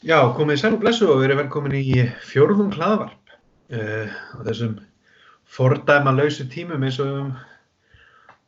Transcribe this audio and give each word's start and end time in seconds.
Já, 0.00 0.16
komið 0.32 0.56
sæl 0.62 0.72
og 0.72 0.80
blessu 0.80 1.04
og 1.12 1.22
erum 1.26 1.42
velkomin 1.42 1.74
í 1.76 2.06
fjórðum 2.24 2.70
hlaðvarp 2.72 3.34
uh, 3.76 4.08
á 4.08 4.38
þessum 4.46 4.78
fordæma 5.44 6.14
lausu 6.16 6.46
tímum 6.48 6.86
eins 6.88 6.96
og 7.04 7.34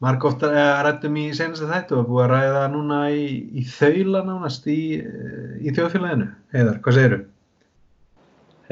margótt 0.01 0.41
rættum 0.49 1.21
í 1.21 1.27
senasta 1.37 1.69
þættu 1.69 1.99
og 1.99 2.09
búið 2.09 2.25
að 2.25 2.33
ræða 2.33 2.65
núna 2.73 3.03
í, 3.13 3.29
í 3.53 3.67
þaula 3.69 4.25
nánast 4.31 4.65
í, 4.65 4.79
uh, 5.05 5.53
í 5.61 5.69
þjóðfélaginu. 5.77 6.33
Heiðar, 6.57 6.81
hvað 6.81 6.99
segiru? 7.03 7.23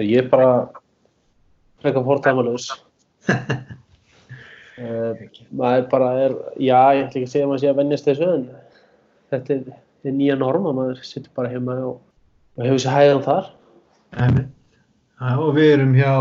Ég 0.01 0.25
er 0.25 0.33
bara 0.33 0.51
frekar 1.85 2.09
fordæmalus. 2.09 2.73
uh, 3.29 3.57
maður 5.61 5.91
bara 5.93 6.15
er, 6.25 6.43
já, 6.57 6.81
ég 6.97 7.11
ætla 7.11 7.13
ekki 7.13 7.29
að 7.29 7.33
segja 7.37 7.45
að 7.45 7.51
maður 7.53 7.67
sé 7.67 7.75
að 7.75 7.81
vennjast 7.85 8.15
þessu 8.15 8.37
en 8.39 8.53
þetta 9.35 9.59
er, 9.59 9.83
er 10.09 10.23
nýja 10.23 10.41
norma, 10.41 10.73
maður 10.73 11.05
sittur 11.05 11.37
bara 11.37 11.53
heima 11.53 11.77
og 11.85 12.07
og 12.61 12.67
hefur 12.69 12.83
sér 12.85 12.93
hæðan 12.93 13.23
þar? 13.25 13.51
Æmi. 14.21 14.47
Og 15.41 15.55
við 15.57 15.75
erum 15.79 15.95
hjá 15.97 16.13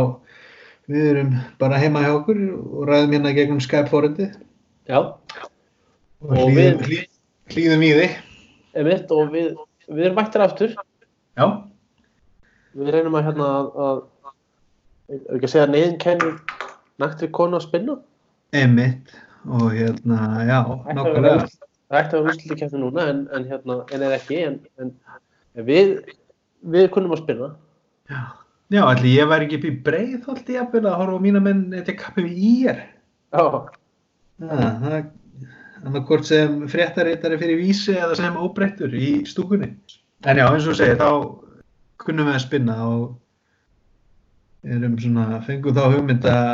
við 0.89 1.07
erum 1.11 1.33
bara 1.59 1.79
heima 1.81 2.01
hjá 2.05 2.13
okkur 2.15 2.39
og 2.55 2.85
ræðum 2.87 3.17
hérna 3.17 3.33
gegnum 3.35 3.59
Skype-fórundið 3.63 4.37
Já. 4.89 4.97
Og, 4.97 6.31
og 6.31 6.47
hlýðum, 6.49 6.79
við, 6.87 7.01
hlýðum 7.53 7.83
í 7.85 7.89
þig. 7.99 8.13
Emitt, 8.79 9.11
og 9.13 9.33
við, 9.35 9.51
við 9.85 10.07
erum 10.07 10.17
mættir 10.17 10.43
aftur. 10.43 10.71
Já. 11.37 11.45
Við 12.79 12.89
reynum 12.95 13.17
að 13.19 13.27
hérna 13.27 13.49
að, 13.59 13.69
að 13.85 14.01
ekki 15.35 15.45
að 15.45 15.53
segja 15.53 15.67
neyðin 15.69 15.99
kennir 16.01 16.39
nættri 17.03 17.29
konu 17.35 17.59
að 17.59 17.67
spinna? 17.67 17.97
Emitt 18.57 19.13
og 19.45 19.69
hérna, 19.75 20.23
já, 20.47 20.59
Það 21.89 21.99
ætti 21.99 22.17
að 22.17 22.23
vera 22.23 22.23
úrsluti 22.25 22.57
kæfti 22.59 22.81
núna 22.81 23.05
en, 23.09 23.21
en 23.33 23.45
hérna, 23.49 23.79
en 23.93 24.03
er 24.05 24.17
ekki 24.17 24.41
en, 24.45 24.57
en 24.81 24.91
við 25.65 25.95
við 26.61 26.89
kunnum 26.93 27.15
að 27.15 27.23
spila. 27.23 27.49
Já, 28.09 28.21
já 28.73 28.81
allir 28.85 29.13
ég 29.13 29.29
væri 29.29 29.47
ekki 29.47 29.69
í 29.69 29.77
breið 29.85 30.17
þóldi 30.25 30.57
ég 30.57 30.75
að 30.81 30.97
horfa 31.01 31.19
á 31.19 31.25
mína 31.25 31.43
menn 31.43 31.67
þetta 31.75 31.97
kappi 31.99 32.25
við 32.25 32.43
í 32.49 32.53
er 32.73 32.83
Já 33.29 33.45
Það 34.39 35.95
er 35.95 36.03
hvort 36.09 36.27
sem 36.27 36.55
fréttaritari 36.67 37.37
fyrir 37.39 37.59
vísi 37.61 37.95
eða 37.95 38.17
sem 38.19 38.35
óbreyttur 38.35 38.91
í 38.95 39.21
stúkunni. 39.27 39.71
En 40.27 40.39
já, 40.39 40.45
eins 40.49 40.67
og 40.67 40.75
segir, 40.75 40.99
þá 40.99 41.09
kunnum 42.03 42.27
við 42.27 42.35
að 42.35 42.43
spinna 42.43 42.75
og 42.83 43.05
erum 44.67 44.97
svona, 44.99 45.39
fengum 45.45 45.75
þá 45.77 45.85
hugmynd 45.93 46.27
að 46.27 46.53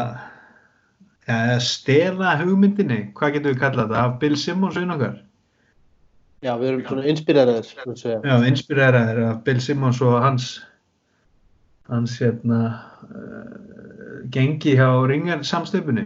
ja, 1.26 1.60
stela 1.64 2.36
hugmyndinni, 2.42 3.00
hvað 3.18 3.38
getur 3.38 3.56
við 3.56 3.62
kallað 3.64 3.90
þetta, 3.90 4.04
af 4.04 4.20
Bill 4.22 4.38
Simmons 4.38 4.78
og 4.78 4.94
okkar 4.96 5.16
Já, 6.46 6.52
við 6.62 6.68
erum 6.70 6.82
svona 6.86 7.06
inspireraðir. 7.10 7.70
Já, 8.06 8.36
inspireraðir 8.46 9.22
af 9.32 9.38
Bill 9.48 9.62
Simmons 9.64 10.02
og 10.06 10.20
hans, 10.22 10.50
hans 11.90 12.20
hérna, 12.22 12.60
uh, 13.08 13.56
gengi 14.34 14.76
hjá 14.78 14.86
Ringar 15.10 15.42
samstöpunni 15.48 16.06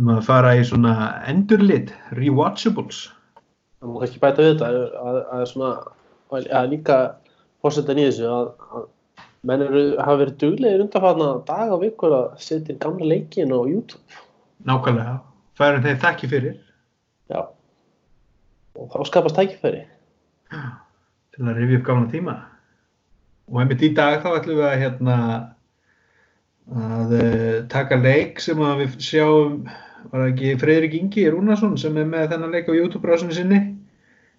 um 0.00 0.08
að 0.14 0.22
fara 0.24 0.54
í 0.56 0.64
svona 0.64 0.94
endurlit, 1.28 1.92
rewatchables. 2.16 3.04
Það 3.82 3.92
má 3.92 4.00
kannski 4.00 4.24
bæta 4.24 4.40
við 4.40 4.52
þetta 4.54 4.72
að, 4.72 5.20
að, 5.20 5.46
svona, 5.52 5.70
að 6.40 6.72
líka 6.72 6.98
fórsetan 7.60 8.00
í 8.00 8.08
þessu 8.08 8.30
að, 8.32 8.52
að 8.72 8.90
menn 9.50 9.66
eru, 9.66 9.86
hafa 10.00 10.20
verið 10.22 10.38
duglegir 10.40 10.86
undanfarna 10.86 11.32
dag 11.50 11.74
og 11.74 11.82
vikur 11.84 12.16
að 12.16 12.28
setja 12.40 12.80
gamla 12.80 13.12
leikin 13.12 13.52
á 13.52 13.60
YouTube. 13.60 14.22
Nákvæmlega, 14.64 15.18
færum 15.60 15.84
þeir 15.84 16.06
þakki 16.06 16.32
fyrir. 16.32 16.62
Já 17.28 17.42
og 18.78 18.88
þá 18.92 19.08
skapast 19.08 19.38
tækifæri. 19.38 19.82
Til 21.32 21.46
að 21.46 21.58
rifja 21.58 21.80
upp 21.80 21.86
gamla 21.88 22.10
tíma. 22.12 22.36
Og 23.50 23.60
einmitt 23.62 23.84
í 23.84 23.92
dag 23.96 24.20
þá 24.22 24.30
ætlum 24.36 24.60
við 24.60 24.68
að 24.68 24.80
hérna 24.82 25.16
að 26.72 27.14
uh, 27.18 27.56
taka 27.72 27.98
leik 27.98 28.40
sem 28.40 28.60
að 28.62 28.84
við 28.84 28.98
sjáum 29.02 29.58
var 30.12 30.28
ekki 30.28 30.54
Freyrik 30.60 30.94
Ingi 30.98 31.26
Rúnarsson 31.30 31.74
sem 31.80 31.96
er 31.98 32.08
með 32.08 32.30
þennan 32.32 32.54
leik 32.54 32.70
á 32.70 32.78
YouTube-brásinu 32.78 33.34
sinni? 33.36 33.60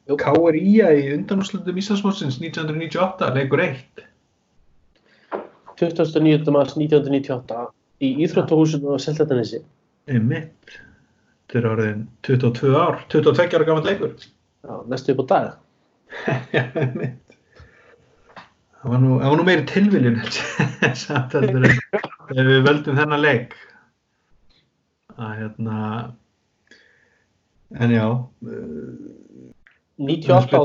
K.R.I.A. 0.04 0.90
í 1.00 1.14
undanúslutum 1.16 1.78
Íslandsmótsins 1.80 2.42
1998, 2.42 3.30
leikur 3.38 3.62
1 3.64 4.04
29. 5.80 6.52
mars 6.52 6.76
1998 6.76 7.62
í 8.04 8.10
Íþróttahúsinu 8.26 8.94
á 8.94 8.98
Seltjartanissi 9.00 9.62
einmitt 10.12 10.80
Þetta 11.44 11.60
er 11.60 11.68
orðin 11.70 12.06
22 12.26 12.72
ár, 12.80 13.04
22 13.14 13.58
ára 13.58 13.68
gaman 13.68 13.86
leikur. 13.88 14.16
Já, 14.64 14.74
næstu 14.90 15.14
upp 15.14 15.24
á 15.24 15.26
dag. 15.34 15.52
Já, 16.56 16.64
mitt. 16.96 17.38
Það 18.84 18.92
var 18.92 19.00
nú, 19.00 19.12
það 19.22 19.30
var 19.32 19.40
nú 19.40 19.44
meiri 19.48 19.64
tilviljun 19.70 20.18
samt 21.06 21.36
að 21.40 21.46
við 22.36 22.58
völdum 22.66 22.98
þennan 23.00 23.22
leik. 23.24 23.54
Að 25.14 25.36
hérna, 25.40 25.78
en 27.80 27.94
já. 27.94 28.08
98, 30.04 30.64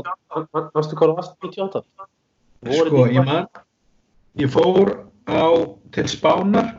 varstu 0.49 0.99
hvað 0.99 1.15
varst 1.21 1.37
98? 1.45 1.83
Sko, 2.65 3.05
ég 3.07 3.23
man, 3.23 3.47
ég 4.41 4.51
fór 4.51 4.97
á 5.29 5.47
til 5.95 6.07
Spánar 6.11 6.73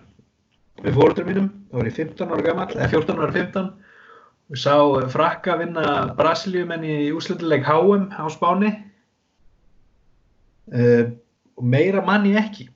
með 0.84 0.99
fóröldur 0.99 1.28
mínum, 1.28 1.49
þá 1.71 1.78
var 1.78 1.89
ég 1.89 1.97
15 2.03 2.34
ára 2.34 2.44
gammal, 2.50 2.69
eða 2.75 2.91
14 2.93 3.22
ára 3.22 3.33
15 3.39 3.71
Við 4.50 4.59
sá 4.65 4.75
frakka 5.12 5.55
vinna 5.61 5.84
Brasilíumenn 6.19 6.83
í 6.83 6.94
úslendileg 7.15 7.62
HM 7.69 8.09
á 8.19 8.27
Spáni 8.34 8.72
uh, 10.75 11.05
og 11.55 11.69
meira 11.71 12.03
manni 12.03 12.34
ekki. 12.41 12.66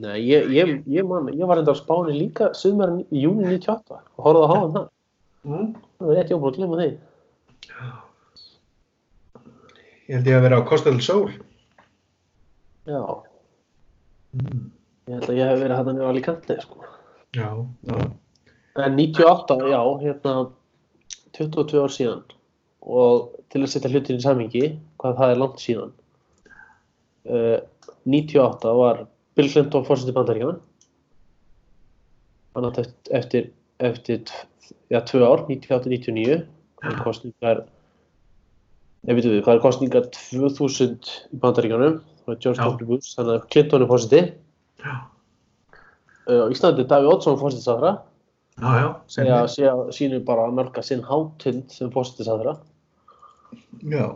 Nei, 0.00 0.16
ég, 0.24 0.48
ég, 0.56 0.78
ég, 0.88 1.04
man, 1.04 1.28
ég 1.36 1.44
var 1.44 1.60
enda 1.60 1.74
á 1.76 1.76
Spáni 1.76 2.16
líka 2.16 2.48
sumar 2.56 2.94
í 3.12 3.26
júni 3.26 3.44
98 3.44 3.98
og 4.16 4.24
horfði 4.24 4.46
á 4.48 4.52
HM 4.54 4.72
það. 4.78 4.86
Mm. 5.42 5.68
Það 5.98 6.08
var 6.08 6.18
rétt 6.18 6.32
jóbúin 6.32 6.48
að 6.48 6.56
glemja 6.56 6.80
því. 6.80 6.88
Ég 10.08 10.16
held 10.16 10.32
ég 10.32 10.38
að 10.38 10.46
vera 10.46 10.62
á 10.62 10.68
Costa 10.72 10.88
del 10.88 11.04
Sol. 11.04 11.28
Já. 12.88 13.02
Mm. 14.40 14.64
Ég 15.10 15.18
held 15.18 15.28
að 15.28 15.36
ég 15.36 15.52
hef 15.52 15.60
verið 15.60 15.86
vera 15.92 16.08
alveg 16.08 16.28
kantið, 16.30 16.64
sko. 16.64 16.92
Já, 17.36 17.48
það. 17.90 18.10
En 18.80 18.94
98, 18.96 19.58
já, 19.68 19.80
hérna 20.00 20.36
22 21.36 21.82
ár 21.82 21.92
síðan. 21.92 22.22
Og 22.82 23.34
til 23.52 23.62
að 23.62 23.72
setja 23.74 23.90
hlutin 23.92 24.18
í 24.18 24.24
samhengi 24.24 24.64
hvað 25.00 25.18
það 25.18 25.32
er 25.32 25.40
langt 25.42 25.60
síðan 25.62 25.92
uh, 27.28 27.58
98 28.04 28.74
var 28.78 29.04
Bill 29.36 29.50
Clinton 29.52 29.86
fórsetið 29.86 30.16
bandaríkjaman 30.16 30.60
hann 32.56 32.68
átt 32.68 32.80
eftir 33.14 33.52
eftir, 33.82 34.28
já, 34.92 35.00
tvö 35.02 35.24
ár 35.26 35.44
98-99 35.48 36.42
kostningar 37.02 37.64
ég 39.08 39.16
veit 39.16 39.26
við, 39.26 39.40
hvað 39.42 39.56
er 39.56 39.64
kostningar 39.64 40.08
2000 40.14 41.12
í 41.32 41.40
bandaríkjanum 41.42 42.00
það 42.22 42.34
er 42.34 42.40
George 42.44 42.68
W. 42.68 42.86
Bush, 42.92 43.16
þannig 43.16 43.34
að 43.38 43.48
Clinton 43.54 43.84
er 43.84 43.90
fórsetið 43.90 44.24
uh, 46.30 46.46
Íslandi 46.52 46.86
Daví 46.90 47.10
Oddsson 47.10 47.40
fórsetið 47.40 47.68
Já, 48.60 49.00
já, 49.08 49.72
sínu 49.96 50.20
bara 50.26 50.46
að 50.48 50.58
mörka 50.60 50.84
sinn 50.84 51.02
hátind 51.06 51.72
sem 51.72 51.90
fórstist 51.94 52.30
aðra 52.30 52.58
Já 53.88 54.06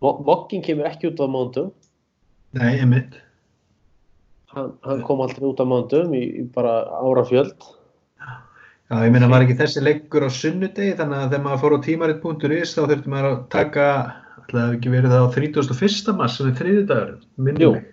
Mokkin 0.00 0.62
kemur 0.64 0.88
ekki 0.88 1.10
út 1.10 1.20
á 1.20 1.26
mándum 1.28 1.72
Nei, 2.56 2.78
emitt 2.80 3.18
hann, 4.54 4.72
hann 4.86 5.02
kom 5.06 5.20
aldrei 5.24 5.48
út 5.48 5.60
á 5.60 5.66
mándum 5.68 6.14
í, 6.16 6.22
í 6.40 6.44
bara 6.54 6.80
árafjöld. 7.02 7.68
Já, 8.88 8.96
ég 9.04 9.12
meina 9.12 9.28
var 9.28 9.44
ekki 9.44 9.58
þessi 9.58 9.82
leggur 9.84 10.24
á 10.24 10.30
sunnudegi? 10.32 10.96
Þannig 10.96 11.20
að 11.20 11.28
þegar 11.34 11.44
maður 11.44 11.62
fór 11.64 11.76
á 11.76 11.78
tímaritt.is 11.84 12.72
þá 12.72 12.80
þurfti 12.80 13.12
maður 13.12 13.28
að 13.30 13.38
taka 13.52 13.86
alltaf 14.38 14.74
ekki 14.78 14.94
verið 14.94 15.14
það 15.14 15.28
á 15.28 15.34
31. 15.36 16.16
mars 16.16 16.38
sem 16.38 16.48
er 16.48 16.58
þriðdagur, 16.62 17.14
minnum 17.36 17.76
mig 17.76 17.88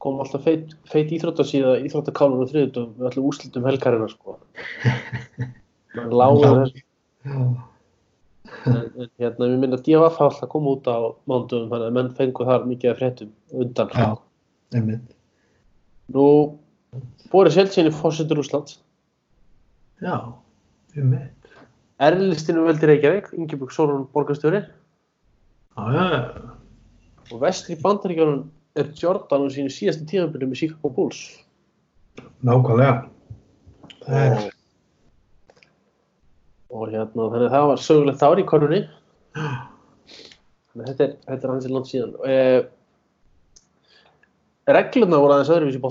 kom 0.00 0.20
alltaf 0.22 0.44
feit, 0.46 0.74
feit 0.88 1.10
íþróttasíða 1.12 1.78
íþróttakálunum 1.86 2.48
þriðutum 2.50 2.92
við 2.96 3.08
ætlum 3.10 3.28
úslitum 3.30 3.66
helgarina 3.68 4.08
sko. 4.10 4.38
Mann 5.96 6.14
lágur 6.14 6.70
en, 7.26 7.56
en 8.66 9.10
hérna 9.20 9.48
við 9.48 9.56
minna 9.58 9.78
að 9.78 9.84
DFF 9.88 10.20
alltaf 10.26 10.50
koma 10.52 10.76
út 10.76 10.88
á 10.88 10.98
mándum 11.30 11.68
þannig 11.72 11.88
að 11.88 11.96
menn 11.98 12.12
fengu 12.18 12.46
þar 12.48 12.68
mikið 12.70 12.92
af 12.92 13.00
fréttum 13.00 13.32
undan. 13.52 13.96
Já, 13.96 15.00
Nú, 16.10 16.24
Boris 17.30 17.56
Jeltsin 17.58 17.86
er 17.86 17.94
fórsettur 17.94 18.40
Úslands 18.42 18.80
Já, 20.00 20.14
einmitt. 20.96 21.50
Erlistinu 22.00 22.64
veldi 22.64 22.88
Reykjavík, 22.88 23.26
Ingeborg 23.36 23.74
Sólun 23.74 24.06
borgarstjóri. 24.14 24.62
Já, 25.76 25.84
já, 25.92 26.04
já. 26.14 26.22
Og 27.30 27.42
vestri 27.42 27.76
bandaríkjörnum 27.82 28.46
er 28.78 28.92
Jordan 28.98 29.46
á 29.46 29.48
sínu 29.50 29.72
síðastu 29.72 30.06
tíðanbyrju 30.10 30.50
með 30.50 30.62
Chicago 30.62 30.92
Bulls 30.94 31.24
Nákvæmlega 32.46 32.94
og, 34.10 34.46
og 36.70 36.88
hérna 36.90 37.26
þannig 37.32 37.46
að 37.48 37.54
það 37.54 37.68
var 37.70 37.82
sögulegt 37.84 38.24
ár 38.26 38.42
í 38.42 38.46
að 40.84 40.90
þetta 40.90 41.06
er, 41.06 41.16
þetta 41.26 41.46
er 41.46 41.52
hans 41.52 41.66
í 41.66 41.72
land 41.72 41.88
síðan. 41.88 42.12
Uh, 42.24 42.60
reglurna 44.70 45.20
voru 45.22 45.36
aðeins 45.36 45.52
öðruvísi 45.56 45.80
í 45.80 45.84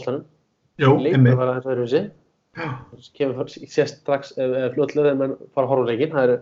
Leikur 1.04 1.20
einmitt. 1.20 1.40
var 1.40 1.54
aðeins 1.54 1.70
öðruvísi. 1.74 2.04
Kemur 3.18 3.52
sést 3.52 4.02
strax 4.02 4.34
uh, 4.38 4.70
fljótlega 4.76 5.10
þegar 5.10 5.20
mann 5.22 5.36
fara 5.54 5.68
að 5.68 5.72
horfa 5.74 5.90
er, 6.24 6.36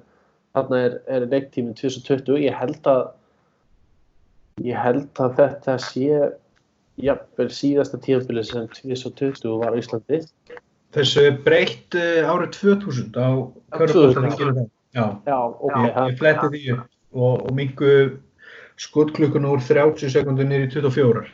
þarna 0.58 0.84
er, 0.86 1.00
er 1.18 1.28
leiktíminn 1.34 1.78
2020. 1.78 2.42
Ég 2.46 2.58
held 2.62 2.92
að 2.92 3.04
ég 4.66 4.78
held 4.82 5.22
að 5.22 5.36
þetta 5.42 5.78
sé 5.84 6.08
jafnvel 6.98 7.50
síðasta 7.54 8.00
tímabili 8.02 8.44
sem 8.46 8.66
2020 8.74 9.60
var 9.62 9.76
á 9.76 9.80
Íslandi. 9.80 10.22
Þessu 10.96 11.28
breytt 11.46 11.98
uh, 12.00 12.30
árið 12.32 12.56
2000 12.58 13.20
á 13.22 13.28
Köruboltaþinginu. 13.76 14.66
Já, 14.96 15.04
Já, 15.28 15.38
ok. 15.38 15.76
ég, 15.84 15.98
ég 16.10 16.18
fletti 16.18 16.50
því 16.54 16.64
og, 16.74 17.44
og 17.44 17.52
mingu 17.54 17.92
skotklukkun 18.82 19.46
úr 19.50 19.62
30 19.62 20.10
sekundur 20.14 20.48
í 20.48 20.64
24. 20.74 21.26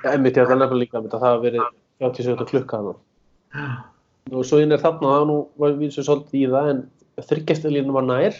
Já, 0.00 0.08
einmitt, 0.14 0.38
ég 0.38 0.44
ætla 0.46 0.56
að 0.56 0.62
nefna 0.62 0.78
líka 0.80 1.00
að 1.00 1.10
það 1.12 1.26
hafa 1.26 1.42
verið 1.44 1.66
30 2.00 2.28
sekundar 2.28 2.50
klukka 2.52 2.80
þarna. 2.80 2.94
Já, 3.50 3.66
Og 4.30 4.44
svo 4.46 4.60
inn 4.62 4.70
er 4.70 4.78
þarna, 4.78 5.10
það 5.16 5.26
nú 5.26 5.36
var 5.58 5.76
við 5.80 5.92
svo 5.96 6.04
svolítið 6.06 6.38
í 6.38 6.48
það, 6.52 6.68
en 6.70 6.80
þryggjastelínu 7.26 7.94
var 7.96 8.04
nær. 8.06 8.36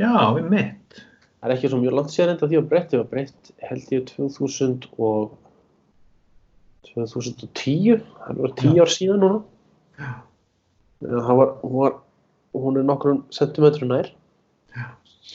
já, 0.00 0.12
einmitt. 0.38 1.02
Það 1.40 1.48
er 1.48 1.54
ekki 1.56 1.70
svo 1.72 1.80
mjög 1.80 1.94
langt 1.96 2.12
sér 2.12 2.30
enda 2.34 2.48
því 2.48 2.58
að 2.60 2.66
breytt, 2.68 2.90
það 2.92 3.00
var 3.00 3.10
breytt 3.14 3.50
held 3.64 3.92
ég 3.94 4.02
2000 4.10 4.88
og 5.00 5.30
2010, 6.90 8.02
það 8.26 8.40
var 8.44 8.54
10 8.60 8.76
Já. 8.76 8.82
ár 8.84 8.92
síðan 8.92 9.22
núna. 9.24 9.38
Já. 10.00 10.10
Það 11.00 11.38
var, 11.38 11.52
var, 11.76 11.94
hún 12.60 12.76
er 12.76 12.88
nokkrum 12.88 13.22
sentimetru 13.32 13.88
nær. 13.88 14.10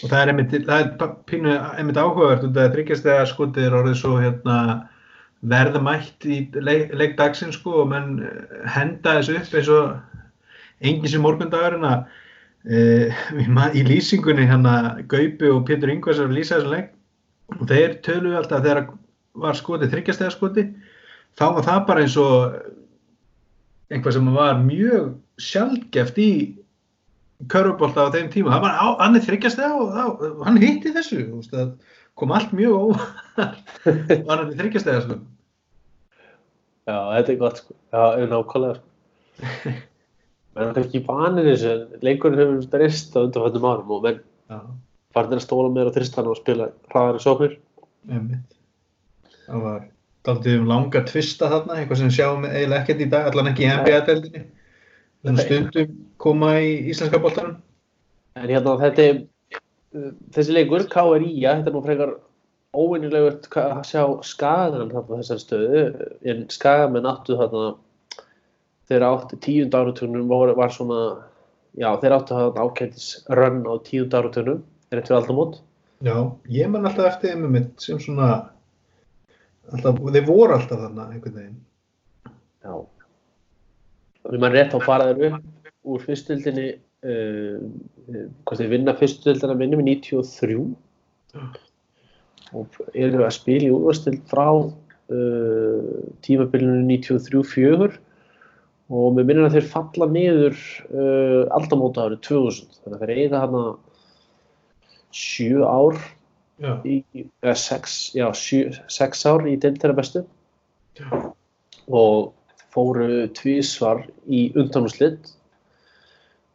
Og 0.04 0.12
það 0.12 0.20
er 0.20 0.32
einmitt, 0.32 0.54
það 0.68 0.84
er 0.84 1.14
pínu 1.30 1.54
einmitt 1.80 1.98
áhugavert 1.98 2.44
út 2.46 2.58
af 2.58 2.68
að 2.68 2.76
þryggjast 2.76 3.08
þegar 3.08 3.32
skotið 3.32 3.66
er 3.66 3.78
orðið 3.80 3.98
svo 4.02 4.18
hérna 4.20 4.58
verðmætt 5.46 6.26
í 6.28 6.38
leik, 6.58 6.94
leikdagsinn 6.98 7.54
sko 7.56 7.82
og 7.84 7.90
menn 7.94 8.20
henda 8.76 9.18
þessu 9.20 9.40
upp 9.40 9.58
eins 9.58 9.72
og 9.72 10.86
engin 10.86 11.14
sem 11.14 11.24
morgundagurinn 11.24 11.88
að 11.88 12.06
í 13.78 13.86
lýsingunni 13.86 14.48
hérna 14.50 14.76
Gaupi 15.12 15.52
og 15.54 15.66
Pétur 15.68 15.92
Ingvars 15.94 16.22
að 16.22 16.34
lýsa 16.34 16.58
þessum 16.58 16.74
leik 16.74 16.92
og 17.60 17.68
þeir 17.70 18.00
töluðu 18.06 18.40
alltaf 18.40 18.64
þegar 18.66 18.88
var 19.46 19.60
skotið 19.60 19.94
þryggjast 19.94 20.24
þegar 20.24 20.36
skotið 20.36 20.72
þá 21.38 21.46
var 21.58 21.68
það 21.68 21.82
bara 21.90 22.06
eins 22.06 22.18
og 22.18 22.56
einhvað 23.94 24.18
sem 24.18 24.32
var 24.34 24.62
mjög 24.64 25.12
sjálfgeft 25.46 26.22
í 26.24 26.32
körfubólta 27.52 28.08
á 28.08 28.14
þeim 28.16 28.32
tíma, 28.34 28.56
það 28.56 28.64
var 28.66 28.76
hann 29.04 29.22
þryggjast 29.28 29.60
það 29.60 29.78
og 29.78 29.94
þá, 29.94 30.04
hann 30.48 30.62
hitti 30.64 30.94
þessu 30.96 31.26
það 31.52 31.74
kom 32.18 32.34
allt 32.34 32.54
mjög 32.56 32.78
óvart 32.80 33.74
og 34.24 34.30
hann 34.32 34.46
er 34.46 34.54
þryggjast 34.56 34.88
það 34.90 35.02
sko. 35.06 35.18
Já, 36.86 36.98
þetta 37.18 37.34
er 37.34 37.42
gott 37.42 37.60
sko. 37.62 37.76
Já, 37.92 38.04
nákvæmlega 38.32 38.80
sko. 38.80 39.76
menn 40.56 40.72
er 40.72 40.82
ekki 40.82 41.04
vanir 41.06 41.50
þessu, 41.50 41.72
en 41.74 42.06
leikurinn 42.06 42.42
hefur 42.42 42.68
drist 42.74 43.16
á 43.16 43.20
undanfættum 43.24 43.68
árum 43.70 43.94
og 43.98 44.06
menn 44.06 44.22
Já, 44.50 44.60
farnir 45.16 45.42
að 45.42 45.46
stóla 45.48 45.72
meira 45.74 45.92
á 45.92 45.96
þristan 45.96 46.30
og 46.32 46.40
spila 46.40 46.70
hraðari 46.94 47.24
sóknir. 47.24 47.58
einmitt. 48.10 48.58
Það 49.46 49.62
var 49.66 49.86
daldið 50.26 50.60
um 50.60 50.68
langa 50.70 51.02
tvista 51.06 51.50
þarna, 51.52 51.80
eitthvað 51.80 52.02
sem 52.02 52.14
sjáum 52.14 52.46
eiginlega 52.48 52.82
ekkert 52.82 53.02
í 53.06 53.10
dag, 53.10 53.30
allan 53.30 53.52
ekki 53.52 53.66
í 53.66 53.72
NBA-deldinni 53.74 54.44
Nei. 55.26 55.42
stundum 55.42 55.96
koma 56.22 56.52
í 56.62 56.76
íslenska 56.92 57.20
boltanum. 57.22 57.58
En 58.36 58.52
hérna 58.52 58.76
þetta 58.82 59.26
þessi 60.36 60.56
leikur, 60.56 60.86
KRI, 60.92 61.32
þetta 61.42 61.72
er 61.72 61.76
nú 61.76 61.82
frekar 61.86 62.16
óvinnilegt 62.76 63.48
að 63.58 63.82
sjá 63.88 64.04
skagan 64.28 64.92
þarna 64.92 65.16
á 65.16 65.20
þessari 65.22 65.44
stöðu, 65.44 65.84
en 66.28 66.46
skagamenn 66.52 67.10
áttu 67.10 67.38
þarna, 67.40 67.76
þeir 68.90 69.06
áttu 69.08 69.40
tíund 69.42 69.76
áratunum 69.78 70.28
var, 70.30 70.54
var 70.58 70.74
svona, 70.74 71.00
já 71.78 71.90
þeir 72.02 72.18
áttu 72.18 72.40
þarna 72.40 72.66
ákendis 72.66 73.08
rönn 73.40 73.64
á 73.66 73.74
tíund 73.86 74.18
áratunum, 74.18 74.64
er 74.92 75.02
eftir 75.02 75.18
aldamót. 75.18 75.62
Já, 76.06 76.18
ég 76.52 76.70
man 76.70 76.86
alltaf 76.86 77.14
eftir 77.14 77.34
þeim 77.34 77.48
um 77.48 77.56
mitt 77.56 77.82
sem 77.82 78.00
svona 78.04 78.30
alltaf, 79.72 80.02
þeir 80.12 80.28
voru 80.28 80.58
alltaf 80.58 80.82
þarna 80.82 81.08
einhvern 81.10 81.40
veginn 81.40 81.62
Já. 82.66 82.82
Við 84.26 84.42
mann 84.42 84.56
rétt 84.56 84.74
á 84.74 84.80
fara 84.82 85.12
þeir 85.14 85.38
upp 85.38 85.92
úr 85.96 86.02
fyrstildinni, 86.02 86.72
uh, 87.06 87.60
hvort 88.44 88.62
þeir 88.62 88.72
vinna 88.74 88.96
fyrstildina 88.98 89.58
minnum 89.58 89.84
í 89.86 89.96
93 90.02 90.58
og 92.56 92.80
eru 92.94 93.26
að 93.26 93.36
spila 93.36 93.68
í 93.68 93.74
úrvastild 93.74 94.24
frá 94.32 94.48
uh, 94.56 94.74
tímabilinu 96.26 96.82
93-4 96.90 98.00
og 98.94 99.16
með 99.16 99.24
minnum 99.30 99.48
að 99.48 99.56
þeir 99.58 99.68
falla 99.72 100.06
niður 100.12 100.56
uh, 100.92 101.44
aldamóta 101.58 102.04
árið 102.06 102.20
2000 102.28 102.68
þannig 102.84 102.96
að 102.96 103.02
þeir 103.02 103.22
eiga 103.24 103.38
hana 103.46 103.64
sjö 105.16 105.58
ár 105.66 105.96
Já, 106.56 106.80
í, 106.88 107.04
eða 107.44 107.52
sex, 107.60 108.16
já, 108.16 108.32
sjö, 108.32 108.72
sex 108.88 109.28
ár 109.28 109.44
í 109.44 109.60
deildina 109.60 109.92
bestu. 109.98 110.24
Já. 110.96 111.12
og 111.92 112.32
fóru 112.72 113.28
tvísvar 113.36 114.08
í 114.32 114.56
undanúslit 114.56 115.36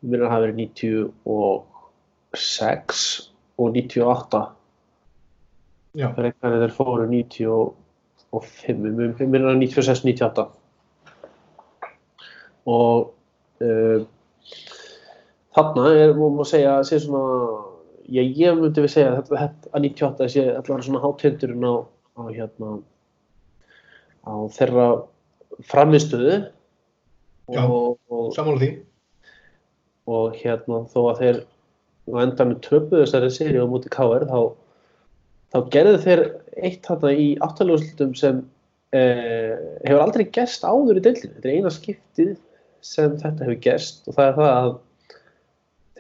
mér 0.01 0.25
að 0.25 0.33
hafa 0.33 0.41
verið 0.47 0.57
96 0.81 3.29
og 3.61 3.69
98 3.77 4.41
já, 6.01 6.09
frekar 6.17 6.57
en 6.57 6.65
þeir 6.65 6.73
fóru 6.79 7.05
95 7.13 9.29
mér 9.29 9.45
að 9.53 9.61
96 9.61 10.01
98 10.09 10.49
og 12.69 13.13
uh, 13.65 14.07
þarna 15.57 15.93
er, 15.95 16.15
má 16.17 16.27
maður 16.29 16.53
segja, 16.55 16.79
sé 16.89 17.01
svona 17.03 17.69
Já, 18.11 18.25
ég 18.27 18.57
myndi 18.59 18.83
við 18.83 18.91
segja 18.91 19.11
að 19.21 19.29
að 19.71 19.85
98 19.85 20.27
sé 20.33 20.43
allavega 20.51 20.83
svona 20.83 21.03
hátindurinn 21.05 21.63
á, 21.63 21.75
á 22.19 22.23
hérna 22.27 22.71
á 24.27 24.35
þeirra 24.51 24.87
framistöðu 25.71 26.41
Já. 27.55 27.63
og, 27.63 28.01
og, 28.11 28.33
sammála 28.35 28.63
því 28.65 28.71
og 30.11 30.35
hérna 30.41 30.83
þó 30.91 30.99
að 31.05 31.23
þeir 31.23 31.39
á 32.11 32.17
endanum 32.25 32.59
töpuðu 32.67 33.05
þessari 33.05 33.31
séri 33.37 33.63
á 33.63 33.71
móti 33.71 33.93
KR 33.95 34.27
þá, 34.27 34.41
þá 35.55 35.59
gerðu 35.77 36.03
þeir 36.09 36.25
eitt 36.67 36.91
þarna 36.91 37.15
í 37.15 37.29
áttaljóðslutum 37.47 38.17
sem 38.19 38.43
eh, 38.97 39.55
hefur 39.87 40.03
aldrei 40.03 40.27
gerst 40.35 40.67
áður 40.67 40.99
í 40.99 41.05
deildinu. 41.05 41.37
Þetta 41.37 41.53
er 41.53 41.61
eina 41.61 41.75
skiptið 41.79 42.35
sem 42.85 43.17
þetta 43.21 43.47
hefur 43.47 43.61
gerst 43.67 44.09
og 44.09 44.17
það 44.17 44.31
er 44.31 44.39
það 44.39 44.53
að 44.55 44.73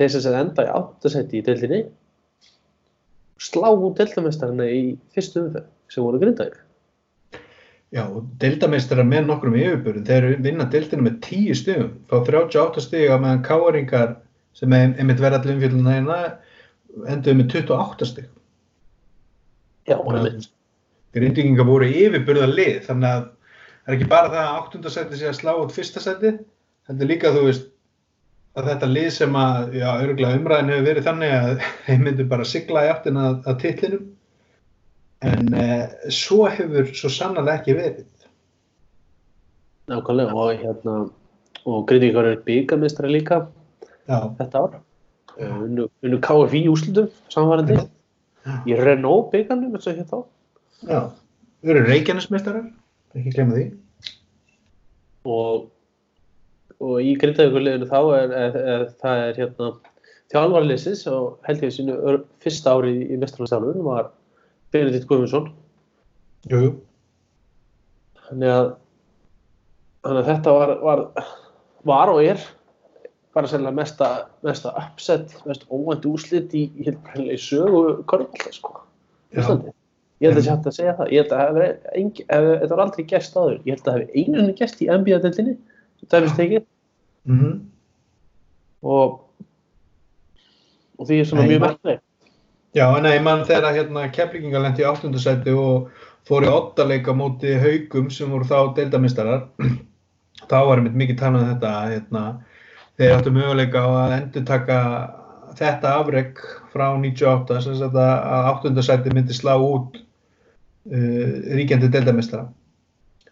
þeir 0.01 0.15
sem 0.17 0.39
enda 0.41 0.67
í 0.67 0.73
áttasætti 0.81 1.41
í 1.41 1.45
deildinni 1.47 1.81
slá 3.41 3.71
út 3.73 4.01
deildamestarina 4.01 4.67
í 4.69 4.83
fyrstu 5.15 5.45
umferð 5.45 5.69
sem 5.91 6.05
voru 6.05 6.21
grindaðir. 6.23 6.59
Já, 7.91 8.05
og 8.07 8.29
deildameistara 8.39 9.03
með 9.03 9.25
nokkrum 9.27 9.57
yfirbörðum, 9.59 10.05
þeir 10.07 10.27
vinna 10.45 10.67
deildina 10.71 11.09
með 11.09 11.17
10 11.27 11.57
stigum, 11.59 11.89
fá 12.07 12.21
38 12.23 12.85
stiga 12.85 13.17
meðan 13.19 13.43
káringar 13.47 14.13
sem 14.55 14.77
einmitt 14.77 15.23
verða 15.23 15.41
allir 15.41 15.57
umfjölduna 15.57 15.97
hérna 15.97 16.19
enduðu 17.11 17.41
með 17.41 17.57
28 17.57 18.09
stig. 18.13 18.31
Já, 19.91 19.97
einmitt. 19.99 20.47
Grindvíkingar 21.17 21.67
voru 21.67 21.89
yfirbörða 21.91 22.47
lið, 22.53 22.77
þannig 22.87 23.11
að 23.11 23.27
það 23.27 23.91
er 23.91 23.97
ekki 23.97 24.11
bara 24.13 24.31
það 24.31 24.45
að 24.45 24.61
8. 24.61 24.95
seti 24.95 25.19
sé 25.19 25.31
að 25.33 25.39
slá 25.41 25.53
út 25.57 25.75
fyrsta 25.75 26.03
seti, 26.05 26.37
heldur 26.91 27.11
líka 27.11 27.35
þú 27.35 27.45
veist 27.47 27.69
að 28.59 28.71
þetta 28.73 28.89
lið 28.91 29.11
sem 29.15 29.37
að, 29.39 29.77
já, 29.79 29.91
umræðin 30.11 30.73
hefur 30.75 30.89
verið 30.89 31.07
þannig 31.07 31.35
að 31.37 31.53
þeir 31.87 32.03
myndu 32.07 32.27
bara 32.33 32.49
sigla 32.49 32.87
í 32.87 32.91
áttina 32.91 33.29
að, 33.29 33.39
að 33.47 33.61
titlinum 33.65 34.09
en 35.31 35.55
eh, 35.55 35.87
svo 36.15 36.49
hefur 36.49 36.91
svo 36.97 37.11
sannlega 37.13 37.61
ekki 37.61 37.77
verið. 37.79 38.07
Nákvæmlega 39.91 40.37
og 40.37 40.53
hérna 40.61 40.99
og 41.69 41.83
Grindvíkar 41.89 42.29
er 42.31 42.45
byggamistari 42.47 43.11
líka 43.13 43.43
Já, 44.11 44.27
þetta 44.39 44.63
ár. 44.65 44.79
Uh, 45.37 45.59
Unnu, 45.67 45.87
unnu 46.03 46.19
KFI 46.25 46.65
í 46.65 46.71
úslutum 46.73 47.11
samvarandi. 47.31 47.79
Í 48.67 48.77
Renault 48.79 49.31
byggarnum 49.35 49.77
eins 49.77 49.87
og 49.87 49.99
hér 49.99 50.09
þá. 50.09 50.19
já, 50.89 51.01
við 51.61 51.73
erum 51.75 51.89
reykjarnismeistarar, 51.91 52.71
ekki 53.15 53.35
glemma 53.35 53.59
því. 53.59 53.67
Og, 55.29 55.69
og 56.81 57.01
í 57.05 57.15
Grindavíkurliðinu 57.21 57.89
þá 57.91 57.99
er, 58.17 58.37
er, 58.45 58.61
er 58.75 58.85
það 59.03 59.25
er 59.27 59.41
hérna 59.41 59.71
þjálfarliðsins 60.31 61.03
og 61.11 61.41
held 61.49 61.65
ég 61.67 61.75
sínu 61.75 61.97
ör- 61.99 62.23
fyrsta 62.43 62.77
ári 62.77 62.95
í 63.11 63.19
mestrarstjálfur 63.21 63.83
var 63.87 64.13
Benedikt 64.73 65.09
Guðmundsson. 65.11 65.51
Jú, 66.51 66.63
jú. 66.65 66.71
Þannig 68.29 68.55
að, 68.55 68.71
þannig 70.07 70.23
að 70.23 70.31
þetta 70.31 70.55
var, 70.57 70.73
var, 70.87 71.05
var 71.91 72.13
og 72.15 72.23
er 72.23 72.45
bara 73.35 73.51
sérlega 73.51 73.75
mesta, 73.75 74.09
mesta 74.47 74.73
upset, 74.79 75.35
mest 75.47 75.67
óvænt 75.71 76.07
úrslit 76.09 76.55
í, 76.57 76.65
í, 76.79 76.87
í, 76.91 77.37
sögu 77.39 78.01
körnvalda 78.11 78.55
sko. 78.55 78.81
Ég 80.21 80.35
held 80.35 80.41
að 80.41 80.45
sé 80.45 80.53
hægt 80.53 80.67
að 80.69 80.77
segja 80.77 80.95
það. 80.99 81.13
Ég 81.15 81.27
held 81.27 82.23
að 82.29 82.49
þetta 82.61 82.75
var 82.75 82.83
aldrei 82.85 83.05
gest 83.09 83.37
áður. 83.39 83.61
Ég 83.65 83.77
held 83.77 83.83
að 83.83 83.87
það 83.91 84.01
hefði 84.01 84.25
einunni 84.25 84.57
gest 84.59 84.83
í 84.83 84.89
NBA-deltinni, 84.91 85.55
hefði 86.09 86.37
tekið 86.37 86.67
Mhm. 87.29 87.51
og, 88.83 89.21
og 90.99 91.07
því 91.07 91.19
er 91.21 91.27
svona 91.29 91.43
Nei, 91.45 91.51
mjög 91.53 91.61
merkleg. 91.67 91.99
Já, 92.75 92.87
en 92.97 93.05
ég 93.11 93.23
mann 93.23 93.45
þegar 93.45 93.75
hérna 93.77 94.07
Keflingingar 94.15 94.63
lendi 94.65 94.83
í 94.83 94.87
áttundasæti 94.89 95.53
og 95.59 95.91
fór 96.29 96.47
í 96.47 96.49
ottaleika 96.49 97.13
móti 97.13 97.53
haugum 97.61 98.11
sem 98.11 98.31
voru 98.31 98.45
þá 98.49 98.75
deildamistarar 98.77 99.45
þá 100.51 100.57
var 100.67 100.79
einmitt 100.81 100.97
mikið 100.97 101.19
talað 101.21 101.43
um 101.43 101.51
þetta 101.53 101.73
hérna, 101.91 102.25
þeir 102.97 103.15
áttu 103.19 103.35
möguleika 103.35 103.83
á 103.85 103.89
að 103.91 104.17
endur 104.21 104.47
taka 104.49 104.79
þetta 105.59 105.95
afreg 105.99 106.41
frá 106.73 106.87
98 106.97 107.61
sem 107.67 107.77
sagt 107.77 107.95
að 107.99 108.13
að 108.33 108.49
áttundasæti 108.55 109.13
myndi 109.13 109.35
slá 109.37 109.57
út 109.59 109.99
uh, 109.99 111.33
ríkjandi 111.59 111.91
deildamistara 111.93 112.49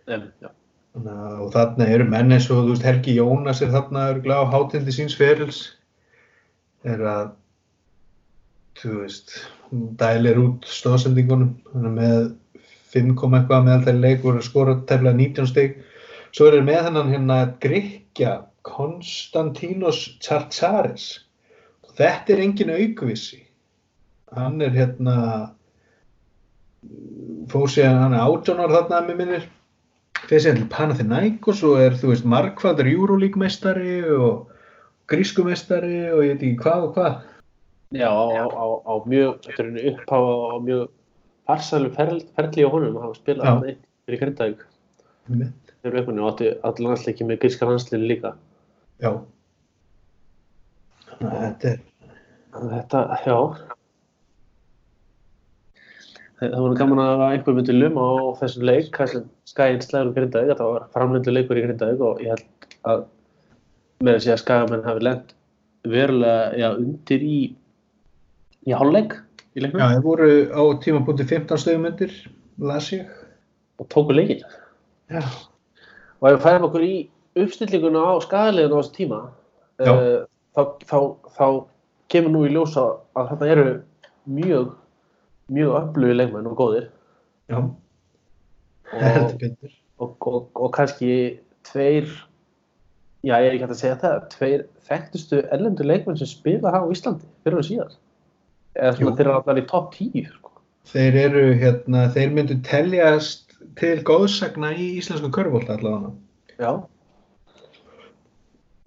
En, 0.09 0.33
já. 0.43 0.49
Og 0.97 1.51
þarna 1.55 1.87
eru 1.93 2.07
menn 2.09 2.33
eins 2.33 2.49
og 2.51 2.65
þú 2.65 2.73
veist 2.73 2.87
Helgi 2.87 3.17
Jónas 3.19 3.61
er 3.63 3.73
þarna 3.75 4.09
örugglega 4.13 4.47
á 4.49 4.53
hátindi 4.55 4.95
síns 4.95 5.17
ferils. 5.19 5.61
Er 6.87 7.03
að 7.05 7.31
þú 8.79 8.95
veist 9.03 9.35
dælir 10.01 10.39
út 10.41 10.69
stóðsendingunum 10.69 11.53
með 11.95 12.31
5, 12.95 13.13
eitthvað 13.21 13.67
með 13.67 13.75
alltaf 13.75 14.01
leikur 14.01 14.41
skora 14.43 14.79
tefnilega 14.89 15.21
19 15.21 15.51
stig. 15.51 15.77
Svo 16.33 16.49
er 16.49 16.65
með 16.65 16.89
hennan 16.89 17.13
hérna 17.13 17.39
Grekja 17.61 18.39
Konstantinos 18.67 20.01
Tsartsaris 20.23 21.11
og 21.85 21.95
þetta 22.01 22.35
er 22.35 22.43
engin 22.45 22.75
aukvissi. 22.75 23.43
Hann 24.35 24.61
er 24.65 24.75
hérna 24.75 25.15
fór 27.49 27.71
síðan 27.73 28.03
hann 28.03 28.17
er 28.17 28.25
18 28.25 28.61
ára 28.63 28.75
þarna 28.81 29.01
með 29.07 29.21
minnir 29.21 29.47
fyrir 30.27 30.45
síðan 30.45 30.61
til 30.63 30.69
Panathinaikos 30.75 31.65
og 31.69 31.81
er 31.83 31.97
þú 31.99 32.13
veist 32.13 32.29
margfaldur 32.29 32.91
Euroleague 32.91 33.41
meistari 33.41 34.01
og 34.05 34.49
grísku 35.11 35.45
meistari 35.47 36.09
og 36.11 36.25
ég 36.27 36.35
veit 36.35 36.45
ekki 36.45 36.63
hvað 36.65 36.87
og 36.89 36.95
hvað 36.97 37.19
Já, 37.97 38.11
á, 38.13 38.45
á, 38.45 38.65
á, 38.85 38.95
mjög, 39.09 39.47
er 39.49 39.69
upphafa 39.95 40.33
á 40.53 40.57
mjög 40.61 40.89
farsælu 41.49 41.93
ferli, 41.95 42.27
ferli 42.37 42.67
á 42.67 42.69
honum 42.69 42.99
að 42.99 43.07
hafa 43.07 43.17
spilað 43.17 43.49
hann 43.49 43.65
eitt 43.71 43.81
fyrir 44.05 44.21
Grindavík 44.25 44.67
þegar 45.29 45.95
við 45.95 45.99
einhvern 46.01 46.19
veginn 46.19 46.29
átti 46.29 46.51
allan 46.69 46.91
landsleiki 46.91 47.25
með 47.25 47.41
gríska 47.45 47.69
landsliðin 47.69 48.09
líka. 48.11 48.35
Já. 49.01 49.11
Þetta 51.19 51.73
er, 51.73 51.81
Þetta, 52.59 53.03
já. 53.25 53.39
Það 56.39 56.53
það 56.55 56.65
voru 56.65 56.79
gaman 56.79 57.01
að 57.03 57.23
einhver 57.29 57.57
myndi 57.57 57.75
luma 57.75 58.03
á 58.07 58.15
þessum 58.39 58.67
leik, 58.69 58.91
hvað 58.95 59.13
sem 59.13 59.25
skæðin 59.51 59.81
slæður 59.83 60.13
Grindavík, 60.17 60.51
þetta 60.53 60.69
var 60.69 60.85
framlindu 60.95 61.35
leikur 61.35 61.59
í 61.59 61.65
Grindavík 61.65 62.05
og 62.07 62.21
ég 62.23 62.35
held 62.35 62.69
að 62.93 63.07
með 64.07 64.21
segja 64.23 64.37
að 64.37 64.43
skæðamenn 64.45 64.87
hafi 64.87 65.03
lent 65.03 65.33
verulega 65.89 66.61
já, 66.61 66.69
undir 66.79 67.25
í, 67.27 67.39
í 68.69 68.77
hálfleik 68.77 69.17
í 69.59 69.65
leiknum 69.65 69.83
já, 69.83 69.89
þeir 69.95 70.05
voru 70.05 70.31
á 70.55 70.63
tímapunkti 70.85 71.27
15 71.27 71.63
stöðumundir, 71.65 72.15
las 72.63 72.93
ég. 72.95 73.09
og 73.79 73.87
tóku 73.95 74.15
leikin. 74.15 74.43
Já. 75.11 75.23
Og 76.19 76.27
ef 76.29 76.35
við 76.35 76.45
færum 76.45 76.65
okkur 76.67 76.83
í 76.83 76.95
uppstillinguna 77.39 78.01
á 78.03 78.15
skæðileginu 78.25 78.75
á 78.75 78.81
þessu 78.81 78.95
tíma, 78.97 79.21
uh, 79.83 80.25
þá, 80.55 80.63
þá, 80.83 80.99
þá 81.37 81.47
kemur 82.11 82.35
nú 82.35 82.45
í 82.47 82.53
ljósa 82.55 82.87
að 83.19 83.31
þetta 83.33 83.51
eru 83.55 83.67
mjög, 84.39 84.73
mjög 85.53 85.77
öflugi 85.81 86.17
leikmenn 86.19 86.49
og 86.51 86.57
góðir. 86.61 86.89
Já, 87.49 87.59
Og, 88.89 89.03
heldur 89.05 89.39
betur. 89.43 89.73
og, 90.01 90.17
og, 90.27 90.51
og 90.57 90.71
kannski 90.73 91.11
tveir 91.69 92.07
já 93.27 93.35
ég 93.43 93.49
er 93.49 93.55
ekki 93.57 93.65
hægt 93.67 93.75
að 93.75 93.81
segja 93.83 93.97
það 94.01 94.19
tveir 94.33 94.63
þekktustu 94.89 95.41
ellendu 95.53 95.85
leikmenn 95.85 96.17
sem 96.21 96.31
spila 96.31 96.71
á 96.73 96.81
Íslandi 96.93 97.27
fyrir 97.45 97.59
og 97.61 97.67
síðan 97.67 97.97
eða 98.79 98.93
svona 98.97 99.17
þeir 99.19 99.27
eru 99.27 99.35
allar 99.41 99.61
í 99.61 99.65
topp 99.69 99.91
10 99.99 100.29
sko. 100.31 100.53
Þeir 100.89 101.17
eru, 101.21 101.43
hérna, 101.61 102.07
þeir 102.15 102.31
myndu 102.37 102.57
teljast 102.65 103.57
til 103.77 103.99
góðsagna 104.09 104.71
í 104.73 104.87
íslensku 105.03 105.29
körfólta 105.35 105.77
allavega. 105.77 106.13
já, 106.59 106.71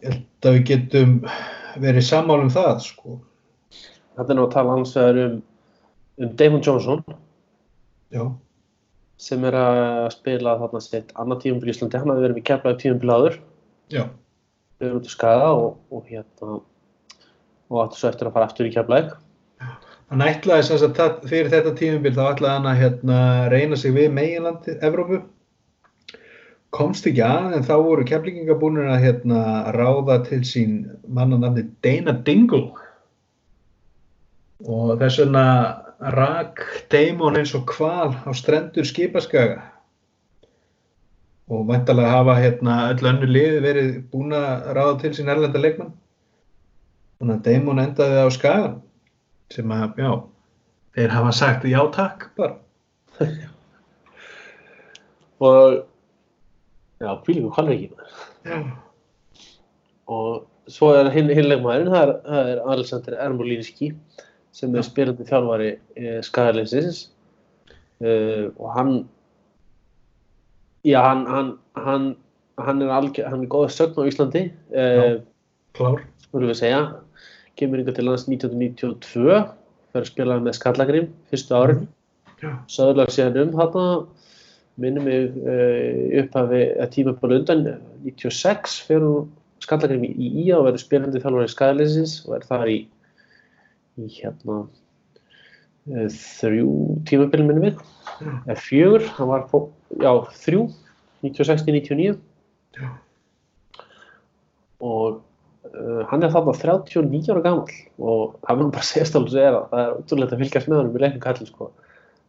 Ég 0.01 0.15
held 0.15 0.48
að 0.50 0.56
við 0.58 0.63
getum 0.72 1.12
verið 1.84 2.06
sammála 2.08 2.48
um 2.48 2.53
það, 2.53 2.80
sko. 2.88 3.20
þetta 4.18 4.34
er 4.34 4.39
nú 4.39 4.46
að 4.48 4.53
tala 4.56 4.74
hans 4.80 4.96
vegar 4.98 5.20
um, 5.27 5.36
um 6.22 6.36
Damon 6.40 6.63
Johnson. 6.66 7.04
Já, 8.12 8.25
sem 9.22 9.44
er 9.48 9.56
að 9.56 10.10
spila 10.16 10.58
þarna 10.60 10.82
sitt 10.84 11.12
annað 11.22 11.44
tíum 11.46 11.60
fyrir 11.62 11.75
Íslandi, 11.75 12.00
hann 12.01 12.12
hafi 12.13 12.25
verið 12.25 12.40
með 12.40 12.48
keflaði 12.50 12.82
tíum 12.82 13.01
fyrir 13.01 13.16
áður. 13.18 13.40
Já, 13.92 14.04
þau 14.78 14.88
eru 14.88 15.01
út 15.01 15.10
að 15.10 15.16
skaða 15.16 15.50
og, 15.58 15.75
og 15.92 16.08
hérna 16.10 16.62
og 17.72 17.84
áttu 17.86 18.01
svo 18.01 18.10
eftir 18.12 18.28
að 18.28 18.36
fara 18.36 18.50
aftur 18.50 18.68
í 18.68 18.74
keflaði 18.74 19.13
Hann 20.12 20.24
ætlaði 20.25 20.63
sagt 20.68 20.98
það- 21.00 21.22
fyrir 21.30 21.50
þetta 21.54 21.72
tímubil 21.80 22.12
þá 22.12 22.24
ætlaði 22.34 22.56
hann 22.58 22.66
að 22.68 22.82
hérna, 22.82 23.20
reyna 23.50 23.78
sig 23.80 23.94
við 23.96 24.10
meginlandi 24.12 24.74
Evrópu. 24.84 25.22
Komst 26.75 27.08
ekki 27.08 27.24
að 27.24 27.56
en 27.56 27.63
þá 27.63 27.75
voru 27.80 28.04
keflinginga 28.04 28.58
búinir 28.60 28.90
að 28.92 29.06
hérna, 29.06 29.72
ráða 29.72 30.18
til 30.28 30.42
sín 30.44 30.74
mannanafni 31.08 31.63
Dana 31.82 32.12
Dingle. 32.12 32.74
Og 34.68 35.00
þess 35.00 35.20
vegna 35.24 35.46
rak 36.01 36.63
Damon 36.89 37.38
eins 37.38 37.53
og 37.58 37.67
kval 37.70 38.15
á 38.25 38.31
strendur 38.34 38.88
skipaskaga. 38.88 39.62
Og 41.51 41.67
væntalega 41.67 42.10
hafa 42.10 42.38
hérna, 42.39 42.77
öll 42.93 43.08
önnu 43.12 43.27
lið 43.27 43.58
verið 43.62 43.89
búin 44.12 44.34
að 44.34 44.72
ráða 44.77 45.00
til 45.01 45.13
sín 45.17 45.29
erlenda 45.29 45.60
leikmann. 45.62 45.93
Þannig 47.20 47.36
að 47.38 47.46
Damon 47.48 47.84
endaði 47.84 48.24
á 48.25 48.29
skagan 48.34 48.77
sem 49.51 49.72
að, 49.75 50.00
já, 50.00 50.12
þeir 50.96 51.15
hafa 51.17 51.31
sagt 51.36 51.67
já 51.67 51.81
takk 51.93 52.29
bara. 52.38 52.55
og 55.41 55.84
já, 57.01 57.12
kvílíku 57.25 57.51
kvalreiki 57.53 57.91
Já. 58.46 58.58
og 60.08 60.48
svo 60.72 60.93
er 60.96 61.10
hinn 61.13 61.29
hin 61.29 61.50
leikmaðurinn, 61.50 61.91
það 61.91 62.03
er, 62.08 62.13
er 62.39 62.62
Alexander 62.74 63.17
Ermolinski 63.25 63.91
sem 64.55 64.75
er 64.75 64.84
Já. 64.84 64.89
spilandi 64.89 65.27
þjálfari 65.27 65.72
e, 65.96 66.20
skagalinsins 66.25 67.05
uh, 68.03 68.50
og 68.58 68.74
hann 68.75 68.93
já, 70.84 71.00
hann 71.05 71.25
hann, 71.29 71.51
hann, 71.75 72.08
hann 72.58 72.81
er 72.81 72.91
algjör, 72.98 73.29
hann 73.31 73.46
er 73.46 73.51
góða 73.51 73.72
sögn 73.72 74.01
á 74.01 74.10
Íslandi 74.10 74.43
uh, 74.75 75.22
Klár. 75.77 76.03
skulum 76.25 76.51
við 76.51 76.60
segja 76.63 76.81
kemur 77.60 77.84
yngar 77.84 77.96
til 77.96 78.08
lands 78.10 78.27
1992 78.27 79.41
fyrir 79.91 80.05
að 80.05 80.10
spila 80.10 80.39
með 80.41 80.58
Skallagrim 80.60 81.12
fyrstu 81.31 81.55
árin 81.55 81.86
Já. 82.41 82.55
söðurlag 82.72 83.13
síðan 83.13 83.43
um 83.46 83.53
þarna 83.60 83.86
minnum 84.81 85.05
mig 85.05 85.36
uh, 85.43 86.24
upphafi 86.24 86.63
að 86.81 86.91
tímabölu 86.96 87.41
undan 87.41 87.67
96 88.08 88.81
fyrir 88.88 89.27
Skallagrim 89.62 90.08
í 90.08 90.31
IA 90.41 90.58
og 90.58 90.65
verður 90.70 90.81
spilandi 90.81 91.22
þjálfari 91.22 91.51
skæðleysins 91.53 92.15
og 92.25 92.39
er 92.39 92.48
þar 92.50 92.72
í, 92.72 92.79
í 94.00 94.07
hérna 94.15 94.62
uh, 95.89 96.07
þrjú 96.12 96.69
tímabölu 97.10 97.48
minnum 97.48 97.67
Já. 97.71 98.31
eða 98.45 98.60
fjögur, 98.62 99.07
hann 99.17 99.31
var 99.31 99.48
fó, 99.51 99.65
já 99.98 100.12
þrjú 100.43 100.67
96-99 101.25 102.15
Já. 102.77 102.89
og 104.81 105.21
uh, 105.69 106.01
hann 106.10 106.24
er 106.24 106.33
þarna 106.33 106.55
39 106.57 107.31
ára 107.33 107.45
gamall 107.45 107.79
og 108.00 108.36
það 108.41 108.62
verður 108.62 108.75
bara 108.75 108.83
að 108.86 108.91
segja 108.91 109.07
stálu 109.10 109.33
segja 109.33 109.55
það, 109.55 109.65
það 109.71 109.86
er 109.86 109.95
útrúlega 110.01 110.38
að 110.38 110.43
fylgjast 110.45 110.69
með 110.69 110.81
honum 110.81 111.00
í 111.00 111.05
leiknum 111.05 111.25
kallin 111.25 111.50
sko. 111.50 111.71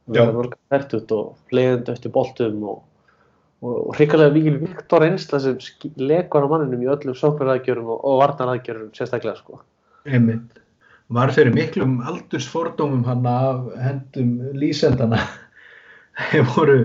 Það 0.02 0.24
er 0.24 0.32
mörg 0.34 0.56
færtut 0.72 1.12
og 1.14 1.26
fleiðandi 1.50 1.92
eftir 1.92 2.12
boltum 2.14 2.64
og, 2.66 2.80
og, 3.62 3.76
og 3.76 3.92
hrikalega 3.94 4.34
mikil 4.34 4.56
Viktor 4.64 5.06
einsla 5.06 5.38
sem 5.44 5.60
lekur 6.00 6.42
á 6.42 6.50
manninum 6.50 6.82
í 6.82 6.90
öllum 6.90 7.14
sóknaraðgjörum 7.20 7.92
og, 7.94 8.00
og 8.10 8.18
varnaraðgjörum 8.24 8.90
sérstaklega 8.98 9.38
sko. 9.38 9.60
Einmitt. 10.10 10.58
Var 11.12 11.32
fyrir 11.36 11.52
miklum 11.54 11.98
aldursfordómum 12.08 13.02
hann 13.04 13.26
af 13.28 13.66
hendum 13.82 14.36
lýsendana. 14.56 15.20
Þeir 16.30 16.46
voru 16.54 16.78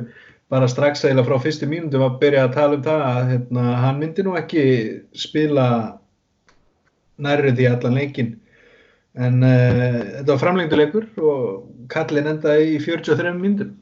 bara 0.52 0.68
strax 0.72 1.04
eiginlega 1.04 1.28
frá 1.28 1.44
fyrstu 1.44 1.68
mínútum 1.70 2.06
að 2.06 2.20
byrja 2.22 2.48
að 2.48 2.56
tala 2.56 2.78
um 2.78 2.84
það 2.86 3.06
að 3.08 3.32
hérna, 3.32 3.64
hann 3.84 4.02
myndi 4.02 4.24
nú 4.24 4.36
ekki 4.40 4.66
spila 5.16 5.68
nærri 7.24 7.54
því 7.56 7.70
allan 7.72 8.00
leikin. 8.00 8.34
En 9.18 9.42
uh, 9.44 10.02
þetta 10.20 10.32
var 10.34 10.42
framlengdu 10.44 10.80
leikur 10.80 11.08
og 11.18 11.88
kallin 11.92 12.30
endaði 12.34 12.76
í 12.76 12.82
43 12.84 13.38
mínútum. 13.40 13.78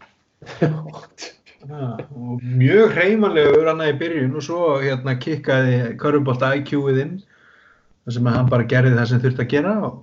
Ja, 1.65 1.95
og 2.13 2.43
mjög 2.45 2.91
hreymanlegur 2.93 3.65
hann 3.65 3.79
í 3.81 3.93
byrjun 3.97 4.35
og 4.37 4.43
svo 4.45 4.75
hérna 4.83 5.15
kikkaði 5.17 5.95
körfubólta 5.97 6.51
IQ-ið 6.59 6.99
inn 7.01 7.15
þar 7.23 8.13
sem 8.13 8.27
hann 8.29 8.51
bara 8.51 8.67
gerði 8.69 8.91
það 8.99 9.07
sem 9.09 9.21
þurfti 9.23 9.41
að 9.41 9.49
gera 9.55 9.71
og 9.87 9.95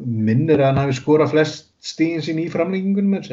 minnir 0.00 0.60
að 0.60 0.70
hann 0.70 0.80
hafi 0.82 0.96
skorað 0.98 1.34
flest 1.34 1.70
stíðin 1.84 2.24
sín 2.24 2.40
í 2.42 2.48
framlengingunum 2.52 3.18
en 3.20 3.24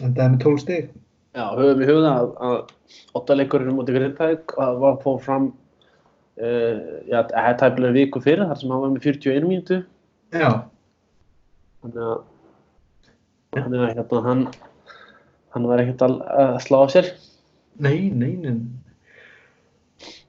það 0.00 0.22
er 0.24 0.32
með 0.32 0.40
12 0.44 0.62
stíð. 0.62 0.88
Já, 1.36 1.44
höfum 1.52 1.80
við 1.82 1.90
hugða 1.92 2.12
að, 2.16 2.30
að 2.46 3.10
ottalegurinn 3.18 3.76
mútið 3.76 3.98
Grindæk 3.98 4.54
að 4.62 4.78
var 4.80 4.96
fór 5.02 5.18
fram 5.24 5.50
uh, 5.50 6.78
já, 7.04 7.18
það 7.28 7.42
er 7.42 7.58
tæpilega 7.60 7.96
viku 7.98 8.22
fyrir 8.24 8.48
þar 8.48 8.60
sem 8.60 8.72
hann 8.72 8.84
var 8.84 8.94
með 8.94 9.10
41 9.10 9.50
mínútu 9.50 9.82
Já, 10.32 10.48
þannig 11.84 12.06
að 12.06 12.16
þannig 13.56 13.84
að 13.84 13.92
hérna 13.92 14.22
hann 14.26 14.42
hann 15.56 15.68
var 15.68 15.82
ekkert 15.82 16.06
að, 16.06 16.16
að 16.40 16.58
slá 16.64 16.78
á 16.80 16.86
sér 16.92 17.12
nei, 17.84 18.08
nei, 18.12 18.32
nei. 18.40 18.56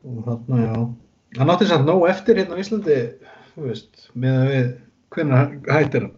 Og 0.08 0.24
þarna, 0.26 0.60
já. 0.64 0.76
Hann 1.38 1.52
átti 1.52 1.68
samt 1.70 1.88
nóg 1.88 2.06
eftir 2.10 2.40
hérna 2.40 2.56
á 2.56 2.62
Íslandi, 2.62 2.98
þú 3.54 3.66
veist, 3.68 4.08
með 4.16 4.38
að 4.42 4.52
við, 4.52 4.70
hvernig 5.18 5.38
hættir 5.72 6.02
hann? 6.06 6.16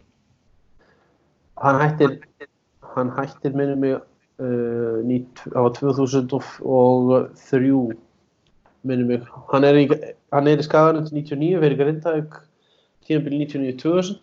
hann 1.64 1.82
hættir 1.82 2.10
hann 2.96 3.10
hættir 3.18 3.56
minnum 3.56 3.80
mig 3.80 3.96
uh, 4.40 5.00
nýt, 5.04 5.36
á 5.56 5.62
2003 5.76 7.96
minnum 8.84 9.08
mig 9.08 9.22
hann 9.52 9.64
er 9.64 9.76
í, 9.76 9.88
hann 10.34 10.48
er 10.48 10.60
í 10.60 10.68
skaganum 10.68 11.06
til 11.08 11.16
99 11.20 11.62
fyrir 11.64 11.78
Grindavík 11.80 12.34
tíðanbíl 13.08 13.36
99-2000 13.46 14.16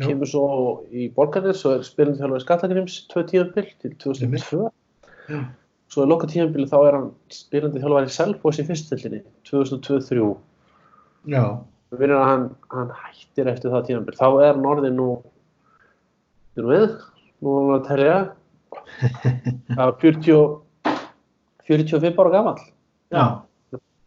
Já. 0.00 0.06
kemur 0.06 0.28
svo 0.28 0.44
í 0.88 1.10
Borgarnes 1.12 1.64
og 1.68 1.72
er 1.76 1.82
spilandi 1.86 2.18
þjálfari 2.22 2.44
Skallagrims 2.46 2.94
tvö 3.12 3.20
tíðanbíl 3.28 3.68
til 3.82 3.92
2002 4.00 4.70
Já. 5.28 5.40
svo 5.92 5.98
er 6.02 6.08
loka 6.10 6.26
tíðanbíl 6.30 6.70
þá 6.70 6.78
er 6.80 6.94
hann 6.98 7.10
spilandi 7.32 7.78
þjálfari 7.82 8.08
Selfoss 8.14 8.62
í 8.62 8.64
fyrstöldinni 8.70 9.20
2002-2003 9.50 10.32
Já, 11.30 11.44
við 11.92 12.02
vinnum 12.02 12.22
að 12.22 12.28
hann, 12.30 12.44
hann 12.72 12.92
hættir 13.02 13.50
eftir 13.52 13.72
það 13.72 13.86
tíðanbíl 13.88 14.18
þá 14.18 14.28
er 14.30 14.54
hann 14.54 14.68
orðið 14.72 14.96
nú 14.96 15.08
þú 16.56 16.68
við, 16.68 16.86
nú 17.42 17.56
erum 17.58 17.72
við 17.72 17.78
að 17.78 17.88
telja 17.90 18.16
að 19.82 19.94
40 20.02 20.62
45 21.68 22.18
ára 22.18 22.32
gamall. 22.32 22.58
Já, 23.12 23.24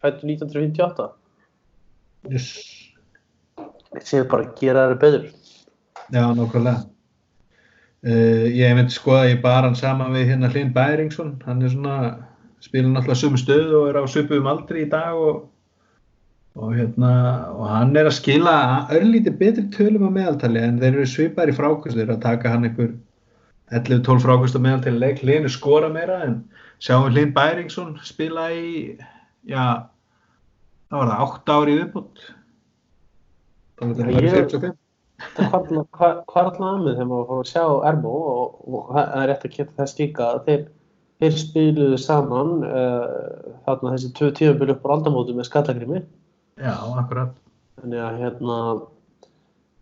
fættu 0.04 0.28
1958 0.28 1.08
yes. 2.34 2.50
séu 4.04 4.26
bara 4.30 4.48
að 4.48 4.54
gera 4.60 4.86
þeirra 4.90 5.02
beður 5.02 5.26
já, 6.10 6.22
nákvæmlega. 6.36 6.78
Uh, 8.06 8.46
ég 8.54 8.76
myndi 8.78 8.94
skoða, 8.94 9.32
ég 9.32 9.42
bara 9.42 9.66
hann 9.66 9.78
saman 9.78 10.14
við 10.14 10.30
hérna 10.30 10.52
Hlyn 10.52 10.74
Bæringsson, 10.76 11.36
hann 11.48 11.64
er 11.66 11.72
svona, 11.74 11.96
spila 12.62 12.92
náttúrulega 12.92 13.22
sumu 13.22 13.40
stöð 13.42 13.74
og 13.80 13.88
er 13.90 13.98
á 13.98 14.04
söpum 14.10 14.50
aldri 14.50 14.84
í 14.86 14.90
dag 14.92 15.18
og, 15.18 15.48
og 16.56 16.76
hérna, 16.78 17.10
og 17.52 17.66
hann 17.68 17.96
er 18.00 18.08
að 18.08 18.16
skila 18.20 18.54
örlítið 18.96 19.36
betri 19.42 19.66
tölum 19.76 20.08
á 20.08 20.12
meðaltali 20.16 20.62
en 20.64 20.78
þeir 20.80 20.94
eru 20.94 21.08
svipar 21.12 21.52
í 21.52 21.56
eru 22.06 22.16
að 22.16 22.22
taka 22.24 22.54
hann 22.54 22.64
einhver 22.70 22.94
11-12 23.76 24.24
frákvæmst 24.24 24.56
á 24.56 24.62
meðaltali 24.64 25.02
leik, 25.02 25.20
Hlyn 25.26 25.50
er 25.50 25.52
skora 25.52 25.90
meira 25.92 26.22
en 26.24 26.38
sjáum 26.80 27.10
Hlyn 27.12 27.34
Bæringsson 27.36 27.98
spila 28.08 28.48
í, 28.54 28.96
já, 29.50 29.66
það 30.92 31.02
var 31.02 31.12
það 31.12 31.28
8 31.28 31.56
ári 31.60 31.78
viðbútt. 31.82 32.26
Það 33.76 33.88
var 33.88 33.96
Já, 33.96 34.00
þetta 34.00 34.14
bara 34.14 34.26
ég- 34.26 34.36
45. 34.40 34.74
hvað 35.96 36.12
er 36.40 36.46
alltaf 36.46 36.66
að 36.70 36.82
með 36.86 36.94
þegar 36.96 37.08
maður 37.12 37.28
fór 37.30 37.44
að 37.44 37.52
sjá 37.52 37.64
Ermo 37.90 38.12
og, 38.32 38.58
og 38.68 38.90
það 38.96 39.16
er 39.22 39.30
rétt 39.32 39.46
að 39.48 39.56
geta 39.58 39.78
þess 39.82 40.00
líka 40.00 40.26
að 40.30 40.42
þeir, 40.48 40.64
þeir 41.20 41.38
spiluðu 41.42 42.00
saman 42.04 42.52
uh, 42.68 43.56
þarna 43.68 43.94
þessi 43.96 44.12
tvö 44.16 44.30
tíðanbíl 44.40 44.74
upp 44.76 44.86
á 44.88 44.94
aldamótu 44.96 45.36
með 45.36 45.50
skallagrimi 45.50 46.02
Já, 46.56 46.72
akkurat. 46.96 47.34
þannig 47.82 48.00
að 48.00 48.20
hérna 48.22 48.58
uh, 48.72 48.84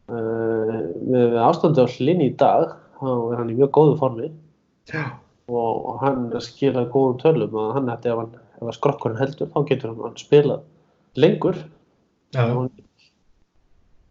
með, 0.09 1.25
með 1.29 1.35
ástandi 1.45 1.83
á 1.85 1.93
hlinni 1.93 2.31
í 2.31 2.37
dag 2.39 2.71
þá 2.97 3.09
er 3.11 3.41
hann 3.41 3.51
í 3.53 3.57
mjög 3.59 3.69
góðu 3.77 3.97
formi 3.99 4.29
Já. 4.89 5.03
og, 5.51 5.83
og 5.91 5.99
hann 6.01 6.23
skila 6.41 6.87
góðum 6.89 7.19
tölum 7.21 7.59
að 7.61 7.75
hann 7.77 7.91
hætti 7.93 8.09
ef, 8.09 8.23
hann, 8.23 8.39
ef 8.57 8.71
að 8.71 8.77
skrokkurinn 8.79 9.21
heldur 9.21 9.51
þá 9.53 9.59
getur 9.69 9.93
hann 9.99 10.17
spilað 10.17 10.65
lengur 11.21 11.59
Já, 12.33 12.41
en, 12.41 12.73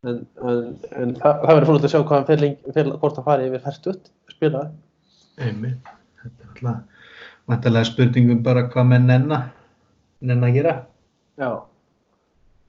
en, 0.07 0.63
en 0.95 1.17
það, 1.19 1.43
það 1.43 1.51
verður 1.51 1.69
fólk 1.73 1.83
að 1.83 1.95
sjá 1.97 1.99
hvað 1.99 2.17
hann 2.21 2.31
fer 2.31 2.45
lengi, 2.45 2.77
fer, 2.79 2.93
hvort 3.03 3.19
hann 3.19 3.27
fari 3.27 3.51
yfir 3.51 3.67
færtutt 3.67 4.09
spila 4.31 4.63
einmitt. 5.43 5.93
Þetta 6.23 6.47
er 6.47 6.55
alltaf, 6.55 7.05
vantarlega 7.51 7.91
spurningum 7.91 8.47
bara 8.47 8.69
hvað 8.71 8.91
menn 8.95 9.11
nenna, 9.11 9.43
nenna 10.23 10.47
að 10.53 10.59
gera. 10.61 10.79
já 11.43 11.51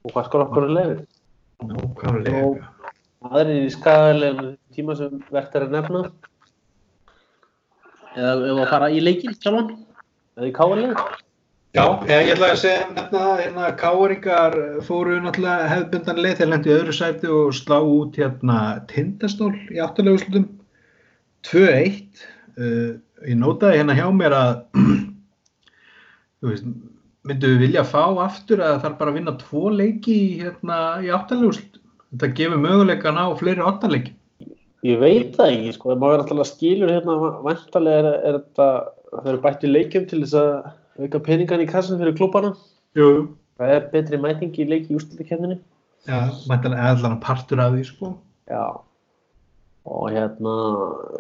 og 0.04 0.12
hvað 0.12 0.30
skrokkurinn 0.30 0.78
lefir 0.78 1.02
Nákvæmlega. 1.64 2.44
og 2.44 3.34
aðrir 3.34 3.66
í 3.66 3.74
skagalegum 3.74 4.54
tíma 4.76 4.98
sem 5.00 5.20
verðt 5.32 5.58
er 5.58 5.68
að 5.68 5.76
nefna? 5.78 6.06
Eða 8.14 8.34
ef 8.52 8.64
að 8.64 8.72
fara 8.76 8.90
í 8.94 9.04
leikinn 9.04 9.38
sjálfan? 9.40 9.76
Eða 10.38 10.50
í 10.50 10.56
káarlegin 10.56 10.98
Já, 11.74 11.88
ég, 12.06 12.28
ætla 12.36 12.52
að 12.54 12.60
segja 12.62 12.82
nefna 12.92 13.20
það, 13.24 13.40
hérna, 13.42 13.70
Káringar 13.80 14.56
fóru 14.86 15.16
náttúrulega 15.24 15.70
hefðbundan 15.72 16.20
leið, 16.22 16.36
þeir 16.38 16.50
lendi 16.52 16.70
í 16.70 16.74
öðru 16.76 16.94
sæti 16.94 17.32
og 17.34 17.56
slá 17.58 17.80
út 17.82 18.20
hérna 18.22 18.58
tindastól 18.92 19.50
í 19.74 19.80
áttalegu 19.82 20.20
slutum 20.22 20.46
2-1. 21.50 22.22
Uh, 22.54 22.92
ég 23.26 23.40
nótaði 23.42 23.80
hérna 23.80 23.96
hjá 23.98 24.06
mér 24.14 24.36
að, 24.38 24.54
þú 26.44 26.52
veist, 26.52 26.70
myndu 27.28 27.54
við 27.54 27.64
vilja 27.68 27.86
fá 27.88 28.04
aftur 28.26 28.62
að 28.62 28.76
það 28.76 28.84
þarf 28.86 28.98
bara 29.00 29.14
að 29.14 29.18
vinna 29.20 29.34
tvo 29.42 29.64
leiki 29.72 30.18
hérna, 30.42 30.78
í 31.04 31.12
áttalegu 31.16 31.56
slutum. 31.58 31.84
Þetta 32.14 32.30
gefur 32.40 32.62
möguleikan 32.62 33.20
á 33.20 33.26
fleiri 33.40 33.66
áttaleiki. 33.66 34.16
ég 34.84 35.00
veit 35.00 35.36
það 35.38 35.52
ekki 35.54 35.76
sko, 35.78 35.96
maður 35.96 36.18
er 36.18 36.24
alltaf 36.26 36.50
skilur 36.50 36.92
hérna 36.92 37.14
vantarlega 37.46 38.00
er, 38.00 38.08
er 38.28 38.40
þetta 38.42 38.66
það 39.14 39.30
eru 39.32 39.44
bættu 39.46 39.70
leikjum 39.70 40.08
til 40.10 40.20
þess 40.26 40.40
að 40.42 41.06
auka 41.06 41.22
peningan 41.24 41.64
í 41.64 41.68
kassan 41.70 42.02
fyrir 42.02 42.18
jú. 42.94 43.08
það 43.58 43.72
er 43.78 43.86
betri 43.94 44.20
mæting 44.20 44.52
í 44.60 44.68
leiki 44.68 44.92
í 44.92 44.98
úrslutakefninni 45.00 45.62
Já, 46.04 46.28
mæntalega 46.52 46.90
allan 46.92 47.22
partur 47.24 47.62
af 47.64 47.72
því, 47.72 47.86
sko. 47.88 48.18
Já 48.52 48.84
og 49.86 50.12
hérna 50.12 50.54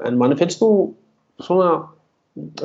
en 0.08 0.18
manni 0.18 0.38
finnst 0.40 0.62
nú 0.62 0.94
svona 1.44 1.88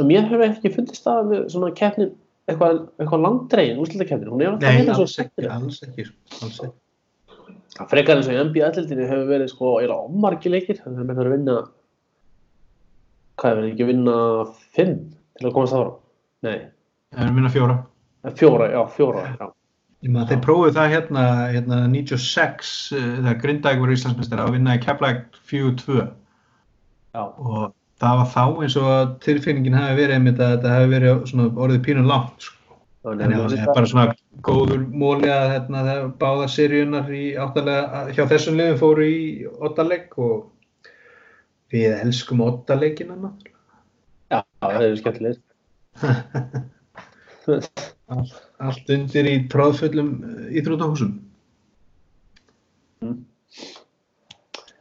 mér 0.06 0.28
hefur 0.28 0.46
ekki 0.46 0.72
fundist 0.74 1.06
það 1.06 1.30
með 1.30 1.46
svona 1.54 1.70
keppnin 1.74 2.12
eitthvað, 2.48 2.78
eitthvað 2.98 3.24
langdregin 3.24 3.80
úrslutakeppnin, 3.82 4.30
hún 4.32 4.44
er 4.44 4.52
alltaf 4.52 4.76
hérna 4.78 4.96
svo 4.96 5.06
skemmtileg 5.12 5.54
alls 5.54 5.82
ekki, 5.86 6.06
alls 6.42 6.60
ekki. 6.64 6.76
Það 7.78 7.90
frekar 7.92 8.18
eins 8.18 8.28
og 8.30 8.34
í 8.34 8.40
NBA-tildinni 8.48 9.06
hefur 9.10 9.28
verið 9.28 9.50
sko 9.52 9.74
eiginlega 9.78 10.08
ommargi 10.08 10.50
leikir 10.52 10.80
þannig 10.80 11.02
að 11.02 11.08
menn 11.10 11.18
þarf 11.20 11.28
að 11.28 11.36
vinna 11.36 11.56
hvað 13.38 13.50
er 13.52 13.60
verið 13.60 13.70
ekki 13.74 13.84
að 13.86 13.92
vinna 13.92 14.16
fimm 14.78 14.96
til 15.38 15.46
að 15.46 15.54
komast 15.54 15.76
ára 15.78 15.92
nei, 16.48 16.58
Það 17.14 17.28
er 17.28 17.36
minna 17.36 17.52
fjóra. 17.54 17.76
eh, 18.24 18.34
fjóra, 18.40 18.66
já, 18.72 18.80
fjóra 18.96 19.22
já. 19.28 19.46
Ég 20.06 20.12
maður 20.14 20.28
þeir 20.30 20.42
prófuðu 20.44 20.74
það 20.76 20.92
hérna, 20.94 21.22
hérna 21.50 21.76
96 21.90 22.72
uh, 22.94 23.06
þegar 23.18 23.38
Grindavík 23.42 23.80
voru 23.82 23.94
Íslandsmeistari 23.96 24.44
að 24.44 24.52
vinna 24.54 24.76
í 24.78 24.82
Keflæk 24.84 25.24
4-2 25.50 25.96
já, 25.98 27.22
og 27.22 27.72
það 28.02 28.20
var 28.20 28.30
þá 28.34 28.44
eins 28.62 28.76
og 28.78 28.86
að 28.92 29.10
tilfinningin 29.24 29.76
hafi 29.78 29.98
verið 29.98 30.16
einmitt 30.18 30.40
að 30.42 30.54
þetta 30.54 30.74
hafi 30.76 30.92
verið 30.92 31.24
svona, 31.30 31.48
orðið 31.64 31.82
pínu 31.86 32.04
langt 32.06 32.46
sko. 32.46 32.54
en 33.08 33.24
að 33.24 33.44
það 33.44 33.56
er 33.58 33.72
bara 33.74 33.90
svona 33.90 34.06
góður 34.46 34.84
móli 35.02 35.30
að 35.32 35.52
hérna, 35.54 35.82
báða 36.20 36.46
seríunar 36.54 37.10
í 37.14 37.24
áttalega, 37.40 38.04
hjá 38.14 38.24
þessum 38.30 38.58
liðum 38.60 38.80
fóru 38.82 39.08
í 39.08 39.20
ottaleg 39.66 40.18
og 40.20 40.48
við 41.74 41.98
elskum 41.98 42.42
ottalegina 42.46 43.18
náttúrulega. 43.18 43.58
já, 44.30 44.40
það 44.62 44.82
er 44.86 44.98
skemmtilegir 45.02 45.40
allt, 47.58 48.44
allt 48.62 48.92
undir 48.94 49.26
í 49.26 49.38
tróðfullum 49.50 50.12
íþrótahúsum 50.54 51.16
en 53.02 53.24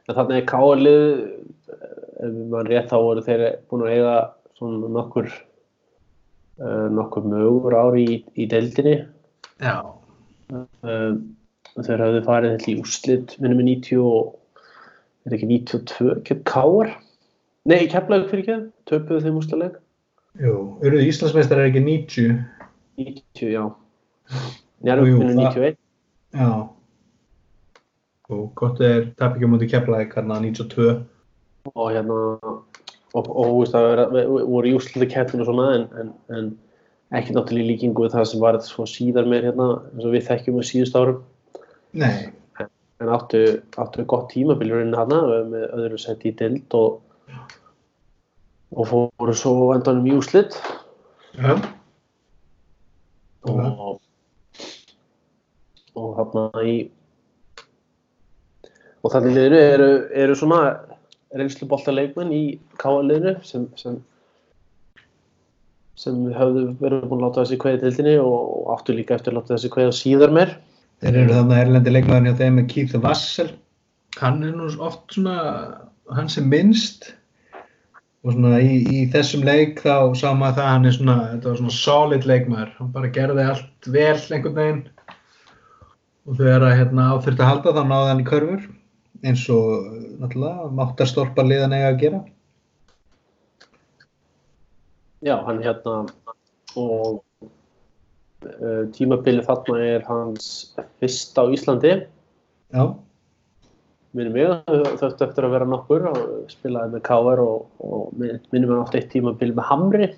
þannig 0.08 0.38
er 0.38 0.50
káalið 0.50 1.08
ef 2.18 2.34
maður 2.52 2.72
rétt 2.74 2.92
þá 2.92 2.98
voru 3.04 3.24
þeir 3.26 3.46
búin 3.70 3.86
að 3.86 3.94
eiga 3.96 4.16
svona 4.58 4.92
nokkur 4.94 5.30
uh, 5.30 6.88
nokkur 6.94 7.28
mögur 7.30 7.78
ári 7.78 8.06
í, 8.06 8.18
í 8.38 8.48
deildinni. 8.50 8.98
Já, 9.62 9.76
um, 10.54 11.20
þeir 11.78 12.04
hafðu 12.06 12.22
farið 12.26 12.56
held 12.56 12.70
í 12.72 12.78
úrslit 12.82 13.36
minnum 13.42 13.62
í 13.64 13.70
90 13.76 14.04
og 14.06 14.36
er 15.28 15.36
ekki 15.38 15.50
92 15.52 16.22
kemd 16.28 16.46
Káar 16.48 16.94
nei, 17.68 17.84
kemlaug 17.92 18.30
fyrir 18.32 18.44
ekki, 18.44 18.58
töpuðu 18.90 19.26
þeim 19.26 19.40
úrslaleik 19.42 19.76
jú, 20.42 20.54
eruðu 20.86 21.10
Íslandsmeistari 21.12 21.66
er 21.66 21.72
ekki 21.72 21.84
90 21.84 22.32
90, 22.98 23.52
já. 23.54 23.66
Jú, 24.88 25.20
minnum 25.20 25.44
það- 25.44 25.60
91 25.60 25.78
Já. 26.38 26.50
Og 28.28 28.50
gott 28.60 28.82
er 28.84 29.06
tap 29.18 29.38
ekki 29.38 29.48
á 29.48 29.52
móti 29.52 29.70
keflaði 29.72 30.10
karna 30.12 30.40
92 30.44 30.98
og 31.74 31.92
hérna 31.94 32.18
og, 32.48 32.64
og 33.16 33.28
þú 33.34 33.60
veist 33.60 33.76
vera- 33.78 34.08
við- 34.14 34.32
við 34.36 34.48
voru 34.54 34.70
í 34.72 34.76
úrslitakeppninu 34.78 35.44
og 35.46 35.50
svona 35.50 35.68
en, 35.76 35.86
en, 36.02 36.10
en 36.38 36.50
ekki 37.18 37.34
náttúrulega 37.36 37.64
í 37.66 37.70
líkingu 37.72 38.04
við 38.06 38.16
það 38.18 38.26
sem 38.32 38.42
var 38.44 38.60
svo 38.68 38.86
síðar 38.90 39.30
meir 39.32 39.48
hérna 39.48 39.68
eins 39.94 40.06
og 40.06 40.14
við 40.16 40.26
þekkjum 40.28 40.60
á 40.60 40.64
síðust 40.70 40.98
árum. 41.00 41.22
Nei, 41.98 42.34
en 43.00 43.12
áttu, 43.14 43.42
áttu 43.80 44.04
gott 44.10 44.30
tímabilurinn 44.34 44.96
hana 44.98 45.22
með 45.48 45.68
öðru 45.78 46.00
seti 46.02 46.32
í 46.34 46.36
dild 46.40 46.76
og, 46.78 47.00
og 48.76 48.90
fóru 48.92 49.36
svo 49.38 49.72
endanum 49.76 50.08
í 50.10 50.16
úslit 50.18 50.58
já, 51.38 51.54
og, 53.48 54.00
og 55.96 56.10
þarna 56.20 56.64
í 56.68 56.76
og 59.06 59.14
þannig 59.14 59.36
liðinu 59.38 59.60
eru, 59.62 59.90
eru 60.26 60.36
svona 60.36 60.62
reynslubolta 61.36 61.92
leikmenn 61.92 62.32
í 62.36 62.44
káaliðinu 62.82 63.36
sem, 63.48 63.68
sem 63.80 64.00
sem 65.98 66.18
höfðu 66.30 66.64
verið 66.78 67.06
búin 67.10 67.24
að 67.24 67.26
láta 67.26 67.44
þessi 67.44 67.60
kveði 67.62 67.80
tildinni 67.84 68.18
og 68.22 68.68
áttu 68.76 68.94
líka 68.94 69.16
eftir 69.18 69.34
að 69.34 69.40
láta 69.40 69.56
þessi 69.56 69.72
kveði 69.74 69.94
síðar 69.98 70.34
meir 70.36 70.52
þeir 71.02 71.20
eru 71.24 71.38
þarna 71.38 71.62
erlendi 71.62 71.94
leikmaðurinn 71.94 72.30
hjá 72.30 72.42
þeim 72.42 72.60
með 72.60 72.68
Keith 72.74 72.98
Vassel. 73.04 73.48
Hann 74.18 74.44
er 74.46 74.54
nú 74.58 74.68
oft 74.82 75.14
svona, 75.14 75.38
hann 76.14 76.30
sem 76.34 76.48
minnst 76.50 77.12
og 78.26 78.34
svona 78.34 78.60
í, 78.62 78.82
í 78.90 79.04
þessum 79.14 79.46
leik 79.46 79.82
þá 79.84 80.14
sá 80.18 80.32
maður 80.34 80.58
það 80.58 80.64
að 80.64 80.72
hann 80.74 80.90
er 80.90 80.96
svona, 80.98 81.18
þetta 81.34 81.52
var 81.52 81.60
svona 81.62 81.76
solid 81.78 82.30
leikmaður. 82.30 82.72
Hann 82.80 82.94
bara 82.96 83.14
gerði 83.18 83.46
allt 83.52 83.92
vel 83.98 84.16
einhvern 84.16 84.58
veginn 84.58 84.84
og 86.28 86.42
þegar 86.42 86.68
að 86.68 86.78
hérna 86.82 87.12
áþurft 87.14 87.42
að 87.42 87.52
halda 87.52 87.76
þá 87.78 87.84
náði 87.86 88.12
hann 88.12 88.24
í 88.24 88.30
körfur 88.32 88.66
eins 89.26 89.46
og 89.54 89.88
náttúrulega 90.22 90.68
máttarstolpa 90.78 91.46
liðan 91.46 91.74
eiga 91.78 91.90
að 91.94 92.02
gera. 92.04 92.20
Já, 95.26 95.34
hann 95.48 95.64
hérna 95.64 95.96
og 96.78 97.24
uh, 98.46 98.84
tímabilið 98.94 99.48
þarna 99.48 99.82
er 99.82 100.06
hans 100.06 100.52
fyrsta 101.02 101.48
á 101.48 101.52
Íslandi. 101.56 101.94
Já, 102.76 102.84
minnum 104.18 104.36
mig, 104.38 104.50
þauðt 105.02 105.24
eftir 105.26 105.48
að 105.48 105.54
vera 105.56 105.70
nokkur 105.70 106.06
og 106.12 106.24
spilaði 106.52 106.96
með 106.96 107.06
KR 107.10 107.42
og, 107.44 107.68
og 107.82 108.14
min- 108.18 108.42
minnum 108.54 108.76
mig 108.76 108.84
átt 108.84 108.98
eitt 109.00 109.12
tímabil 109.14 109.54
með 109.58 109.70
Hamri 109.72 110.10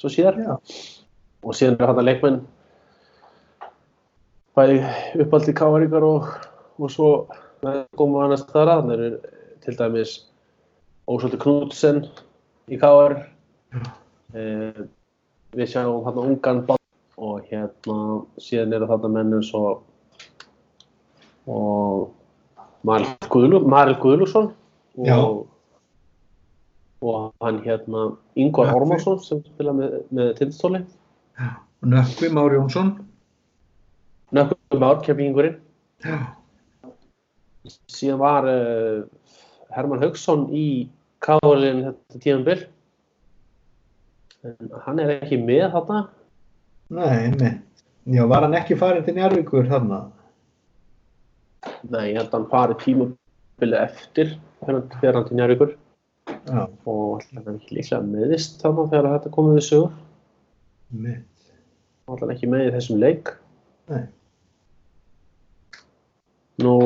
svo 0.00 0.12
síðar. 0.12 0.40
Já, 0.40 0.54
og 1.44 1.56
síðan 1.56 1.76
er 1.80 1.90
hann 1.92 2.00
að 2.00 2.08
leikmenn 2.08 2.40
bæði 4.56 4.78
uppaldi 5.20 5.52
KR-ingar 5.56 6.04
og, 6.06 6.30
og 6.80 6.92
svo 6.92 7.10
komum 7.98 8.18
við 8.18 8.26
annars 8.26 8.46
þar 8.50 8.72
að 8.72 8.80
þannig 8.80 8.96
eru 8.96 9.10
til 9.64 9.76
dæmis 9.80 10.14
Ósvaldur 11.06 11.42
Knudsen 11.42 12.02
í 12.70 12.78
KR 12.82 13.16
eh, 14.34 14.80
við 15.56 15.70
sjáum 15.72 16.04
hann 16.06 16.22
ungan 16.22 16.64
og 17.16 17.46
hérna 17.50 17.98
síðan 18.42 18.76
eru 18.76 18.88
þarna 18.90 19.12
menn 19.16 19.36
eins 19.38 19.52
og 19.56 19.84
og 21.46 22.12
Maril 22.86 23.96
Guðlusson 24.02 24.50
Já. 25.06 25.16
og, 25.16 25.46
og 27.02 27.32
hann 27.42 27.60
hérna 27.64 28.16
Nökkvi. 28.36 28.74
Ormarsson 28.74 29.20
sem 29.22 29.42
spila 29.46 29.74
með, 29.76 30.00
með 30.10 30.32
tindastóli 30.40 30.82
og 31.38 31.90
Nökkvi 31.92 32.32
Már 32.32 32.54
Jónsson. 32.54 32.96
Nökkum 34.34 34.82
ár 34.82 35.00
kemingurinn 35.04 35.60
Já, 36.02 36.34
síðan 37.92 38.20
var 38.22 38.48
uh, 38.50 39.04
Herman 39.74 40.02
Haugsson 40.04 40.46
í 40.54 40.66
káðurlegin 41.24 41.86
þetta 41.88 42.22
tíðanbill 42.22 42.60
en 44.46 44.74
hann 44.84 45.00
er 45.02 45.16
ekki 45.16 45.40
með 45.42 45.64
þarna. 45.74 46.02
Nei, 46.94 47.32
nei. 47.34 47.54
Já, 48.06 48.22
var 48.30 48.44
hann 48.46 48.54
ekki 48.54 48.76
farin 48.78 49.02
til 49.06 49.16
Njarvíkur 49.16 49.66
þarna? 49.70 50.04
nei, 51.90 52.12
ég 52.12 52.20
held 52.20 52.28
að 52.28 52.36
hann 52.36 52.50
fari 52.52 52.76
tímabilið 52.82 53.80
eftir 53.80 54.36
þegar 54.60 54.76
hann 54.76 55.16
hann 55.16 55.26
til 55.26 55.38
Njarvíkur 55.40 55.72
Já, 56.46 56.60
og 56.86 57.24
hann 57.24 57.42
er 57.42 57.56
ekki 57.56 57.78
líklega 57.78 58.02
meðist 58.06 58.60
þarna 58.62 58.86
þegar 58.92 59.10
þetta 59.16 59.32
komið 59.34 59.58
við 59.58 59.66
sögur 59.66 59.96
hann 62.06 62.22
er 62.22 62.34
ekki 62.36 62.50
með 62.50 62.68
í 62.68 62.74
þessum 62.76 63.02
leik. 63.02 63.32
Nei. 63.90 64.04
nú 66.62 66.76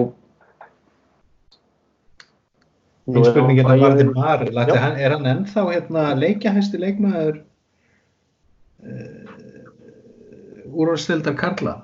Mín 3.14 3.24
spurningin 3.26 3.66
er 3.66 3.74
er 3.74 4.10
bara 4.14 4.44
til 4.70 4.78
hann, 4.78 4.96
er 5.00 5.10
hann 5.16 5.26
ennþá 5.32 5.64
hérna 5.72 6.02
leikjahæsti 6.18 6.78
leikmaður 6.82 7.40
uh, 8.86 9.26
úrvalstildar 10.70 11.34
Karla? 11.40 11.74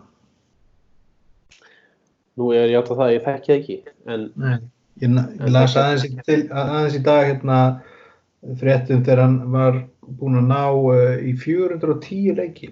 nú 2.37 2.51
er 2.53 2.69
ég 2.69 2.77
átt 2.83 2.91
að 2.93 2.99
það, 3.01 3.13
ég 3.17 3.23
þekki 3.25 3.49
það 3.53 3.59
ekki 3.61 3.77
en 4.13 4.25
Nei. 4.37 4.57
Ég, 5.01 5.13
ég 5.41 5.51
las 5.53 5.75
aðeins 5.77 6.05
til, 6.27 6.43
aðeins 6.53 6.97
í 6.99 7.01
dag 7.05 7.23
hérna 7.31 7.61
fréttum 8.61 9.01
þegar 9.05 9.23
hann 9.25 9.39
var 9.53 9.79
búinn 10.21 10.39
að 10.43 10.47
ná 10.51 10.61
uh, 10.73 11.17
í 11.25 11.33
410 11.41 12.37
leiki. 12.39 12.69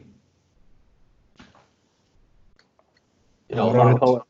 já, 3.48 3.56
Það 3.56 3.64
var 3.64 3.74
þá- 3.74 3.82
árið 3.84 3.98
þá- 4.04 4.22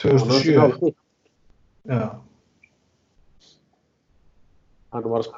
2007. 0.00 0.92
Já, 1.90 2.02
hann 4.94 5.10
var 5.12 5.24
að 5.24 5.30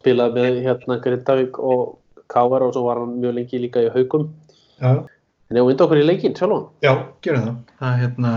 spila 0.00 0.28
með 0.34 0.60
hérna 0.64 0.98
Grindavík 1.04 1.58
og 1.58 1.98
Káar 2.30 2.64
og 2.66 2.74
svo 2.74 2.86
var 2.86 3.00
hann 3.02 3.18
mjög 3.20 3.36
lengi 3.38 3.60
líka 3.60 3.82
í 3.82 3.90
haugum 3.92 4.28
já, 4.80 4.92
en 5.50 5.58
við 5.58 5.66
vinda 5.66 5.86
okkur 5.86 6.00
í 6.00 6.06
leikinn 6.06 6.36
sjálfum 6.38 6.68
já, 6.84 6.92
gerum 7.24 7.46
það. 7.46 7.58
Það 7.80 8.00
hérna, 8.04 8.32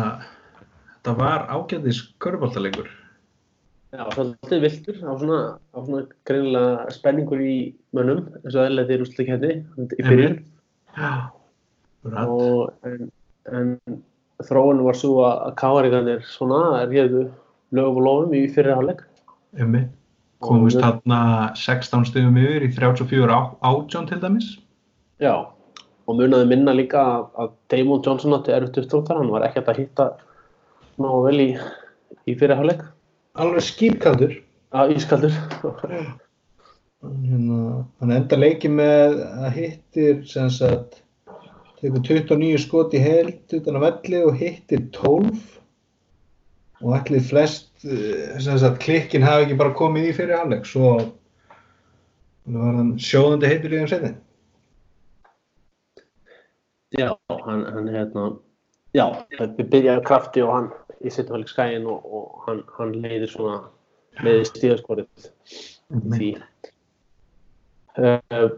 þetta 0.89 1.15
var 1.19 1.45
ágæðis 1.53 2.01
köruboltalegur. 2.23 2.89
já, 3.93 4.03
svolítið 4.15 4.65
viltur 4.65 4.99
á 5.05 5.11
svona, 5.13 5.41
á 5.61 5.77
svona 5.77 6.03
greinilega 6.27 6.95
spenningur 6.97 7.45
í 7.45 7.57
mönnum 7.95 8.25
eins 8.41 8.57
og 8.57 8.65
eðlega 8.65 8.89
þeir 8.89 9.05
úrslutikefni 9.05 9.53
í 9.99 10.07
byrjun. 10.09 10.39
Og 12.03 12.89
en, 12.89 13.09
en 13.53 13.75
þróun 14.43 14.83
var 14.83 14.97
svo 14.99 15.21
að 15.29 15.53
Káaríkanir 15.61 16.25
svona 16.27 16.83
réðu 16.89 17.27
lögum 17.73 17.99
og 18.01 18.07
lofum 18.07 18.33
í 18.37 18.47
fyrir 18.53 18.75
hálfleik. 18.77 19.05
Ummi. 19.61 19.85
Komist 20.43 20.79
þarna 20.81 21.19
16 21.55 22.07
stöðum 22.09 22.39
yfir 22.41 22.67
í 22.67 22.71
34 22.75 23.31
á, 23.31 23.41
átjón 23.63 24.09
til 24.09 24.19
dæmis. 24.23 24.49
Já, 25.23 25.47
og 26.07 26.17
munaði 26.19 26.49
minna 26.51 26.73
líka 26.75 27.03
að, 27.39 27.53
Damon 27.71 28.03
Johnson 28.03 28.35
átti 28.35 28.55
erfitt 28.55 28.81
uppdróttar, 28.83 29.21
hann 29.21 29.31
var 29.31 29.45
ekkert 29.47 29.71
að 29.71 29.79
hitta 29.83 30.09
ná 31.01 31.09
vel 31.25 31.39
í, 31.39 31.49
í 32.27 32.35
fyrirháleik 32.37 32.83
Alveg 33.39 33.65
skýrkaldur. 33.65 34.35
að 34.73 34.93
ískaldur 34.97 35.33
Hérna, 37.03 37.83
hann 37.99 38.13
enda 38.15 38.37
leiki 38.39 38.69
með 38.71 39.17
að 39.27 39.57
hittir 39.57 40.21
sem 40.29 40.47
sagt 40.53 41.01
tekur 41.81 41.99
29 41.99 42.61
skot 42.63 42.95
í 42.95 43.01
held 43.03 43.57
utan 43.57 43.79
að 43.79 43.85
velli 43.87 44.21
og 44.23 44.37
hittir 44.39 44.85
12 44.95 45.33
og 46.83 46.95
allir 46.95 47.25
flest 47.27 47.72
klikkin 48.83 49.25
hafi 49.25 49.47
ekki 49.47 49.59
bara 49.59 49.75
komið 49.77 50.09
í 50.09 50.15
fyrir 50.19 50.37
halvleik 50.39 50.65
svo 50.69 50.93
var 52.45 52.77
hann 52.77 52.93
sjóðandi 52.99 53.49
heitur 53.51 53.73
í 53.73 53.81
þeim 53.81 53.91
setni 53.91 54.13
Já, 56.93 57.09
hann, 57.45 57.63
hann 57.73 57.87
hérna 57.89 58.23
já, 58.93 59.07
við 59.39 59.69
byrjaði 59.71 60.03
krafti 60.05 60.43
og 60.45 60.51
hann 60.53 60.67
í 61.01 61.09
setjum 61.09 61.39
hálfleik 61.39 61.51
skæin 61.51 61.87
og, 61.89 62.03
og 62.05 62.43
hann, 62.45 62.59
hann 62.77 62.91
leiðir 63.01 63.31
svona 63.31 63.55
með 64.21 64.43
stíðaskorið 64.51 65.07
því. 66.13 66.29
Uh, 67.97 68.51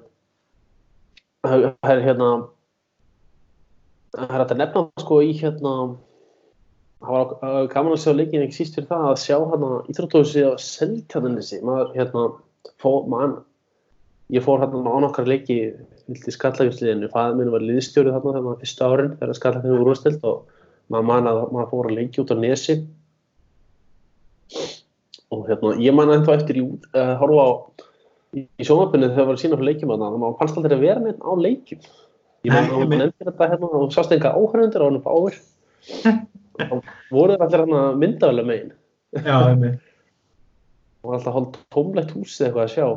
það 1.46 1.94
er 1.94 2.04
hérna 2.04 2.30
það 4.16 4.36
er 4.36 4.44
að 4.46 4.60
nefna 4.60 4.84
sko 5.04 5.22
í 5.24 5.32
hérna 5.40 5.74
það 7.08 7.56
var 7.56 7.68
gaman 7.74 7.96
að 7.96 8.02
sjá 8.04 8.14
leikin 8.16 8.46
ekki 8.46 8.58
síst 8.60 8.78
fyrir 8.78 8.90
það 8.90 9.10
að 9.10 9.20
sjá 9.24 9.36
hérna 9.38 9.70
íþróttóðsí 9.92 10.46
á 10.46 10.52
Seltjarnanessi 10.62 11.60
maður 11.66 11.92
hérna 11.96 12.24
fór, 12.82 13.06
man, 13.12 13.36
ég 14.34 14.46
fór 14.46 14.64
hérna 14.64 14.94
á 14.96 14.98
nokkar 15.06 15.30
leiki 15.30 15.58
vildi 16.06 16.34
skallafjöldsliðinu, 16.36 17.10
fæðið 17.14 17.40
minn 17.40 17.54
var 17.54 17.66
liðstjórið 17.66 18.16
þarna 18.18 18.34
þegar 18.36 18.46
maður 18.46 18.62
fyrsta 18.64 18.90
árin 18.92 19.16
þegar 19.20 19.40
skallafjöldsliðinu 19.40 19.82
voru 19.82 19.96
úrstild 19.96 20.30
og 20.30 20.62
maður 20.94 21.10
man 21.10 21.30
að 21.32 21.42
maður 21.56 21.72
fór 21.72 21.90
að 21.90 21.98
leiki 22.00 22.22
út 22.22 22.34
á 22.34 22.38
nesi. 22.42 22.78
Og 25.34 25.46
hérna 25.50 25.74
ég 25.82 25.98
man 25.98 26.14
ennþá 26.14 26.38
eftir 26.38 26.62
í 26.62 26.66
uh, 26.66 27.14
horfa 27.22 27.46
á 27.46 27.50
í, 28.38 28.46
í 28.46 28.68
sjónvarpinu 28.68 29.10
þegar 29.10 29.18
það 29.18 29.30
var 29.30 29.38
að 29.38 29.44
sína 29.44 29.60
fyrir 29.60 29.70
leikjum 29.72 29.94
og 29.96 30.04
maður 30.06 30.40
fannst 30.42 30.60
aldrei 30.62 30.78
að 30.78 30.86
vera 30.86 31.04
neitt 31.04 31.26
á 31.26 31.34
leikjum. 31.48 31.86
Ég 32.46 32.54
man 32.54 32.70
að 32.70 32.84
maður 32.84 33.02
nefndir 33.02 33.32
þetta 33.32 33.52
hérna 33.56 33.72
og 33.82 33.94
sást 33.96 34.14
enga 36.60 36.70
áhörundir 36.70 36.76
og 36.76 36.86
hann 36.86 37.18
voru 37.18 37.38
allir 37.40 37.60
hérna 37.60 37.82
myndavælega 38.04 38.48
megin 38.52 38.72
Já, 39.26 39.38
ummi. 39.52 39.74
og 41.04 41.14
alltaf 41.18 41.34
hálf 41.34 41.60
tómlegt 41.72 42.16
hús 42.16 42.40
eða 42.40 42.48
eitthvað 42.48 42.66
að 42.66 42.74
sjá 42.76 42.88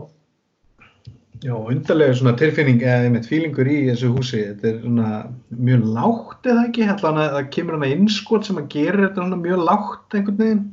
Já, 1.39 1.55
undarlega 1.55 2.17
svona 2.19 2.35
tilfinning 2.35 2.81
eða 2.83 3.07
einmitt 3.07 3.29
fílingur 3.31 3.69
í 3.71 3.77
þessu 3.87 4.09
húsi. 4.11 4.41
Þetta 4.49 4.67
er 4.73 4.79
svona 4.83 5.11
mjög 5.55 5.85
lágt 5.95 6.49
eða 6.51 6.65
ekki? 6.67 6.87
Allan 6.91 7.21
að 7.23 7.35
það 7.37 7.51
kemur 7.55 7.77
hana 7.77 7.91
innskot 7.95 8.49
sem 8.49 8.59
að 8.59 8.67
gera 8.73 9.05
þetta 9.05 9.23
svona 9.23 9.39
mjög 9.45 9.63
lágt 9.69 10.17
einhvern 10.19 10.41
veginn. 10.41 10.65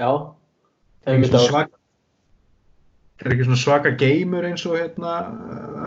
Já. 0.00 0.10
Það 1.04 1.12
er 1.12 1.20
ekki 1.20 1.42
svaka, 1.44 1.80
það 3.20 3.30
er 3.30 3.36
ekki 3.36 3.46
svona 3.46 3.60
svaka 3.62 3.92
geimur 4.02 4.48
eins 4.48 4.66
og 4.66 4.74
hérna 4.80 5.14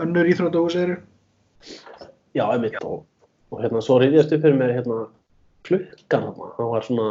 önnur 0.06 0.32
íþrótahús 0.32 0.78
eru. 0.80 0.96
Já, 2.32 2.46
einmitt. 2.46 2.80
Og, 2.80 3.04
og 3.52 3.60
hérna 3.60 3.84
svo 3.84 4.00
reyðjast 4.00 4.32
upp 4.32 4.46
fyrir 4.46 4.56
mér 4.62 4.72
hérna 4.78 5.02
klukkan. 5.68 6.26
Það 6.58 6.70
var 6.74 6.86
svona, 6.88 7.08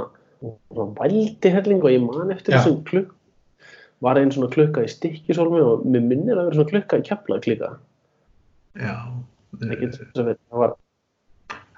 svona 0.72 0.88
vældi 1.00 1.52
helling 1.56 1.82
og 1.84 1.92
ég 1.94 2.04
man 2.06 2.32
eftir 2.36 2.56
Já. 2.56 2.60
þessum 2.62 2.84
klukk. 2.90 3.16
Var 4.02 4.18
einn 4.18 4.32
svona 4.34 4.50
klukka 4.50 4.82
í 4.86 4.90
stikkisólmi 4.90 5.60
og 5.62 5.84
mér 5.86 6.06
minnir 6.10 6.40
að 6.40 6.48
vera 6.50 6.58
svona 6.58 6.72
klukka 6.74 6.98
í 7.02 7.06
keflag 7.06 7.46
líka. 7.50 7.74
Já. 8.80 8.96
Það 9.62 10.38
var, 10.58 10.76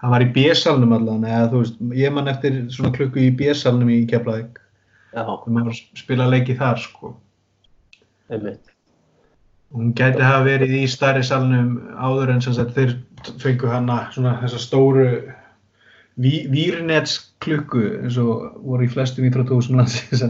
Það 0.04 0.12
var 0.12 0.24
í 0.26 0.32
B-salnum 0.36 0.94
allan, 0.98 1.24
eða 1.24 1.50
þú 1.52 1.60
veist, 1.62 1.78
ég 1.96 2.12
man 2.12 2.28
eftir 2.28 2.58
svona 2.76 2.92
klukku 2.96 3.22
í 3.24 3.30
B-salnum 3.40 3.88
í 3.92 4.02
Keflavík. 4.12 4.58
já, 5.14 5.24
þegar 5.24 5.54
maður 5.56 5.78
spila 5.96 6.26
leiki 6.28 6.56
þar 6.60 6.80
sko. 6.82 7.14
einmitt. 8.30 8.72
Hún 9.74 9.94
gæti 9.98 10.22
hafa 10.22 10.44
verið 10.46 10.74
í 10.76 10.84
stærri 10.92 11.24
salnum 11.24 11.78
áður 11.98 12.34
en 12.36 12.42
sem 12.42 12.54
sagt 12.54 12.76
þeir 12.76 12.92
fengu 13.42 13.68
hana 13.72 14.10
svona 14.12 14.36
þessa 14.42 14.60
stóru 14.60 15.06
ví, 16.20 16.34
výrnets 16.52 17.20
klukku 17.44 17.84
eins 18.04 18.18
og 18.22 18.58
voru 18.64 18.88
í 18.88 18.92
flestum 18.92 19.28
íþróttúsum 19.30 19.80
landsins. 19.80 20.24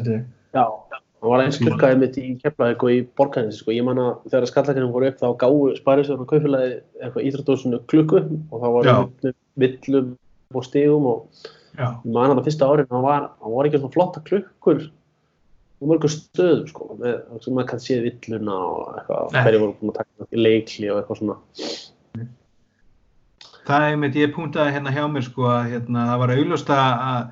Já, 0.54 0.64
það 0.64 1.32
var 1.32 1.46
eins 1.46 1.60
klukkaði 1.62 2.00
mitt 2.02 2.20
í 2.22 2.26
Keflavík 2.42 2.86
og 2.86 2.94
í 2.94 3.00
Borgarnesi 3.18 3.62
sko. 3.62 3.74
Ég 3.76 3.86
man 3.88 4.02
að 4.02 4.28
þegar 4.30 4.50
skallakarinn 4.52 4.94
voru 4.96 5.10
upp 5.12 5.22
þá 5.22 5.28
gáðu 5.44 5.76
sparisjóðan 5.80 6.26
og 6.26 6.32
kaupfélagi 6.32 6.74
eitthvað 7.02 7.30
íþróttúsinu 7.30 7.82
klukku 7.92 8.24
og 8.24 8.64
þá 8.64 8.68
var 8.78 8.92
villum, 9.60 10.16
og 10.54 10.66
stigum 10.68 11.10
og 11.10 11.46
Já, 11.74 11.88
ég 12.06 12.12
man 12.14 12.30
að 12.30 12.38
það 12.38 12.48
fyrsta 12.50 12.68
árin 12.70 12.90
það 12.92 13.08
var, 13.08 13.24
það 13.42 13.56
var 13.56 13.68
ekki 13.68 13.80
svona 13.82 13.94
flotta 13.96 14.22
klukkur 14.28 14.84
og 15.84 15.90
mörgur 15.90 16.12
stöðum 16.14 16.68
sko 16.70 16.90
með, 17.00 17.16
sem 17.42 17.56
maður 17.58 17.70
kann 17.72 17.82
séð 17.82 18.04
villuna 18.08 18.58
og 18.68 18.92
eitthvað 19.00 19.38
hverju 19.40 19.62
voru 19.64 19.76
búin 19.80 19.94
að 19.94 19.98
taka 19.98 20.44
leikli 20.46 20.92
og 20.92 21.00
eitthvað 21.02 21.20
svona 21.20 21.38
það 23.68 23.88
er 23.88 23.94
einmitt, 23.94 24.20
ég 24.20 24.34
punktaði 24.36 24.76
hérna 24.76 24.94
hjá 24.96 25.04
mér 25.12 25.26
sko 25.26 25.50
að 25.50 25.74
hérna, 25.74 26.08
það 26.12 26.24
var 26.24 26.34
augljóst 26.38 26.72
að 26.76 27.28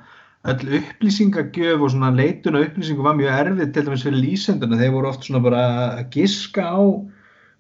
öll 0.52 0.78
upplýsingagjöf 0.80 1.84
og 1.86 1.92
svona 1.94 2.12
leitun 2.18 2.58
á 2.58 2.66
upplýsingum 2.66 3.06
var 3.06 3.18
mjög 3.20 3.40
erfið 3.40 3.74
til 3.74 3.84
dæmis 3.88 4.06
fyrir 4.08 4.24
lýsenduna, 4.24 4.80
þeir 4.80 4.94
voru 4.96 5.12
oft 5.12 5.28
svona 5.28 5.44
bara 5.44 5.66
að 6.00 6.06
giska 6.16 6.66
á 6.66 6.82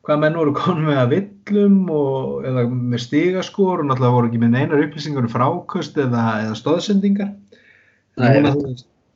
hvað 0.02 0.22
menn 0.24 0.38
voru 0.40 0.54
konum 0.58 0.88
með 0.90 1.02
að 1.04 1.12
villum 1.16 1.76
og, 1.94 2.46
eða 2.50 2.64
með 2.72 3.04
stigaskor 3.04 3.84
og 3.84 3.90
náttúrulega 3.90 4.16
voru 4.16 4.32
ekki 4.32 4.42
með 4.42 4.56
neinar 4.56 4.86
upplýsingar 4.88 5.28
um 5.28 5.34
fráköst 5.34 6.00
eða, 6.02 6.24
eða 6.48 6.58
stóðsendingar. 6.58 7.36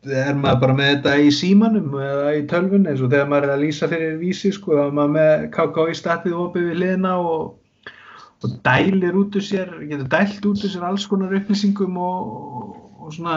Er 0.06 0.38
maður 0.38 0.60
bara 0.62 0.78
með 0.78 0.92
þetta 0.92 1.16
í 1.18 1.32
símanum 1.34 1.96
eða 1.98 2.34
í 2.38 2.44
tölvun 2.52 2.86
eins 2.86 3.02
og 3.02 3.10
þegar 3.10 3.32
maður 3.32 3.48
er 3.48 3.54
að 3.56 3.64
lýsa 3.66 3.90
fyrir 3.90 4.20
vísi 4.22 4.52
sko, 4.54 4.76
þá 4.78 4.84
er 4.84 4.98
maður 5.00 5.16
með 5.16 5.48
KK 5.56 5.86
í 5.90 5.96
statið 5.98 6.36
opið 6.44 6.68
við 6.68 6.78
hliðina 6.78 7.16
og, 7.18 7.48
og 8.46 8.56
dælir 8.66 9.18
út 9.20 9.36
úr 9.38 9.44
sér, 9.46 9.72
getur 9.90 10.08
dælt 10.14 10.46
út 10.48 10.64
úr 10.64 10.72
sér 10.74 10.86
alls 10.88 11.06
konar 11.10 11.34
upplýsingum 11.40 11.98
og, 11.98 12.80
og 13.06 13.14
svona 13.14 13.36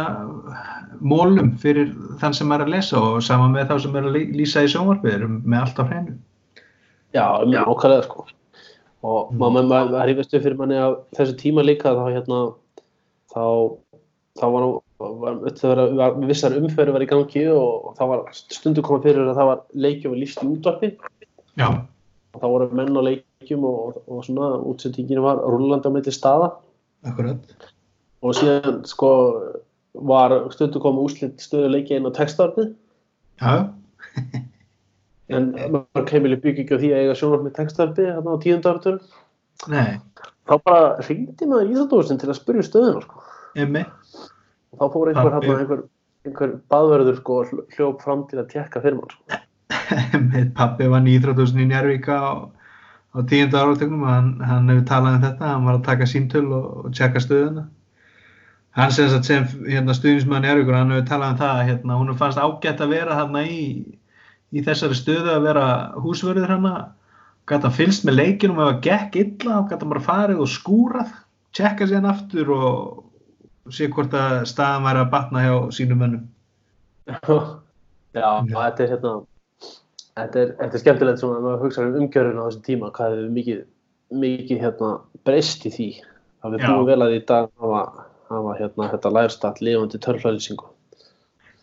mólum 1.00 1.52
fyrir 1.60 1.90
þann 2.20 2.34
sem 2.36 2.52
er 2.54 2.64
að 2.64 2.72
lesa 2.76 3.00
og 3.00 3.22
sama 3.24 3.48
með 3.52 3.70
þá 3.72 3.76
sem 3.84 3.96
er 4.00 4.08
að 4.08 4.14
lý- 4.16 4.32
lýsa 4.38 4.64
í 4.64 4.70
sjónvarpið, 4.72 5.14
erum 5.18 5.38
með 5.44 5.60
allt 5.64 5.80
á 5.80 5.84
hreinu. 5.90 6.16
Já, 7.16 7.24
mjög 7.48 7.72
ákvæðlega 7.74 8.04
sko 8.08 8.26
og 9.08 9.28
Mm. 9.30 9.38
maður 9.38 9.52
maður 9.54 9.68
maður 9.92 10.02
hrifast 10.08 10.32
upp 10.34 10.42
fyrir 10.42 10.56
manni 10.58 10.74
af 10.82 10.94
þessu 11.14 11.34
tíma 11.38 11.62
líka 11.62 11.92
þá 11.94 12.04
hérna 12.10 12.38
þá, 13.30 13.44
þá 14.40 14.46
var, 14.54 14.64
var 16.00 16.16
vissar 16.26 16.56
umferði 16.58 16.92
var 16.96 17.04
í 17.04 17.06
gangi 17.12 17.44
og, 17.52 17.86
og 17.86 17.94
það 18.00 18.08
var 18.10 18.24
stundu 18.34 18.82
koma 18.82 19.02
fyrir 19.04 19.28
að 19.28 19.38
það 19.38 19.50
var 19.52 19.60
leikjum 19.74 20.12
og 20.16 20.18
lífst 20.18 20.42
í 20.42 20.48
útvarpi 20.50 20.90
Já, 21.58 21.68
og 22.38 22.42
það 22.44 22.52
voru 22.54 22.68
menn 22.78 22.94
á 22.94 23.02
leikjum 23.02 23.64
og, 23.66 23.98
og 24.06 24.22
svona 24.26 24.52
útsendinginu 24.70 25.24
var 25.24 25.42
rúllandi 25.42 25.90
á 25.90 25.92
milli 25.94 26.14
staða. 26.14 26.52
Akkurat. 27.06 27.38
og 28.22 28.34
síðan 28.34 28.80
sko 28.90 29.08
var 29.94 30.32
stundu 30.50 30.80
koma 30.82 31.04
úslit 31.06 31.38
stöðu 31.42 31.68
leikja 31.70 31.98
inn 31.98 32.08
á 32.10 32.12
textarfið 32.14 32.72
Já, 33.38 33.70
en 35.34 35.52
maður 35.70 36.10
heimili 36.10 36.38
byggi 36.42 36.64
ekki 36.64 36.74
á 36.74 36.80
því 36.82 36.90
að 36.90 37.02
eiga 37.04 37.14
sjónvarp 37.20 37.44
með 37.46 37.54
textarfið 37.60 38.10
hérna 38.10 38.34
á 38.34 38.42
tíundarartur 38.42 38.98
þá 40.48 40.54
bara 40.66 40.82
hringdi 41.06 41.46
maður 41.46 41.70
í 41.70 41.76
Íþróttahúsin 41.76 42.18
til 42.18 42.30
að 42.32 42.38
spyrja 42.40 42.64
um 42.64 42.68
stöðuna 42.68 43.04
sko. 43.06 43.22
og 44.74 44.82
þá 44.82 44.86
fór 44.96 45.12
einhver, 45.12 45.38
einhver, 45.62 45.82
einhver 46.26 46.56
baðverður 46.74 47.20
sko, 47.22 47.38
hl- 47.52 47.66
hljóp 47.76 48.02
fram 48.02 48.26
til 48.30 48.42
að 48.42 48.50
tekka 48.56 48.82
fyrir 48.82 48.98
mann 48.98 49.14
sko. 49.14 49.38
Emmi, 49.96 50.44
pappi 50.56 50.88
var 50.90 51.02
nýþróttusin 51.04 51.62
í 51.62 51.66
Njárvíka 51.68 52.16
á, 52.18 52.30
á 53.14 53.18
tíunda 53.28 53.62
áratögnum 53.62 54.04
og 54.04 54.12
hann, 54.12 54.30
hann 54.44 54.70
hefur 54.72 54.86
talað 54.90 55.18
um 55.18 55.24
þetta, 55.24 55.52
hann 55.52 55.66
var 55.68 55.78
að 55.78 55.86
taka 55.88 56.08
síntöl 56.08 56.46
og, 56.46 56.66
og 56.84 56.96
tjekka 56.96 57.22
stöðuna. 57.24 57.64
Hann 58.78 58.92
sem, 58.94 59.14
sem 59.26 59.48
hérna, 59.66 59.96
stuðnismann 59.96 60.44
Njárvíkur, 60.44 60.76
hann 60.76 60.92
hefur 60.94 61.08
talað 61.08 61.34
um 61.34 61.40
það 61.42 61.54
að 61.54 61.70
hérna, 61.70 61.98
hún 62.02 62.18
fannst 62.20 62.42
ágætt 62.42 62.84
að 62.84 62.94
vera 62.94 63.18
hérna 63.18 63.44
í, 63.48 63.62
í 64.52 64.64
þessari 64.66 64.98
stöðu 64.98 65.34
að 65.34 65.48
vera 65.48 65.66
húsvörður 66.04 66.54
hana, 66.56 66.74
gæti 67.48 67.68
hann 67.68 67.78
fylgst 67.78 68.06
með 68.06 68.20
leikinum 68.20 68.60
ef 68.62 68.70
það 68.72 68.84
gekk 68.88 69.20
illa 69.24 69.60
og 69.62 69.72
gæti 69.72 69.84
hann 69.84 69.94
bara 69.96 70.06
farið 70.10 70.44
og 70.44 70.52
skúrað, 70.52 71.16
tjekka 71.56 71.88
sér 71.88 72.02
hann 72.02 72.12
aftur 72.12 72.52
og 72.54 73.72
sé 73.72 73.88
hvort 73.92 74.14
að 74.16 74.44
staðan 74.48 74.86
væri 74.86 75.02
að 75.02 75.10
batna 75.12 75.44
hjá 75.44 75.56
sínum 75.76 76.04
mönnum. 76.04 76.28
Já, 78.18 78.28
þetta 78.48 78.84
er 78.84 78.94
hérna 78.94 79.10
þetta 80.18 80.40
er, 80.42 80.54
þetta 80.60 80.78
er 80.78 80.84
skemmtilegt 80.84 81.22
svona 81.22 81.38
að 81.38 81.46
maður 81.46 81.64
hugsa 81.66 81.84
um 81.84 81.98
umgjörðuna 82.02 82.44
á 82.44 82.46
þessum 82.48 82.64
tíma 82.68 82.90
hvað 82.96 83.14
hefur 83.14 83.30
mikið, 83.36 83.60
mikið 84.24 84.64
hérna, 84.64 84.90
breyst 85.28 85.68
í 85.68 85.74
því? 85.74 85.88
Að 86.44 86.54
við 86.54 86.64
Já. 86.64 86.68
búum 86.70 86.88
vel 86.88 86.98
að 87.02 87.12
því 87.12 87.20
í 87.20 87.28
dag 87.28 87.48
hafa, 87.62 87.84
hafa 88.32 88.58
hérna, 88.58 88.90
þetta 88.94 89.14
lærstall 89.18 89.54
lifandi 89.60 90.02
törflælýsingu 90.04 90.74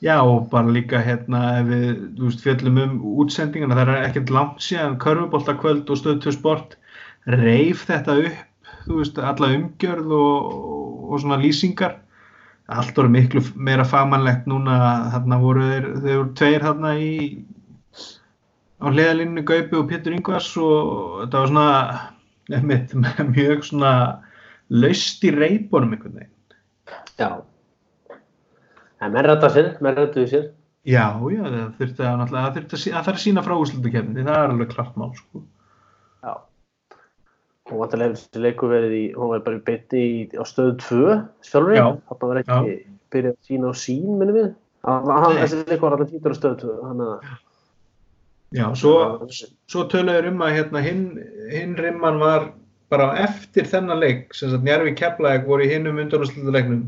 Já 0.04 0.18
og 0.20 0.50
bara 0.52 0.74
líka 0.76 1.00
hérna 1.00 1.40
ef 1.62 1.70
við 1.70 1.86
veist, 2.20 2.42
fjöllum 2.44 2.82
um 2.82 2.98
útsendingana 3.24 3.78
það 3.80 3.94
er 3.94 4.10
ekkert 4.10 4.34
langt 4.36 4.60
síðan 4.62 4.98
körfuboltakvöld 5.02 5.88
og 5.90 6.02
stöð 6.02 6.20
2 6.26 6.36
sport 6.36 6.76
reif 7.32 7.86
þetta 7.88 8.18
upp 8.26 8.44
þú 8.86 9.00
veist 9.00 9.20
alla 9.22 9.52
umgjörð 9.56 10.12
og, 10.14 10.58
og 11.10 11.22
svona 11.22 11.40
lýsingar. 11.42 12.00
Allt 12.66 12.98
voru 12.98 13.12
miklu 13.14 13.44
meira 13.56 13.86
fagmannlegt 13.86 14.48
núna 14.50 14.78
þarna 15.14 15.38
voru 15.42 15.66
þeir, 15.70 15.88
þeir 16.02 16.16
voru 16.20 16.32
tveir 16.40 16.66
þarna 16.66 16.94
í 16.98 17.12
á 18.86 18.88
hliðalínu 18.94 19.42
Gaupi 19.48 19.80
og 19.80 19.88
Pétur 19.90 20.14
Ingvars 20.14 20.52
og 20.62 21.24
þetta 21.24 21.42
var 21.42 21.50
svona 21.50 21.70
einmitt, 22.54 22.94
mjög 23.36 23.66
svona 23.66 23.94
laust 24.70 25.26
í 25.26 25.34
reipunum 25.34 25.96
einhvern 25.96 26.20
veginn. 26.20 26.32
Já. 27.18 27.30
En 29.02 29.14
menn 29.14 29.26
rætta 29.26 29.50
sér, 29.54 29.74
menn 29.84 29.98
rættuðu 29.98 30.30
sér. 30.32 30.46
Já, 30.86 31.18
já, 31.34 31.42
það 31.42 31.70
þurfti 31.80 32.06
að 32.06 32.18
náttúrulega, 32.20 32.42
það 32.46 32.58
þurfti 32.60 32.76
að, 32.78 32.98
það 33.06 33.16
að 33.16 33.24
sína 33.24 33.44
frá 33.46 33.54
úrslutakefni, 33.58 34.26
það 34.28 34.42
er 34.42 34.52
alveg 34.54 34.74
klart 34.76 35.00
mál, 35.02 35.08
sko. 35.18 35.42
Já. 36.22 36.34
Og 37.72 37.80
vantilega 37.82 38.12
hefur 38.12 38.20
þessi 38.20 38.44
leiku 38.44 38.70
verið 38.70 38.94
í 38.94 39.06
hún 39.16 39.32
var 39.32 39.42
bara 39.48 39.64
beinni 39.66 40.04
í, 40.06 40.20
á 40.38 40.44
stöðu 40.46 40.76
2 40.84 41.16
sjálfur, 41.48 41.74
Já. 41.80 41.88
þarna 42.12 42.30
var 42.30 42.42
ekki 42.44 42.76
byrjað 43.16 43.34
að 43.34 43.50
sína 43.50 43.74
á 43.74 43.82
sín, 43.82 44.06
minnum 44.20 44.38
við. 44.38 44.54
Þessi 44.86 45.64
leiku 45.64 45.88
var 45.88 45.98
alltaf 45.98 46.14
títur 46.14 46.38
á 46.38 46.38
stöðu 46.38 46.60
2 46.62 46.78
þannig 46.84 47.12
að 47.16 47.34
Já, 48.54 48.68
svo, 48.78 48.94
svo 49.72 49.88
töluður 49.92 50.30
um 50.30 50.44
að 50.46 50.54
hérna 50.60 50.82
hinn, 50.86 51.06
hinn 51.52 51.74
rimman 51.80 52.20
var 52.22 52.52
bara 52.94 53.08
eftir 53.24 53.66
þennan 53.68 54.00
leik, 54.00 54.36
sem 54.38 54.52
sagt 54.54 54.64
Njarvi 54.64 54.94
Keflæk 54.96 55.48
voru 55.50 55.66
í 55.66 55.72
hinnum 55.72 55.98
undanúrslutaleiknum. 56.04 56.86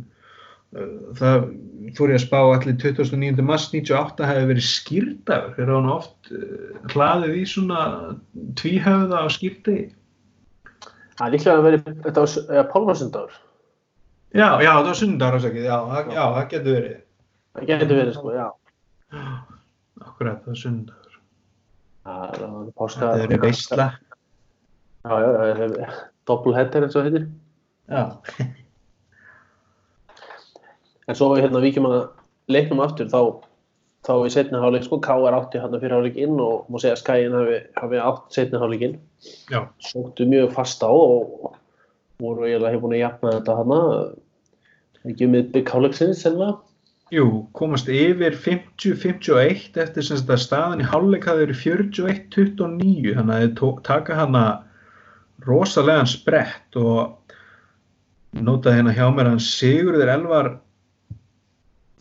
Það 1.17 1.47
fór 1.97 2.11
ég 2.11 2.19
að 2.19 2.23
spá 2.25 2.37
allir 2.43 2.75
29. 2.77 3.41
mars 3.47 3.65
98 3.71 4.27
hefði 4.27 4.47
verið 4.51 4.65
skýrdagur, 4.67 5.53
þegar 5.55 5.71
hann 5.73 5.89
oft 5.93 6.31
uh, 6.35 6.77
hlaðið 6.91 7.37
í 7.39 7.43
svona 7.47 7.81
tvíhöfða 8.59 9.23
á 9.23 9.27
skýrdegi. 9.31 9.85
það 11.17 11.25
er 11.27 11.33
líklega 11.33 11.55
að 11.57 11.67
verið 11.67 11.87
þetta 12.03 12.23
var 12.25 12.57
ja, 12.59 12.63
pálmarsundagur 12.73 13.37
Já, 14.35 14.49
já, 14.61 14.69
það 14.75 14.89
var 14.89 14.97
sundagur 14.99 15.39
ásakið, 15.39 15.63
já, 15.65 15.77
já, 16.11 16.23
það 16.35 16.49
getur 16.51 16.75
verið. 16.77 16.97
það 17.55 17.69
getur 17.71 18.01
verið 18.01 18.17
sko, 18.19 18.33
já 18.35 18.47
Akkurat, 20.03 20.43
það 20.43 20.51
var 20.51 20.59
sundagur. 20.61 21.06
Það 22.07 22.37
er 22.67 22.71
páska 22.79 23.09
Það 23.13 23.23
er 23.27 23.41
veistla. 23.43 23.87
já, 25.07 25.15
já, 25.21 25.67
já, 25.83 25.89
doppelheader 26.27 26.87
eins 26.87 26.95
og 26.95 27.03
það 27.03 27.11
heitir 27.11 27.27
Já, 27.87 28.03
en 31.07 31.15
svo 31.15 31.29
hérna 31.37 31.61
víkjum 31.63 31.85
að 31.87 31.99
leiknum 32.51 32.81
aftur 32.83 33.07
þá 33.11 33.21
þá 34.07 34.11
í 34.27 34.31
setni 34.31 34.59
hálfleik 34.61 34.85
sko, 34.87 34.99
K.R. 35.03 35.35
átti 35.35 35.59
hann 35.59 35.73
fyrir 35.79 35.95
hálfleikinn 35.97 36.37
og 36.43 36.67
má 36.71 36.77
segja 36.79 36.95
að 36.95 37.01
Skæin 37.01 37.33
hafi, 37.35 37.57
hafi 37.79 38.01
átt 38.03 38.35
setni 38.35 38.59
hálfleikinn 38.61 38.97
Já. 39.51 39.61
sóttu 39.83 40.27
mjög 40.29 40.51
fast 40.55 40.83
á 40.83 40.91
og 40.91 41.55
voru 42.21 42.47
eiginlega 42.47 42.73
hefur 42.75 42.85
búin 42.87 42.95
að 42.97 43.03
jafna 43.03 43.33
þetta 43.37 43.57
hana 43.61 43.79
ekki 45.11 45.27
með 45.31 45.49
bygg 45.55 45.71
hálfleiksins 45.73 46.23
senna 46.23 46.53
Jú, 47.07 47.47
komast 47.55 47.87
yfir 47.87 48.35
50-51 48.35 49.77
eftir 49.79 50.03
sem 50.03 50.17
þetta 50.19 50.35
staðan 50.43 50.81
í 50.83 50.87
hálfleik 50.91 51.27
hafði 51.29 51.45
verið 51.45 51.61
41-29 51.61 53.13
þannig 53.15 53.45
að 53.45 53.53
tó- 53.61 53.77
taka 53.87 54.17
hana 54.17 54.41
rosalegan 55.47 56.09
sprett 56.11 56.75
og 56.75 57.15
notaði 58.35 58.81
hérna 58.81 58.95
hjá 58.97 59.05
mér 59.15 59.29
hann 59.31 59.39
Sigurður 59.39 60.11
Elvar 60.17 60.49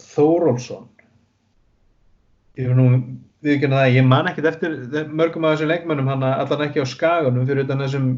Þórólfsson. 0.03 0.89
Ég 2.59 2.73
er 2.73 2.75
nú 2.75 2.89
viðkynna 3.47 3.85
það, 3.85 3.95
ég 3.95 4.07
man 4.11 4.27
ekkert 4.27 4.51
eftir 4.51 5.07
mörgum 5.13 5.47
af 5.47 5.55
þessum 5.55 5.71
leikmönnum 5.71 6.11
hann 6.11 6.25
allan 6.27 6.67
ekki 6.67 6.83
á 6.83 6.87
skaganum 6.89 7.47
fyrir 7.47 7.63
utan 7.63 7.85
þessum 7.85 8.09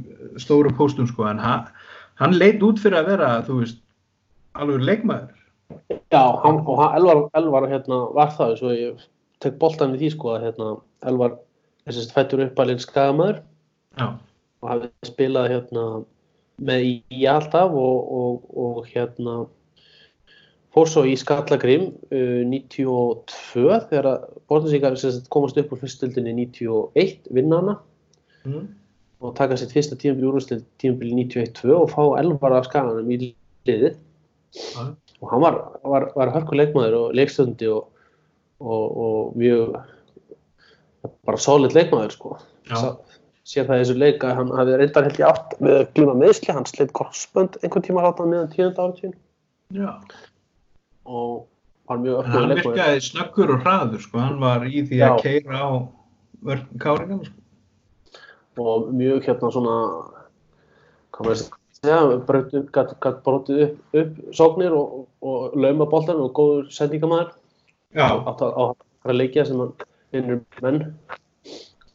stóru 0.41 0.73
póstum 0.79 1.11
sko 1.11 1.29
en 1.29 1.43
hann, 1.43 1.69
hann 2.23 2.39
leit 2.39 2.63
út 2.65 2.81
fyrir 2.81 3.03
að 3.03 3.11
vera, 3.13 3.33
þú 3.45 3.61
veist 3.61 3.83
alveg 4.57 4.87
leikmaður 4.89 5.35
Já, 5.69 6.23
hann, 6.43 6.63
og 6.65 6.79
hann, 6.81 6.97
Elvar, 6.97 7.27
Elvar 7.37 7.69
hérna, 7.69 8.01
var 8.17 8.33
það 8.37 8.55
svo 8.61 8.73
ég 8.73 9.03
tek 9.45 9.59
boltan 9.61 9.95
í 9.97 10.01
því 10.01 10.13
sko 10.15 10.33
að 10.35 10.47
hérna, 10.47 10.71
Elvar 11.11 11.37
þessist 11.89 12.15
fættur 12.17 12.45
uppalinn 12.47 12.81
skagamæður 12.83 13.43
og 13.99 14.71
hafði 14.71 14.91
spilað 15.09 15.51
hérna 15.53 15.85
með 16.59 16.87
í, 16.89 17.21
alltaf 17.31 17.75
og, 17.77 18.09
og, 18.21 18.49
og 18.59 18.89
hérna 18.89 19.37
fór 20.75 20.91
svo 20.91 21.05
í 21.09 21.15
Skallagrím 21.19 21.89
uh, 22.11 22.43
92 22.49 23.79
þegar 23.91 24.11
að 24.11 24.27
Borðinsíkar 24.51 24.99
komast 25.33 25.61
upp 25.61 25.75
úr 25.75 25.83
fyrstildinni 25.85 26.35
91 26.49 27.29
vinna 27.35 27.61
hana 27.61 27.77
mm. 28.49 28.65
og 29.25 29.37
taka 29.39 29.59
sitt 29.61 29.75
fyrsta 29.77 29.99
tímabili 30.01 30.31
úrvarsleik 30.31 30.65
tímabili 30.83 31.29
91-2 31.29 31.77
og 31.77 31.93
fá 31.93 32.03
elvar 32.23 32.59
af 32.59 32.69
skaganum 32.71 33.13
í 33.13 33.21
liðið 33.69 33.95
Já. 34.57 34.89
Og 35.23 35.31
hann 35.33 35.43
var, 35.43 35.61
var, 35.83 36.09
var 36.17 36.33
hörkuleikmaður 36.35 36.97
og 37.01 37.17
leikstöndi 37.19 37.69
og, 37.73 37.89
og, 38.61 38.85
og 39.05 39.39
mjög 39.39 39.79
bara 41.27 41.41
solid 41.41 41.75
leikmaður 41.77 42.15
sko. 42.15 42.37
Sér 43.49 43.65
það 43.65 43.79
í 43.79 43.85
þessu 43.85 43.99
leik 43.99 44.25
að 44.27 44.35
hann 44.43 44.51
hafi 44.59 44.77
reyndar 44.77 45.07
held 45.09 45.21
ég 45.23 45.29
átt 45.31 45.55
með 45.65 45.79
að 45.79 45.87
glíma 45.97 46.17
meðsli, 46.21 46.53
hann 46.53 46.69
sleitt 46.69 46.93
korsbönd 46.97 47.57
einhvern 47.63 47.87
tíma 47.87 48.05
rátt 48.05 48.21
meðan 48.21 48.51
tíunda 48.53 48.85
áratíðin 48.85 49.15
Já. 49.73 49.95
og 51.09 51.47
var 51.89 52.03
mjög 52.03 52.19
öflugur 52.21 52.45
hann 52.45 52.55
virkaði 52.59 53.01
snöggur 53.05 53.55
og 53.55 53.65
hraður 53.65 54.05
sko, 54.05 54.21
hann 54.21 54.37
var 54.43 54.67
í 54.69 54.83
því 54.85 55.01
að 55.07 55.23
keira 55.25 55.63
á 55.65 55.69
vörn 56.45 56.67
káringan 56.83 57.25
sko. 57.25 58.65
og 58.65 58.91
mjög 58.93 59.31
hérna 59.31 59.53
svona 59.57 59.79
hvað 61.17 61.31
maður 61.31 61.58
segja 61.79 62.19
brötu, 62.29 62.65
gat, 62.75 62.95
gat 63.03 63.23
brotið 63.27 63.65
upp, 63.67 63.79
upp 64.03 64.35
sóknir 64.37 64.75
og, 64.77 65.07
og 65.23 65.57
lauma 65.59 65.87
boltan 65.91 66.21
og 66.23 66.33
góður 66.37 66.69
sendingamæður 66.75 67.35
Já, 67.97 68.09
átt 68.29 68.43
að, 68.45 68.53
á 68.53 68.65
að 69.09 69.17
leikja 69.17 69.47
sem 69.49 69.61
hann 69.63 69.73
vinnur 70.13 70.43
menn. 70.65 70.83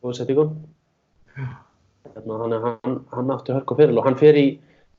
Og 0.04 0.16
setjum 0.18 0.56
hérna, 1.36 2.40
hann, 2.42 2.56
hann, 2.64 2.98
hann 3.14 3.34
átti 3.34 3.54
hörku 3.56 3.78
fyrir 3.78 3.98
og 3.98 4.08
hann 4.08 4.18
fer 4.20 4.38
í 4.38 4.48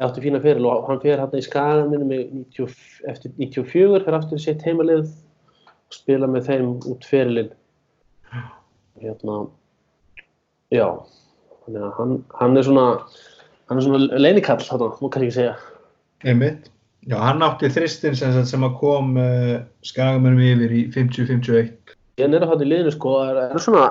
átti 0.02 0.22
fína 0.24 0.40
fyrir 0.42 0.64
og 0.66 0.88
hann 0.88 1.02
fer 1.02 1.20
hérna 1.20 1.40
í 1.40 1.44
skagan 1.44 1.90
minni 1.90 2.08
með 2.08 2.22
90, 2.38 2.78
eftir 3.10 3.34
94 3.40 4.00
fyrir 4.06 4.18
aftur 4.18 4.42
sitt 4.42 4.64
heimalið 4.66 5.10
og 5.66 5.98
spila 5.98 6.30
með 6.30 6.48
þeim 6.48 6.72
út 6.94 7.06
fyrirlin 7.10 7.52
hérna 9.02 9.44
já. 10.74 10.88
Þannig 11.64 11.84
að 11.84 11.94
hann, 11.98 12.16
hann 12.38 12.60
er 12.60 12.66
svona 12.66 12.88
hann 13.68 13.80
er 13.80 13.86
svona 13.86 14.20
leinikall 14.20 14.62
þarna, 14.62 14.92
má 15.00 15.08
kannski 15.08 15.28
ekki 15.30 15.36
segja 15.38 15.56
einmitt. 16.24 16.70
Já, 17.04 17.18
hann 17.20 17.44
átti 17.44 17.68
þristin 17.68 18.16
sem, 18.16 18.36
sem 18.48 18.64
að 18.64 18.78
kom 18.80 19.18
uh, 19.20 19.58
skagamennum 19.84 20.40
yfir 20.40 20.72
í 20.72 20.84
50-51. 20.94 21.92
ég 22.20 22.24
er 22.38 22.46
hann 22.48 22.64
í 22.64 22.70
liðinu 22.70 22.94
sko 22.94 23.18
er, 23.26 23.42
er 23.50 23.60
svona 23.60 23.90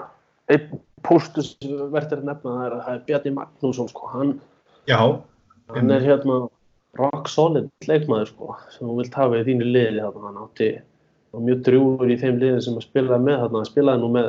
einn 0.52 0.82
póstur 1.06 1.46
sem 1.46 1.78
verður 1.94 2.22
að 2.22 2.30
nefna 2.32 2.56
það 2.56 2.66
er, 2.66 2.76
það 2.86 2.96
er 2.96 3.06
Bjarni 3.10 3.36
Magnússon 3.38 3.92
sko 3.92 4.10
hann 4.14 4.34
Já, 4.90 5.00
hann 5.76 5.94
er 5.94 6.06
hérna 6.08 6.40
rock 7.00 7.30
solid 7.32 7.70
leikmaður 7.90 8.32
sko 8.32 8.56
sem 8.74 8.88
þú 8.88 8.98
vilt 9.02 9.20
hafa 9.20 9.42
í 9.42 9.46
þínu 9.50 9.70
liði 9.70 10.02
þarna 10.02 10.30
hann 10.30 10.42
átti 10.46 10.72
mjög 11.34 11.64
drjúur 11.68 12.12
í 12.14 12.18
þeim 12.22 12.42
liðin 12.42 12.66
sem 12.66 12.78
að 12.78 12.88
spilaði 12.88 13.28
með 13.28 13.40
þarna 13.44 13.64
spilaði 13.70 14.04
nú 14.04 14.10
með 14.14 14.28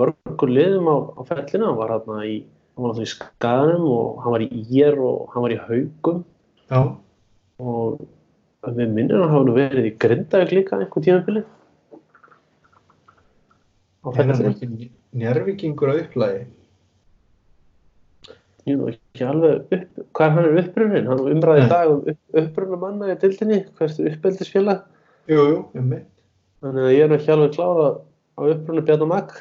mörgur 0.00 0.52
liðum 0.52 0.90
á, 0.90 0.96
á 1.18 1.20
ferlinu 1.28 1.68
hann 1.68 1.80
var 1.80 1.94
hérna 1.96 2.20
í 2.26 2.36
hann 2.76 2.84
var 2.84 2.92
náttúrulega 2.92 3.08
í 3.08 3.12
Skaganum 3.14 3.88
og 3.88 4.22
hann 4.22 4.36
var 4.36 4.44
í 4.44 4.48
Ír 4.52 5.00
og 5.00 5.32
hann 5.32 5.46
var 5.46 5.54
í 5.54 5.60
Haugum. 5.64 6.24
Já, 6.70 6.80
og 7.58 8.00
við 8.76 8.90
minnum 8.92 9.22
hann 9.22 9.32
hafa 9.32 9.48
nú 9.48 9.54
verið 9.56 9.88
í 9.88 9.94
Grindavík 10.02 10.52
líka 10.52 10.80
einhvern 10.80 11.06
tímafili 11.06 11.44
á 14.06 14.08
hann 14.14 14.30
er 14.30 14.48
ekki 14.50 14.90
njárvikingur 15.16 15.90
á 15.90 15.94
upplægi. 16.02 16.44
ég 18.66 18.74
er 18.74 18.78
nú 18.80 18.88
ekki 18.90 19.26
alveg 19.26 19.74
upp, 19.76 20.04
hvað 20.18 20.32
hann 20.34 20.48
er 20.48 20.60
upprunnin 20.62 21.08
hann 21.10 21.22
umræði 21.32 21.64
í 21.64 21.68
dag 21.70 21.90
um 21.92 22.00
upp, 22.12 22.20
upprunna 22.42 22.78
manna 22.82 23.12
í 23.12 23.18
dildinni 23.22 23.60
hvert 23.78 24.00
er 24.00 24.10
uppeldisfélag. 24.10 24.80
Jú, 25.30 25.44
jú, 25.50 25.60
einmitt. 25.78 26.10
Þannig 26.62 26.88
að 26.88 26.96
ég 26.96 27.04
er 27.06 27.14
ekki 27.14 27.32
alveg 27.34 27.54
klára 27.54 27.86
á 28.34 28.40
upprunni 28.42 28.82
Bjarnar 28.88 29.10
Magg. 29.12 29.36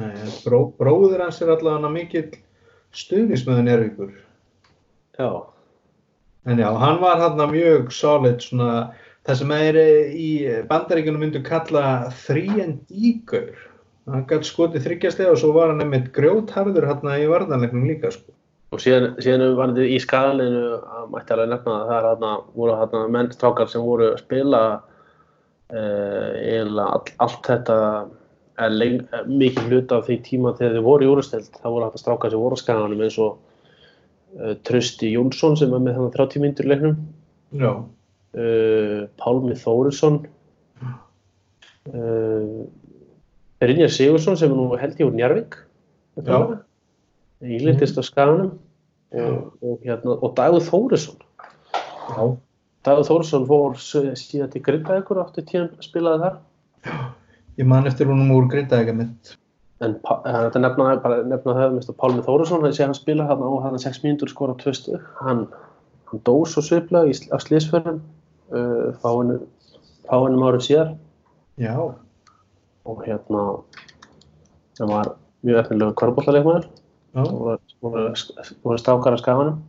Nei, 0.00 0.12
en 0.12 0.34
bró, 0.44 0.60
bróður 0.76 1.24
hans 1.24 1.40
er 1.40 1.54
allavega 1.54 1.88
mikill 2.90 2.98
stuðnismöðu 2.98 3.62
njárvíkur. 3.62 4.12
Já. 5.18 5.46
En 6.46 6.58
já, 6.58 6.72
hann 6.78 7.00
var 7.00 7.18
hann 7.18 7.50
mjög 7.50 7.92
solid 7.92 8.40
svona, 8.40 8.92
það 9.26 9.36
sem 9.36 9.50
er 9.52 9.76
í 9.76 10.64
bandaríkunum 10.68 11.20
myndu 11.20 11.42
kalla 11.42 12.10
þríendíkur. 12.10 13.54
Hann 14.10 14.26
gæti 14.26 14.44
skotið 14.44 14.84
þryggjastega 14.86 15.30
og 15.30 15.38
svo 15.38 15.52
var 15.52 15.70
hann 15.70 15.80
einmitt 15.80 16.12
grjótharður 16.12 16.86
hann 16.86 17.20
í 17.20 17.28
varðanleiknum 17.28 17.86
líka 17.86 18.10
sko. 18.10 18.32
Og 18.72 18.80
síðan, 18.80 19.16
síðan 19.18 19.56
var 19.58 19.72
þetta 19.74 19.86
í 19.90 19.98
skalinu 19.98 20.78
að 20.78 21.10
mætti 21.10 21.34
alveg 21.34 21.48
nefna 21.50 21.72
að 21.74 21.88
það 21.88 21.96
er 21.96 22.04
þarna, 22.06 22.32
voru 22.54 22.76
þarna 22.78 23.08
mennstrákar 23.16 23.68
sem 23.68 23.82
voru 23.82 24.12
að 24.12 24.20
spila 24.22 24.62
eiginlega 25.70 26.86
all, 26.94 27.02
allt 27.18 27.46
þetta 27.46 27.76
er 27.76 27.90
er 27.90 28.19
mikið 28.60 29.68
hluta 29.70 30.00
af 30.00 30.08
því 30.08 30.16
tíma 30.26 30.52
þegar 30.58 30.76
þið 30.76 30.84
voru 30.86 31.06
í 31.06 31.12
úrsteld. 31.12 31.48
Það 31.56 31.72
voru 31.74 31.86
þarna 31.86 32.02
strákar 32.02 32.32
sem 32.32 32.42
voru 32.42 32.58
á 32.58 32.62
skalanum 32.62 33.04
eins 33.06 33.16
og 33.22 33.38
uh, 34.36 34.54
Trösti 34.66 35.12
Jónsson 35.14 35.56
sem 35.56 35.72
var 35.72 35.82
með 35.84 35.96
þannig 35.98 36.18
30 36.18 36.44
mínútur 36.44 36.68
í 36.68 36.72
leiknum. 36.72 36.98
Já, 37.60 37.70
uh, 37.80 39.00
Pálmi 39.20 39.56
Þórisson. 39.58 40.20
Uh, 41.90 42.66
Brynjar 43.60 43.92
Sigursson 43.92 44.36
sem 44.40 44.52
nú 44.52 44.70
held 44.80 45.00
ég 45.00 45.08
úr 45.08 45.16
Njarvík 45.16 45.56
Já. 46.24 46.60
ílendist 47.44 47.98
á 48.00 48.02
skaganum. 48.04 48.54
Og, 49.10 49.56
og, 49.58 49.80
hérna, 49.82 50.14
og 50.22 50.36
Dagur 50.36 50.62
Þórisson. 50.62 51.18
Já, 51.74 52.22
Dagur 52.86 53.08
Þórisson 53.08 53.48
fór 53.48 53.74
síðan 53.80 54.52
til 54.52 54.62
Grindavíkur 54.64 55.18
áttu 55.24 55.42
tíðan 55.44 55.72
spilaði 55.82 56.28
þar 56.28 56.38
ég 57.60 57.68
man 57.68 57.88
eftir 57.90 58.08
húnum 58.08 58.32
úr 58.34 58.48
grindaðega 58.50 58.96
mitt. 58.96 59.34
en 59.80 59.94
eh, 59.96 60.38
þetta 60.44 60.60
nefna, 60.60 60.88
bara 61.04 61.22
nefna 61.24 61.54
það 61.56 61.74
minnst 61.76 61.92
að 61.92 61.98
Pálmi 62.02 62.24
Þórisson 62.26 62.64
hann 62.64 62.74
sé 62.76 62.84
hann 62.84 62.96
spila 62.96 63.24
hann 63.28 63.40
á 63.40 63.50
hann 63.64 63.78
6 63.80 64.02
mínútur 64.04 64.28
skora 64.32 64.56
2 64.60 64.74
stug 64.76 65.06
hann, 65.22 65.46
hann 66.10 66.24
dó 66.28 66.34
svo 66.44 66.64
sviplega 66.64 67.08
í, 67.08 67.14
sl- 67.16 67.32
af 67.32 67.44
slísförnum 67.46 68.02
uh, 68.52 68.90
fáinu 69.00 69.38
fáinum 70.10 70.44
árið 70.48 70.66
síðar. 70.66 70.92
Já, 71.60 71.76
og 72.84 73.02
hérna 73.06 73.46
sem 74.76 74.88
var 74.90 75.14
mjög 75.46 75.62
eftirlega 75.62 75.96
kvörbóltaleikmaður 76.00 76.64
já, 76.66 77.22
og 77.24 77.60
voru, 77.84 78.78
strákar 78.80 79.16
af 79.16 79.22
skafanum 79.22 79.60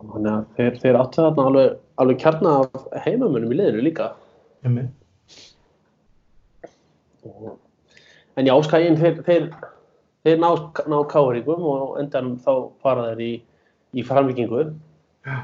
þannig 0.00 0.30
að 0.32 0.44
þeir, 0.58 0.78
þeir 0.82 0.98
áttu 1.00 1.22
þarna 1.22 1.48
alveg, 1.50 1.74
alveg 2.02 2.22
kjarna 2.22 2.54
af 2.62 2.86
heimamönnum 3.06 3.52
í 3.54 3.58
liðinu 3.60 3.84
líka. 3.86 4.10
Einmitt. 4.66 4.90
En 8.36 8.48
já, 8.48 8.54
skæin 8.66 8.98
þeir, 9.00 9.20
þeir, 9.26 9.50
þeir 10.26 10.40
ná, 10.42 10.50
ná 10.90 10.96
káringum 11.10 11.68
og 11.72 12.00
endanum 12.02 12.38
þá 12.42 12.52
fara 12.84 13.10
þeir 13.10 13.22
í, 13.26 13.32
í 13.96 14.04
framvíkingu 14.06 14.64
Já. 15.26 15.38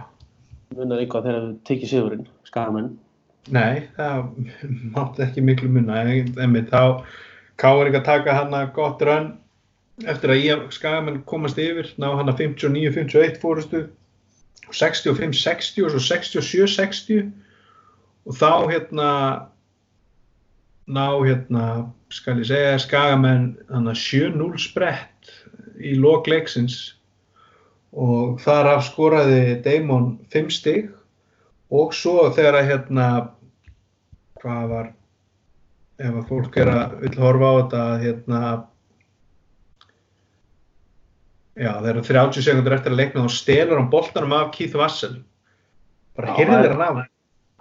munar 0.77 1.03
eitthvað 1.03 1.29
þegar 1.29 1.47
þeir 1.47 1.55
tekið 1.71 1.93
sigurinn 1.95 2.27
skagamenn? 2.49 2.93
Nei, 3.51 3.89
það 3.97 4.29
mátti 4.95 5.25
ekki 5.25 5.43
miklu 5.43 5.71
munna, 5.73 6.03
en 6.07 6.59
þá 6.71 6.83
ekki 7.63 7.99
að 7.99 8.07
taka 8.07 8.37
hann 8.37 8.55
að 8.55 8.75
gott 8.77 9.03
rann 9.07 9.33
eftir 10.09 10.33
að 10.35 10.45
ég 10.45 10.69
skagamenn 10.75 11.23
komast 11.29 11.59
yfir, 11.61 11.91
ná 12.01 12.13
hann 12.19 12.31
að 12.31 12.45
59-51 12.47 13.41
fórustu, 13.43 13.85
65-60 14.73 15.85
og 15.85 15.93
svo 15.93 16.03
67-60 16.07 17.27
og 18.27 18.39
þá 18.39 18.53
hérna 18.71 19.09
ná 20.87 21.07
hérna 21.23 21.67
skal 22.13 22.41
ég 22.43 22.49
segja 22.51 22.81
skagamenn 22.83 23.53
þannig 23.69 23.95
að 23.95 24.03
7-0 24.03 24.63
sprett 24.63 25.31
í 25.83 25.95
lok 25.99 26.29
leiksins. 26.31 26.95
Og 27.93 28.41
þar 28.41 28.71
af 28.77 28.85
skoraði 28.89 29.61
Damon 29.65 30.17
5 30.33 30.51
stig. 30.53 30.91
Og 31.73 31.95
svo 31.97 32.29
þegar 32.35 32.61
að 32.61 32.69
hérna 32.71 33.07
hvað 34.43 34.69
var 34.73 34.91
ef 36.03 36.19
að 36.19 36.29
fólk 36.29 36.59
er 36.59 36.71
að 36.73 36.95
vil 37.05 37.15
horfa 37.23 37.49
á 37.49 37.55
þetta 37.61 37.83
hérna 38.03 38.41
já 41.53 41.71
þeir 41.85 41.91
eru 41.93 42.05
30 42.09 42.45
sekundur 42.47 42.75
eftir 42.77 42.95
að 42.95 43.01
leikna 43.01 43.25
og 43.29 43.33
stelur 43.33 43.79
hann 43.79 43.91
boltanum 43.93 44.35
af 44.35 44.51
Keith 44.57 44.77
Wassel 44.81 45.21
bara 46.17 46.37
hirðir 46.37 46.75
hann 46.75 46.85
af. 46.85 47.01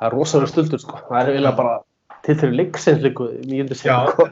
Það 0.01 0.07
er 0.07 0.15
rosalega 0.15 0.51
stöldur 0.51 0.81
sko. 0.81 0.99
Það 1.07 1.19
er 1.19 1.31
eiginlega 1.31 1.59
bara 1.59 1.75
til 2.25 2.35
þeirri 2.37 2.57
leiksins 2.59 3.01
líku. 3.03 3.29
Ég 3.47 3.71
sko. 3.77 4.27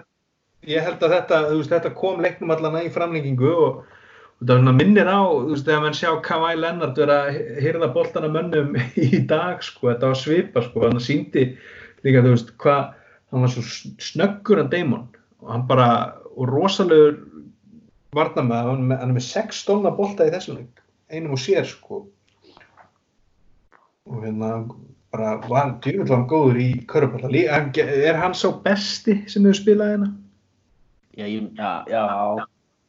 ég 0.70 0.84
held 0.86 1.02
að 1.06 1.14
þetta, 1.16 1.40
veist, 1.54 1.72
þetta 1.72 1.94
kom 1.98 2.20
leiknum 2.24 2.52
allan 2.54 2.78
í 2.84 2.92
framlengingu 2.94 3.50
og, 3.54 3.80
og 4.40 4.50
það 4.50 4.76
minnir 4.78 5.08
á, 5.10 5.20
þegar 5.66 5.84
mann 5.86 5.98
sjá 5.98 6.12
Kawhi 6.26 6.58
Leonard 6.60 7.00
vera 7.00 7.20
að 7.30 7.40
hyrða 7.64 7.90
boltana 7.96 8.30
mönnum 8.34 8.76
í 9.10 9.22
dag, 9.30 9.64
sko, 9.66 9.90
þetta 9.94 10.12
var 10.12 10.20
svipa, 10.20 10.66
sko, 10.68 10.84
hann 10.86 11.02
síndi 11.04 11.46
líka, 12.06 12.22
þú 12.26 12.36
veist, 12.36 12.54
hvað, 12.62 12.92
hann 13.32 13.46
var 13.48 13.54
svo 13.56 13.64
snöggur 14.10 14.62
en 14.64 14.70
Damon 14.74 15.08
og 15.40 15.52
hann 15.54 15.66
bara, 15.70 15.90
og 16.36 16.52
rosalegur 16.52 17.18
er 18.16 18.32
með- 18.44 19.00
hann 19.00 19.10
er 19.10 19.16
með 19.16 19.26
6 19.30 19.64
stólna 19.64 19.92
bolta 19.96 20.28
í 20.28 20.32
þessum 20.34 20.60
leik, 20.60 20.82
einum 21.14 21.36
og 21.38 21.42
sér, 21.42 21.66
sko 21.70 22.04
og 24.10 24.24
hérna 24.26 24.54
bara 25.14 25.38
var 25.50 25.72
djúvill 25.84 26.12
hann 26.14 26.28
góður 26.30 26.60
í 26.62 26.68
köruballa, 26.90 27.30
er 27.82 28.18
hann 28.22 28.36
sá 28.38 28.50
besti 28.64 29.16
sem 29.32 29.46
hefur 29.48 29.58
spilað 29.64 29.94
hérna? 29.96 30.10
Já, 31.18 31.26
ég, 31.26 31.50
já, 31.58 31.72
já. 31.90 32.04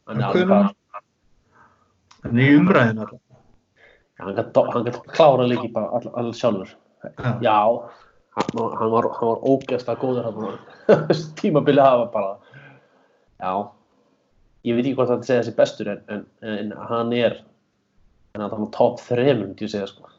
Hann 0.07 0.21
er 0.21 0.23
Hann 0.23 0.53
alveg 0.53 0.77
Hann 2.21 2.37
er 2.39 2.45
í 2.51 2.59
umræðinu 2.61 3.01
alltaf. 3.07 3.21
hann 4.21 4.37
gæti 4.37 4.65
hann 4.75 4.91
klára 5.17 5.47
leiki 5.49 5.71
bara 5.73 5.89
all, 5.97 6.11
all 6.21 6.33
sjálfur. 6.37 6.75
Já, 7.41 7.57
hann, 8.37 8.51
var- 8.55 8.77
hann 8.77 8.91
var, 8.93 9.09
hann 9.17 9.29
var 9.31 9.45
ógeðslega 9.49 10.01
góður 10.03 10.29
hann. 10.29 10.59
Tímabilið 11.41 11.83
hafa 11.87 12.11
bara, 12.13 12.35
já. 13.41 13.55
Ég 14.69 14.77
veit 14.77 14.85
ekki 14.91 14.97
hvort 14.99 15.09
það 15.09 15.23
segja 15.25 15.41
þessi 15.47 15.57
bestur 15.57 15.89
en, 15.95 16.03
en, 16.13 16.27
en 16.45 16.73
hann 16.91 17.13
er, 17.17 17.39
en 18.37 18.45
að 18.45 18.53
hann 18.59 18.67
er 18.67 18.75
top 18.77 19.01
3 19.01 19.33
myndi 19.41 19.65
ég 19.65 19.73
segja 19.73 19.89
sko. 19.89 20.11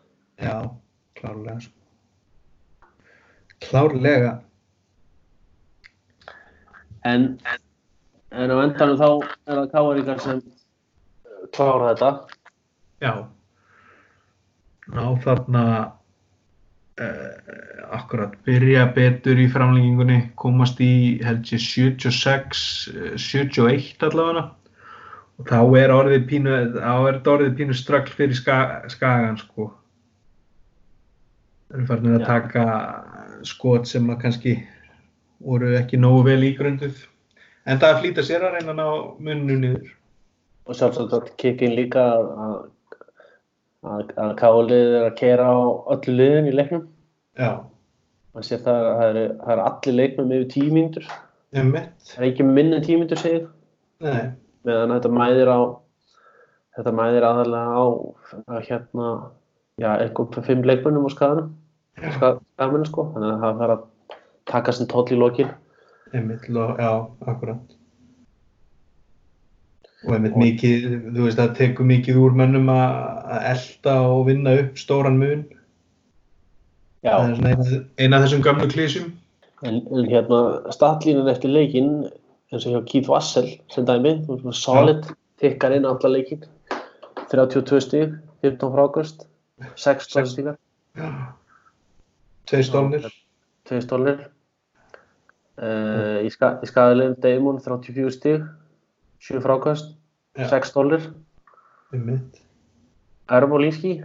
Já, 0.42 0.56
klárlega. 1.20 1.60
Sko. 1.62 1.78
Klárlega. 3.62 4.40
En, 7.06 7.28
en 8.30 8.54
á 8.54 8.58
endanum 8.62 9.00
þá 9.00 9.08
er 9.50 9.56
það 9.62 9.72
káaríkar 9.74 10.22
sem 10.22 10.42
klára 11.56 11.92
þetta. 11.94 12.12
Já. 13.02 13.14
Ná 14.92 15.04
þarna 15.24 15.64
uh, 17.02 17.52
akkurat 17.98 18.34
byrja 18.46 18.88
betur 18.96 19.40
í 19.40 19.48
framlengingunni, 19.52 20.20
komast 20.40 20.82
í 20.84 21.20
held 21.26 21.48
ég 21.52 21.62
76, 21.64 22.66
eh, 22.92 23.14
71 23.20 24.06
allavega 24.08 24.50
og 25.42 25.48
þá 25.50 25.60
er 25.80 25.94
orðið 25.96 26.26
pínu, 26.30 26.58
þá 26.76 26.96
er 27.10 27.20
orðið 27.34 27.56
pínu 27.58 27.76
ströggl 27.78 28.14
fyrir 28.14 28.38
ska, 28.38 28.58
skagan 28.94 29.40
sko. 29.42 29.72
Það 31.72 31.80
eru 31.80 31.88
farin 31.90 32.18
að 32.18 32.26
taka 32.28 32.66
skot 33.48 33.88
sem 33.90 34.10
að 34.12 34.22
kannski 34.26 34.58
voru 35.42 35.74
ekki 35.80 36.00
nógu 36.00 36.26
vel 36.30 36.44
ígrunduð. 36.46 37.08
En 37.70 37.80
það 37.82 37.96
að 37.96 38.00
flýta 38.04 38.26
sér 38.26 38.46
að 38.46 38.56
reyna 38.58 38.74
að 38.74 38.80
ná 38.80 38.88
munnu 39.28 39.58
niður. 39.62 39.90
og 40.66 40.78
sjálfsagt 40.78 41.14
að 41.18 41.30
kikkin 41.42 41.74
líka 41.76 42.02
að, 42.14 42.26
að, 43.82 44.12
að 44.22 44.34
kálið 44.38 44.94
er 45.00 45.06
að 45.08 45.16
kera 45.18 45.48
á 45.50 45.58
öllu 45.96 46.14
liðin 46.20 46.50
í 46.52 46.54
leiknum 46.54 46.84
Já, 47.40 47.64
man 48.36 48.46
sér 48.46 48.62
það 48.66 48.86
að 48.86 49.00
það 49.00 49.10
eru, 49.10 49.66
allir 49.66 49.98
leiknum 49.98 50.34
yfir 50.38 50.50
mitt. 51.74 51.90
það 52.06 52.22
er 52.22 52.28
ekki 52.30 52.46
tíu 52.86 53.00
mínútur 53.02 53.22
segið 53.24 53.48
meðan 54.68 54.94
þetta 54.96 55.14
mæðir 55.18 55.52
á 55.52 55.60
þetta 56.78 56.94
mæðir 57.02 57.28
aðalega 57.28 57.74
á 57.74 57.86
að 58.54 58.70
hérna 58.70 59.08
já, 59.82 59.90
eitthvað 59.98 60.36
fyrir 60.38 60.48
fimm 60.52 60.66
leikmönnum 60.70 61.10
á 61.10 61.12
skaganum 61.16 61.50
skaganum 62.00 62.86
sko, 62.88 63.10
þannig 63.14 63.34
að 63.34 63.44
það 63.44 63.62
þarf 63.62 63.76
að 63.76 64.18
taka 64.52 64.74
sem 64.76 64.90
tóll 64.90 65.08
í 65.12 65.20
lokin. 65.20 65.54
Einmitt, 66.12 66.48
já, 66.50 66.92
akkurat. 67.28 67.78
Og 70.02 70.16
einmitt 70.16 70.38
mikið, 70.40 70.86
þú 71.14 71.26
veist, 71.28 71.40
það 71.40 71.58
tekur 71.60 71.90
mikið 71.92 72.22
úr 72.24 72.38
mönnum 72.38 72.72
að 72.74 73.50
elta 73.52 73.98
og 74.10 74.24
vinna 74.32 74.56
upp 74.64 74.80
stóran 74.82 75.20
mun. 75.22 75.44
já, 77.06 77.14
eina, 77.98 78.22
þessum 78.22 78.42
gamlu 78.46 78.68
klísjum. 78.70 79.12
En, 79.66 79.84
en 79.94 80.10
hérna, 80.10 80.42
statlínan 80.74 81.30
eftir 81.30 81.54
leikinn, 81.54 82.10
eins 82.52 82.66
og 82.66 82.74
hjá 82.74 82.82
Keith 82.90 83.12
Wassel, 83.14 83.48
sem 83.74 83.86
dæmi, 83.86 84.16
solid, 84.58 85.06
tikkar 85.42 85.78
inn 85.78 85.86
allar 85.86 86.16
leikinn, 86.16 86.48
32 87.30 87.82
stíg, 87.86 88.18
15 88.42 88.74
frákvöst, 88.74 89.28
16 89.78 90.34
stígar, 90.34 90.58
Tveir 92.50 92.66
stólnir. 92.68 93.12
2 93.70 93.82
stólir. 93.86 94.30
Uh, 95.62 96.24
í, 96.26 96.30
ska, 96.34 96.56
í 96.64 96.70
skadalegin 96.70 97.18
Damon, 97.22 97.60
34 97.62 98.14
stíg, 98.16 98.46
7 99.22 99.42
frákvöst, 99.44 99.94
Já. 100.40 100.48
6 100.50 100.72
stólir. 100.72 101.06
Einmitt. 101.94 102.40
Ermolínski, 103.32 104.00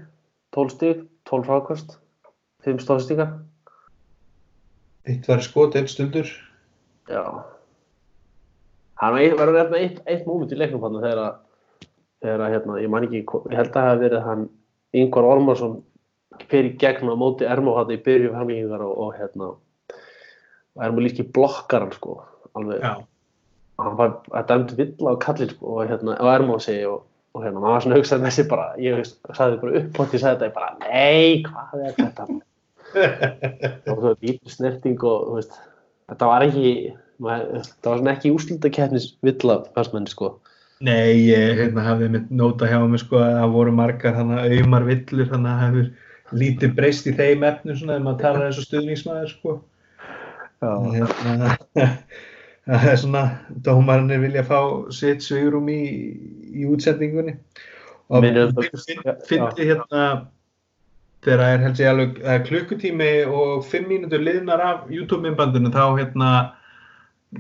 12 0.55 0.75
stíg, 0.75 1.03
12 1.31 1.49
frákvöst, 1.49 1.97
5 2.67 2.83
stóðstígar. 2.85 3.33
Eitt 5.07 5.27
var 5.31 5.43
skot, 5.43 5.79
eitt 5.79 5.91
stundur. 5.91 6.29
Já. 7.09 7.23
Hann 9.01 9.15
var 9.15 9.39
verður 9.39 9.61
nefna 9.61 9.81
eitt, 9.81 9.99
eitt 10.09 10.27
moment 10.27 10.53
í 10.53 10.59
leiknum 10.59 10.83
hann 10.83 10.99
þegar 10.99 11.23
að, 11.23 11.35
þegar 12.25 12.45
að 12.45 12.55
hérna, 12.55 12.79
ég 12.83 12.93
man 12.93 13.07
ekki, 13.07 13.23
ég 13.23 13.59
held 13.59 13.71
að 13.71 13.77
það 13.77 13.91
hafi 13.91 14.03
verið 14.03 14.25
hann 14.27 14.47
Ingvar 14.97 15.29
Ormarsson 15.29 15.77
fyrir 16.51 16.77
gegn 16.81 17.13
á 17.13 17.15
móti 17.19 17.49
Ermó 17.49 17.77
hann 17.79 17.93
í 17.95 18.01
byrju 18.03 18.33
framlengingar 18.35 18.85
og, 18.87 18.97
og 19.07 19.19
hérna 19.19 19.53
og 19.53 20.85
Ermó 20.87 21.05
líki 21.05 21.27
blokkar 21.37 21.87
hann 21.87 21.95
sko 21.97 22.19
alveg, 22.57 22.85
hann 23.83 23.99
var 23.99 24.17
að 24.33 24.49
dæmdi 24.51 24.79
villa 24.81 25.13
á 25.13 25.23
kallin 25.23 25.53
sko 25.53 25.77
og 25.77 25.91
hérna, 25.91 26.17
og 26.17 26.33
Ermó 26.33 26.59
segi 26.63 26.87
og, 26.89 27.05
og 27.37 27.45
hérna, 27.45 27.61
maður 27.61 27.77
var 27.77 27.87
svona 27.87 28.01
hugsað 28.01 28.27
þessi 28.29 28.47
bara, 28.51 28.67
ég 28.81 28.99
veist, 29.01 29.19
sagði 29.37 29.63
bara 29.63 29.81
upp 29.81 30.01
og 30.01 30.17
ég 30.17 30.23
sagði 30.23 30.35
þetta, 30.35 30.51
ég 30.51 30.57
bara, 30.57 30.75
nei, 30.85 31.43
hvað 31.47 31.87
er 31.89 31.97
þetta? 32.01 32.29
Og 33.91 33.99
svo 33.99 34.13
dýpri 34.23 34.53
snerting 34.53 35.03
og 35.05 35.25
þú 35.27 35.35
veist, 35.37 35.57
þetta 36.09 36.29
var 36.31 36.45
ekki 36.47 36.71
maður, 37.23 37.65
þetta 37.67 37.91
var 37.91 38.01
svona 38.01 38.13
ekki 38.15 38.33
úslítakeppnis 38.33 39.09
villa 39.27 39.59
fannst 39.75 39.97
manni 39.97 40.13
sko. 40.13 40.37
Nei, 40.87 41.27
ég 41.27 41.57
hérna, 41.61 41.85
hafði 41.87 42.11
mitt 42.13 42.33
nota 42.33 42.69
hjá 42.69 42.79
mig 42.85 43.01
sko 43.01 43.21
að 43.21 43.39
það 43.41 43.55
voru 43.57 43.75
margar 43.77 44.17
hana, 44.17 44.43
auðmar 44.45 44.85
villur 44.89 45.31
þannig 45.31 45.51
að 45.51 45.61
það 45.61 45.67
hefur 45.67 45.87
lítið 46.35 46.73
breyst 46.75 47.07
í 47.07 47.13
þeim 47.15 47.45
efnum 47.47 47.77
svona 47.79 47.97
ef 47.99 48.03
maður 48.07 48.23
talar 48.25 48.47
eins 48.49 48.59
og 48.59 48.67
stuðningsmaður 48.67 49.29
sko. 49.31 49.57
Hérna, 50.63 51.51
það 52.67 52.87
er 52.91 52.97
svona 53.03 53.25
dómarnir 53.67 54.23
vilja 54.25 54.43
fá 54.49 54.59
sitt 54.95 55.23
svigurum 55.23 55.69
í, 55.71 55.81
í 56.57 56.65
útsendingunni 56.67 57.37
og 58.09 58.25
Minnir 58.25 58.49
um 58.49 58.57
það- 58.57 58.83
finn- 58.87 59.21
fyndi 59.29 59.69
hérna 59.71 60.03
þegar 61.27 61.43
það 61.43 61.53
er 61.53 61.65
held 61.67 61.81
ég 61.83 61.91
alveg 61.93 62.19
klukkutími 62.49 63.11
og 63.27 63.65
fimm 63.67 63.89
mínútur 63.91 64.23
liðnar 64.23 64.63
af 64.63 64.91
YouTube-myndbandinu 64.91 65.73
þá 65.75 65.85
hérna 66.01 66.31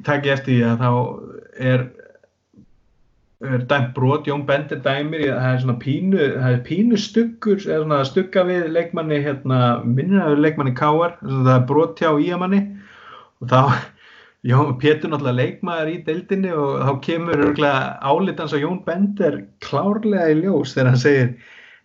takk 0.06 0.26
ég 0.26 0.36
eftir 0.36 0.52
því 0.58 0.64
að 0.66 0.82
þá 0.82 0.90
er 1.72 1.86
dæmt 3.40 3.92
brot, 3.94 4.26
Jón 4.26 4.46
Bender 4.48 4.78
dæmir 4.80 5.26
það 5.28 5.50
er 5.50 5.58
svona 5.60 5.80
pínu, 5.80 6.20
það 6.40 6.54
er 6.54 6.62
pínu 6.64 7.00
stuggur, 7.00 7.58
eða 7.60 7.82
svona 7.82 7.98
stugga 8.08 8.44
við 8.48 8.70
leikmanni 8.72 9.18
hérna, 9.24 9.58
minnir 9.84 10.22
að 10.22 10.30
það 10.30 10.36
er 10.36 10.44
leikmanni 10.44 10.72
Káar, 10.78 11.18
það 11.20 11.52
er 11.52 11.66
brot 11.68 12.00
hjá 12.00 12.08
Íamanni. 12.16 12.62
Og 13.44 13.50
þá, 13.52 13.60
Jón, 14.50 14.72
Pétur 14.80 15.12
náttúrulega 15.12 15.40
leikmaður 15.40 15.90
í 15.92 15.98
deildinni 16.06 16.54
og 16.54 16.78
þá 16.86 16.92
kemur 17.04 17.44
álitans 17.60 18.54
á 18.56 18.58
Jón 18.62 18.80
Bender 18.86 19.42
klárlega 19.64 20.30
í 20.32 20.38
ljós 20.40 20.72
þegar 20.76 20.92
hann 20.92 21.02
segir 21.02 21.28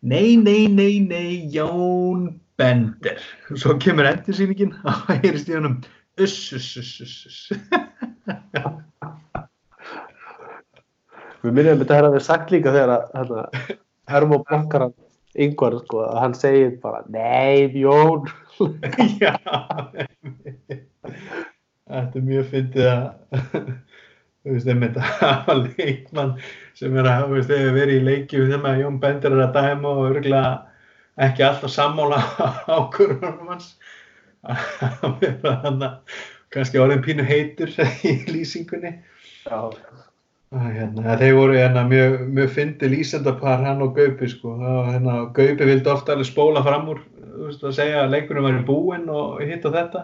nei, 0.02 0.38
nei, 0.38 0.70
nei, 0.70 1.02
nei, 1.04 1.50
Jón 1.52 2.30
Bender 2.62 3.20
og 3.50 3.60
svo 3.60 3.76
kemur 3.82 4.08
endursýningin 4.12 4.76
og 4.86 5.04
það 5.08 5.26
heyrist 5.26 5.52
í 5.52 5.58
uss, 6.22 6.38
uss, 6.54 6.72
uss, 6.78 6.96
uss, 7.02 7.20
uss 7.28 8.80
við 11.44 11.56
minnum 11.58 11.82
þetta 11.82 12.02
að 12.06 12.16
við 12.18 12.26
sagt 12.28 12.52
líka 12.54 12.74
þegar 12.76 12.92
að 12.96 13.06
hérna, 13.18 13.46
Hermo 14.12 14.42
blokkar 14.48 14.88
hann 14.88 14.98
yngvar 15.46 15.78
sko 15.84 16.04
að 16.06 16.20
hann 16.20 16.36
segir 16.38 16.74
bara 16.84 17.04
nei 17.12 17.72
Jón. 17.80 18.28
Já 19.22 19.36
Þetta 21.92 22.20
er 22.20 22.26
mjög 22.26 22.52
fyndið 22.52 22.88
að 22.88 23.06
þú 24.42 24.54
veist, 24.56 24.68
einmitt 24.72 25.00
að 25.00 25.10
hafa 25.22 25.56
leikmann 25.60 26.36
sem 26.78 26.98
er 26.98 27.10
að, 27.10 27.26
veist, 27.36 27.52
verið 27.52 27.96
í 27.98 28.06
leikju 28.08 28.46
þegar 28.46 28.62
maður 28.66 28.84
Jón 28.86 29.00
Bender 29.02 29.38
er 29.38 29.46
að 29.46 29.58
dæma 29.58 29.96
og 29.96 30.06
örgulega 30.12 30.54
ekki 31.22 31.46
alltaf 31.46 31.74
sammála 31.74 32.22
ákvörðunum 32.78 33.52
hans. 33.52 33.74
Að 34.42 35.20
vera 35.22 35.58
hann 35.66 35.84
að 35.86 36.22
kannski 36.54 36.80
orðin 36.82 37.04
pínu 37.06 37.26
heitur 37.28 37.74
í 38.08 38.16
lýsingunni. 38.32 38.96
Já, 39.46 39.60
Að 39.60 40.11
Hérna, 40.52 41.16
þeir 41.16 41.38
voru 41.38 41.56
hérna, 41.56 41.86
mjög, 41.88 42.16
mjög 42.36 42.50
fyndi 42.52 42.90
lýsendapar 42.92 43.62
hann 43.64 43.84
og 43.86 43.94
Gaupi 43.96 44.28
sko. 44.28 44.58
Hérna, 44.90 45.22
Gaupi 45.36 45.68
vildi 45.70 45.92
ofta 45.92 46.12
alveg 46.12 46.28
spóla 46.28 46.64
fram 46.66 46.90
úr 46.92 47.00
þú 47.22 47.46
veist, 47.48 47.64
að 47.64 47.78
segja 47.78 48.02
að 48.04 48.16
leikunum 48.16 48.48
var 48.48 48.58
í 48.58 48.66
búinn 48.68 49.08
og 49.12 49.40
hitt 49.46 49.68
og 49.70 49.78
þetta. 49.78 50.02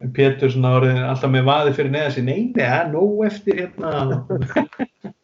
En 0.00 0.14
Pétur 0.16 0.48
svona 0.52 0.78
orðin 0.78 1.02
alltaf 1.04 1.32
með 1.34 1.44
vaði 1.50 1.74
fyrir 1.76 1.92
neða 1.92 2.14
sér 2.14 2.24
neini, 2.24 2.54
það 2.56 2.78
er 2.78 2.88
nóg 2.94 3.24
eftir 3.28 3.60
hérna. 3.64 4.22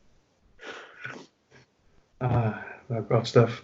Ah, 2.17 2.63
það 2.89 2.97
er 2.97 3.03
gott 3.11 3.27
stöf 3.29 3.57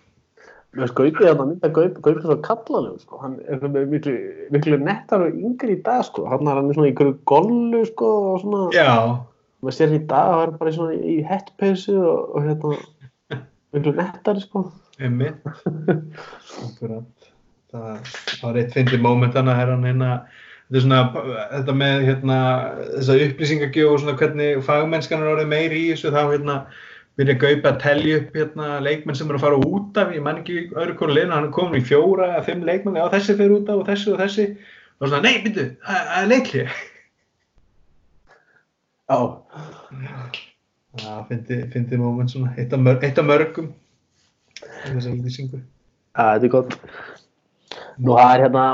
Mér 0.73 0.83
finnst 0.83 0.97
Gaupi 0.97 1.29
að 1.29 1.39
mynda 1.39 1.69
Gaupi, 1.73 2.03
Gaupi 2.05 2.21
er 2.21 2.27
svo 2.27 2.35
kallalegu 2.45 2.99
sko, 3.01 3.21
hann 3.23 3.39
er 3.49 3.61
svona 3.61 3.85
miklu, 3.89 4.13
miklu 4.53 4.79
nettar 4.81 5.25
og 5.25 5.37
yngri 5.37 5.79
í 5.79 5.81
dag 5.85 6.03
sko, 6.05 6.27
hann 6.29 6.49
er 6.49 6.61
hann 6.61 6.69
svona 6.73 6.91
í 6.91 7.15
gollu 7.29 7.81
sko 7.89 8.11
og 8.35 8.43
svona, 8.43 8.61
já, 8.77 8.89
maður 9.63 9.79
sér 9.79 9.97
í 9.97 10.03
dag 10.11 10.29
að 10.29 10.37
það 10.37 10.45
er 10.45 10.55
bara 10.61 10.77
svona 10.77 10.95
í 10.99 11.17
hettpeysu 11.27 11.97
og, 12.03 12.23
og 12.37 12.47
hérna, 12.49 13.41
miklu 13.73 13.97
nettari 13.97 14.43
sko. 14.43 14.65
akkurat. 16.67 17.29
Það 17.73 18.09
það 18.43 18.49
var 18.49 18.59
eitt 18.61 18.75
fyndið 18.77 19.05
moment 19.05 19.37
þannig 19.37 19.53
að 19.53 19.73
hann 19.73 19.87
hérna 19.89 20.09
þetta 20.73 20.79
er 20.79 20.85
svona, 20.85 21.01
þetta 21.53 21.77
með 21.79 22.07
hérna 22.09 22.39
þessa 22.91 23.19
upplýsingagjöf 23.27 23.93
og 23.93 24.01
svona 24.03 24.17
hvernig 24.21 24.65
fagmennskan 24.67 25.23
er 25.23 25.33
orðið 25.33 25.53
meiri 25.53 25.81
í 25.81 25.89
þessu 25.93 26.13
þá 26.13 26.23
hérna 26.35 26.59
byrja 27.21 27.39
Gaupi 27.41 27.69
að 27.69 27.81
telja 27.83 28.21
upp 28.21 28.37
hérna 28.37 28.69
leikmenn 28.85 29.19
sem 29.19 29.29
eru 29.29 29.41
að 29.41 29.47
fara 29.47 29.65
út 29.69 29.99
af, 30.01 30.15
ég 30.17 30.25
man 30.25 30.41
ekki 30.41 30.63
öðru 30.73 30.95
konu 31.01 31.17
liðna, 31.17 31.39
hann 31.39 31.51
er 31.51 31.57
komin 31.57 31.83
í 31.83 31.85
fjóra 31.85 32.31
fimm 32.47 32.65
leikmenn, 32.65 32.97
já 32.97 33.05
þessi 33.13 33.37
fyrir 33.37 33.59
út 33.59 33.69
af 33.69 33.83
og 33.83 33.91
þessi 33.91 34.15
og 34.15 34.23
þessi. 34.23 34.47
Og 35.03 35.11
svona, 35.11 35.27
nei, 35.27 35.43
byrju, 35.45 35.67
það 35.85 36.17
er 36.23 36.31
leikli 36.33 36.65
Já, 39.13 39.19
Já, 41.03 41.13
fyndið 41.29 41.63
fyndi 41.73 41.99
moment 42.01 42.33
svona, 42.33 42.55
eitt 42.57 42.73
af, 42.73 42.81
mörg, 42.81 43.05
eitt 43.05 43.21
af 43.21 43.29
mörgum 43.29 43.71
í 44.63 44.91
þessari 44.93 45.21
lýsingu 45.21 45.61
það 46.17 46.47
er 46.47 46.53
gott. 46.53 46.77
Nú 48.03 48.17
það 48.17 48.35
er 48.35 48.45
hérna, 48.47 48.67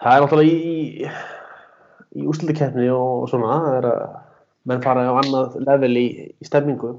það 0.00 0.16
er 0.16 0.24
náttúrulega 0.24 0.56
í, 0.56 1.10
í 2.16 2.26
úslukeppni 2.32 2.88
og 2.94 3.28
svona, 3.30 3.60
það 3.66 3.76
er 3.80 3.88
að 3.90 4.02
menn 4.70 4.82
fara 4.84 5.06
á 5.08 5.14
annað 5.20 5.60
level 5.66 5.92
í, 6.00 6.06
í 6.32 6.48
stemmingu. 6.48 6.94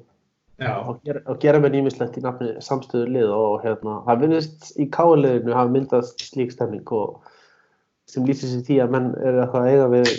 Já, 0.61 0.75
og 0.77 1.01
gera, 1.05 1.23
og 1.25 1.41
gera 1.41 1.61
mér 1.61 1.73
nýmislegt 1.73 2.19
í 2.19 2.23
nafni 2.25 2.51
samstöðu 2.61 3.09
lið 3.15 3.33
og 3.33 3.63
hérna, 3.65 3.97
það 4.05 4.25
finnist 4.27 4.71
í 4.77 4.85
káliðinu 4.93 5.57
hafa 5.57 5.73
myndast 5.73 6.21
slík 6.21 6.53
stemning 6.53 6.93
og 6.93 7.17
sem 8.09 8.27
lýsir 8.27 8.51
sér 8.51 8.65
því 8.67 8.77
að 8.83 8.93
menn 8.93 9.07
eru 9.17 9.41
eitthvað 9.41 9.65
að 9.65 9.71
eiga 9.71 9.87
við 9.95 10.11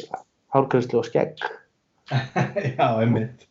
hálgræslu 0.53 1.01
og 1.01 1.09
skegg. 1.09 1.43
Já, 2.79 2.87
einmitt. 3.01 3.47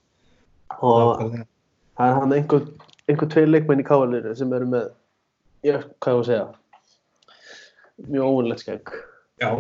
Og 0.82 1.22
það 1.32 2.08
er 2.08 2.18
hann 2.18 2.34
einhver, 2.36 2.66
einhver 3.10 3.30
tveir 3.32 3.52
leikmenn 3.52 3.84
í 3.84 3.88
káliðinu 3.88 4.34
sem 4.38 4.54
eru 4.58 4.70
með, 4.72 4.90
ég, 5.68 5.86
hvað 6.04 6.18
ég 6.18 6.22
að 6.22 6.28
segja 6.30 6.50
mjög 8.12 8.32
óvunlegt 8.32 8.64
skegg. 8.64 8.94
Já, 9.42 9.52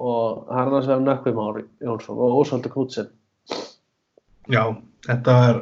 og 0.00 0.46
það 0.48 0.60
er 0.60 0.70
annars 0.70 0.88
vegar 0.88 1.04
Nökkvi 1.04 1.34
Már 1.36 1.60
Jónsson 1.84 2.20
og 2.20 2.38
Ósvaldur 2.40 2.72
Knútsen. 2.72 3.10
Já, 4.50 4.64
þetta 5.06 5.36
er 5.48 5.60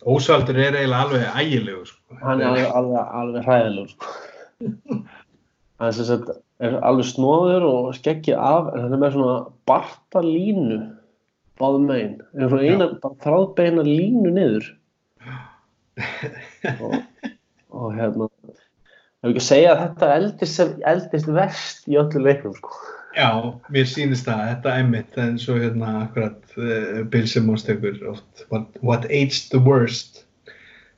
Ósvaldur 0.00 0.56
er 0.58 0.78
eiginlega 0.78 1.02
alveg 1.04 1.40
ægilegu 1.42 1.84
sko. 1.86 2.16
hann 2.22 2.40
er 2.40 2.46
alveg, 2.48 2.70
alveg, 2.80 3.00
alveg 3.20 3.48
hræðilegur 3.48 3.90
sko. 3.92 4.14
hann 5.78 5.88
er, 5.88 5.96
sem 5.96 6.08
sagt, 6.08 6.32
er 6.60 6.76
alveg 6.84 7.08
snóður 7.08 7.66
og 7.68 7.92
skeggið 7.96 8.36
af 8.36 8.70
en 8.74 8.84
hann 8.84 8.96
er 8.96 9.02
með 9.02 9.14
svona 9.16 9.36
barta 9.68 10.22
línu 10.24 10.80
báðum 11.60 11.88
megin 11.88 12.16
en 12.34 12.50
svona 12.50 12.68
eina 12.68 12.88
bara 13.02 13.20
þráðbeina 13.24 13.84
línu 13.86 14.34
niður. 14.36 14.70
Og, 16.80 16.94
og 17.76 17.90
hérna 17.92 18.28
ef 19.20 19.28
ekki 19.28 19.40
að 19.42 19.44
segja 19.44 19.72
að 19.74 19.80
þetta 19.82 20.06
eldist, 20.14 20.60
eldist 20.88 21.28
verst 21.36 21.90
í 21.90 21.98
öllu 22.00 22.22
leiknum 22.24 22.54
sko. 22.56 22.70
Já, 23.18 23.28
mér 23.74 23.88
sýnist 23.90 24.28
það, 24.28 24.44
þetta 24.52 24.70
er 24.70 24.80
einmitt 24.80 25.18
en 25.20 25.36
svo 25.42 25.58
hérna 25.58 25.90
akkurat 26.04 26.54
uh, 26.56 27.02
Bill 27.10 27.26
Simmons 27.28 27.66
tekur 27.66 27.98
oft 28.12 28.44
what, 28.54 28.70
what 28.86 29.04
aged 29.10 29.50
the 29.52 29.60
worst. 29.60 30.22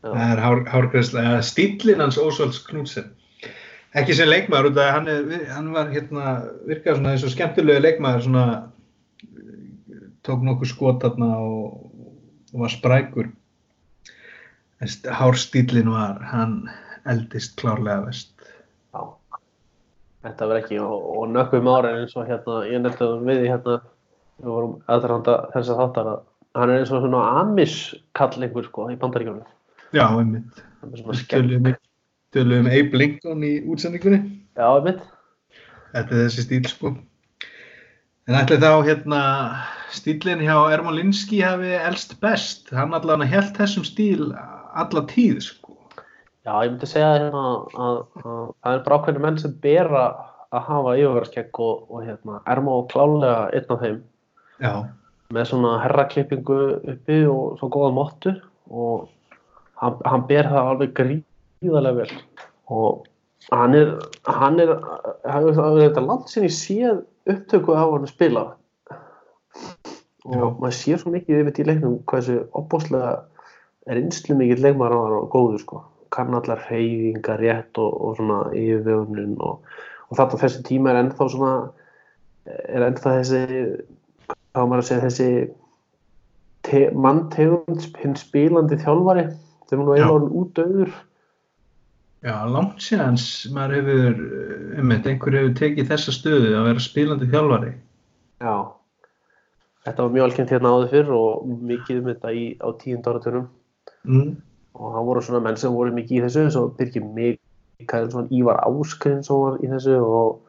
Það 0.05 0.23
er 0.29 0.43
hár, 0.45 0.63
hárgræslega 0.71 1.43
stílinn 1.47 2.03
hans 2.05 2.21
Ósvalds 2.21 2.61
Knudsen 2.69 3.11
ekki 3.99 4.15
sem 4.17 4.29
leikmaður 4.31 4.71
út 4.71 4.81
af 4.81 4.91
hann, 4.97 5.09
er, 5.11 5.47
hann 5.53 5.73
var 5.75 5.91
hérna 5.93 6.35
virkað 6.69 6.99
svona 6.99 7.15
eins 7.15 7.25
og 7.27 7.33
skemmtilegu 7.35 7.83
leikmaður 7.85 8.27
svona 8.27 8.45
tók 10.27 10.45
nokkuð 10.47 10.71
skot 10.71 11.03
þarna 11.05 11.31
og, 11.43 11.91
og 12.55 12.65
var 12.65 12.73
sprækur 12.73 13.31
en 14.83 14.91
st- 14.91 15.13
hárstílinn 15.19 15.91
var 15.93 16.23
hann 16.33 16.57
eldist 17.11 17.57
klárlega 17.61 18.07
vest 18.07 18.33
Já. 18.95 19.03
Þetta 20.23 20.49
verð 20.49 20.63
ekki 20.63 20.79
og, 20.83 20.99
og 21.19 21.31
nökkvið 21.35 21.65
mára 21.67 21.95
eins 21.99 22.17
og 22.17 22.29
hérna, 22.31 22.61
ég 22.71 22.83
nefndi 22.85 23.03
það 23.03 23.25
við 23.27 23.47
hérna, 23.51 23.79
við 24.43 24.53
vorum 24.55 24.77
aðranda 24.95 25.39
þess 25.55 25.73
að 25.73 25.81
þáttar 25.83 26.13
að 26.13 26.21
hann 26.61 26.71
er 26.71 26.83
eins 26.83 26.93
og 26.95 27.03
svona 27.03 27.23
amis 27.41 27.75
kall 28.19 28.37
einhver 28.39 28.69
sko 28.69 28.87
í 28.93 28.99
bandaríkjónu. 29.01 29.43
Já, 29.97 30.05
einmitt 30.13 30.63
er 30.85 31.19
skemmt. 31.19 31.81
Töluðum 32.33 32.69
um 32.69 32.73
Abe 32.73 33.01
Lincoln 33.01 33.45
í 33.45 33.55
útsendingunni 33.69 34.21
Já, 34.57 34.67
einmitt. 34.69 35.01
Þetta 35.93 36.15
er 36.15 36.23
þessi 36.27 36.45
stíl 36.47 36.69
sko. 36.69 36.93
En 38.29 38.37
ætli 38.39 38.59
þá 38.63 38.71
hérna 38.87 39.21
stílinn 39.93 40.45
hjá 40.45 40.57
Ermolinski 40.73 41.41
hafi 41.45 41.73
elst 41.77 42.15
best. 42.23 42.71
Hann 42.73 42.95
allan 42.97 43.25
held 43.27 43.53
þessum 43.57 43.85
stíl 43.89 44.31
alla 44.33 45.05
tíð 45.11 45.41
sko. 45.45 45.77
Já, 46.43 46.53
ég 46.65 46.73
myndi 46.73 46.89
segja 46.91 47.11
hérna 47.17 47.43
að, 47.49 47.59
að, 47.87 47.99
að 48.23 48.47
það 48.65 48.77
er 48.77 48.85
bara 48.87 48.99
ákveðinu 48.99 49.25
menn 49.27 49.41
sem 49.43 49.59
bera 49.63 50.05
að 50.53 50.65
hafa 50.69 50.95
yfirverðskegg 51.01 51.61
og, 51.65 51.85
og 51.89 52.07
hérna, 52.07 52.41
Ermo 52.53 52.79
klálega 52.93 53.45
einn 53.55 53.71
af 53.73 53.85
þeim 53.85 54.01
Já, 54.63 54.73
með 55.33 55.47
svona 55.49 55.77
herraklippingu 55.85 56.59
uppi 56.93 57.21
og 57.31 57.61
svo 57.61 57.69
góða 57.73 57.93
móttu 57.97 58.35
og 58.69 59.07
hann, 59.81 60.01
hann 60.05 60.27
ber 60.29 60.51
það 60.51 60.73
alveg 60.73 60.97
gríðarlega 61.63 62.03
vel. 62.03 62.19
Og 62.73 63.07
hann 63.51 63.77
er 63.79 63.95
hann 64.27 64.61
er, 64.63 64.75
hann 65.25 65.49
er, 65.49 65.55
hann 65.59 65.79
er 65.79 65.87
þetta 65.89 66.05
land 66.07 66.29
sinni 66.31 66.51
séð 66.53 67.03
upptöku 67.31 67.77
af 67.77 67.95
hann 67.95 68.07
að 68.07 68.13
spila. 68.13 68.45
Og 70.23 70.37
Já. 70.39 70.45
maður 70.63 70.77
sér 70.79 71.01
svo 71.03 71.13
mikið 71.15 71.41
yfir 71.43 71.63
í 71.63 71.69
leiknum 71.71 71.97
hversu 72.11 72.43
opbóðslega 72.59 73.15
reynslu 73.91 74.37
mikill 74.39 74.63
leikmaður 74.63 74.95
hann 74.95 75.07
var 75.09 75.17
og 75.19 75.31
góður 75.33 75.63
sko. 75.65 75.81
Kann 76.13 76.37
allar 76.37 76.61
hreyfingar 76.69 77.41
rétt 77.41 77.79
og, 77.81 77.97
og 77.97 78.19
svona 78.19 78.45
yfirvögunin 78.53 79.39
og, 79.41 79.65
og 80.11 80.19
þetta 80.19 80.43
þessi 80.45 80.63
tíma 80.69 80.93
er 80.93 81.01
ennþá 81.03 81.29
svona 81.33 81.55
er 82.45 82.87
ennþá 82.87 83.17
þessi 83.21 83.43
þá 84.53 84.61
maður 84.61 84.83
að 84.83 84.89
segja 84.89 85.05
þessi 85.07 85.29
te, 86.67 86.83
manntegund 86.95 87.87
hinn 88.03 88.19
spilandi 88.19 88.79
þjálfari 88.83 89.27
þegar 89.31 89.81
hún 89.81 89.89
var 89.89 89.97
eiginlega 89.97 90.17
orðin 90.19 90.37
útdauður 90.43 90.95
já, 92.23 92.37
langt 92.49 92.83
síðan 92.85 93.19
maður 93.55 93.75
hefur, 93.81 94.21
einmitt, 94.79 95.09
einhver 95.11 95.37
hefur 95.39 95.57
tekið 95.59 95.91
þessa 95.91 96.15
stöðu 96.15 96.55
að 96.59 96.69
vera 96.71 96.85
spilandi 96.85 97.29
þjálfari. 97.33 97.73
Já, 98.43 98.55
þetta 99.87 100.07
var 100.07 100.15
mjög 100.17 100.29
alkynnt 100.29 100.55
hérna 100.55 100.73
áður 100.77 100.93
fyrr 100.95 101.13
og 101.19 101.51
mikið 101.73 102.01
um 102.01 102.09
þetta 102.13 102.33
í, 102.39 102.47
á 102.63 102.69
tíund 102.83 103.11
áratunum 103.11 103.51
Mm. 104.03 104.37
og 104.75 104.95
það 104.95 105.05
voru 105.07 105.21
svona 105.23 105.41
menn 105.45 105.57
sem 105.59 105.75
voru 105.75 105.93
mikið 105.95 106.17
í 106.17 106.23
þessu 106.25 106.59
og 106.59 106.73
Birgir 106.79 107.05
Mikaelsson, 107.07 108.27
Ívar 108.35 108.59
Áskrinsson 108.67 109.43
var 109.45 109.61
í 109.63 109.71
þessu 109.71 109.95
og, 110.03 110.41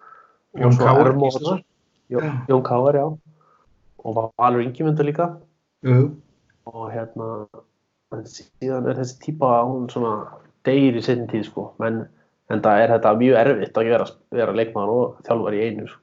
og 0.54 0.62
Jón 0.62 0.74
svo 0.74 0.96
Gíslason. 1.22 1.62
Jón. 2.10 2.32
Jón 2.50 2.64
Káar, 2.66 2.98
já 2.98 3.06
og 4.04 4.34
Valur 4.38 4.62
Ingimunda 4.62 5.04
líka 5.06 5.28
Jú, 5.86 6.16
og 6.66 6.90
hérna 6.94 7.48
en 8.14 8.26
síðan 8.30 8.90
er 8.90 8.98
þessi 9.02 9.20
típa 9.22 9.52
hún 9.70 9.86
svona 9.90 10.28
deyr 10.68 11.00
í 11.00 11.04
setjum 11.04 11.30
tíð 11.32 11.48
sko 11.50 11.66
menn 11.82 12.04
en 12.52 12.62
það 12.64 12.84
er 12.84 12.94
þetta 12.96 13.16
mjög 13.20 13.40
erfitt 13.40 13.80
að 13.80 13.90
vera, 13.90 14.08
vera 14.36 14.56
leikmaður 14.60 14.94
og 14.94 15.26
þjálfar 15.28 15.58
í 15.58 15.64
einu 15.68 15.90
sko. 15.90 16.00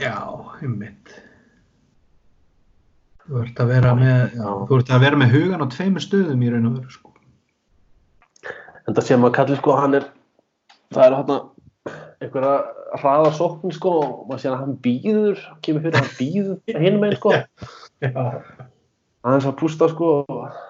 já, 0.00 0.16
einmitt. 0.62 1.14
Þú 3.22 3.42
ert 3.44 3.62
að 3.62 3.70
vera 3.70 3.94
með, 3.94 4.22
já, 4.34 4.48
þú 4.68 4.78
ert 4.78 4.92
að 4.92 5.04
vera 5.06 5.18
með 5.20 5.34
hugan 5.36 5.62
á 5.62 5.66
tveimur 5.72 6.04
stöðum 6.04 6.42
í 6.42 6.52
raun 6.52 6.68
og 6.70 6.78
veru 6.78 6.94
sko. 6.96 7.12
en 8.82 8.96
það 8.96 9.08
sem 9.08 9.26
að 9.28 9.34
kalli 9.38 9.58
sko 9.60 9.78
hann 9.78 9.98
er 10.00 10.08
það 10.92 11.04
er 11.06 11.18
hérna 11.20 11.40
einhverja 12.22 12.54
hraða 13.00 13.30
sókn 13.36 13.74
sko 13.74 13.92
og 14.00 14.10
maður 14.28 14.42
sé 14.42 14.50
að 14.50 14.60
hann 14.60 14.76
býður 14.84 15.40
kemur 15.64 15.84
fyrir 15.86 15.98
að 15.98 16.02
hann 16.02 16.18
býður 16.18 16.82
hinn 16.84 17.00
með 17.02 17.16
sko 17.18 17.32
aðeins 19.22 19.48
að 19.48 19.56
pústa 19.60 19.88
sko 19.90 20.12
og, 20.26 20.60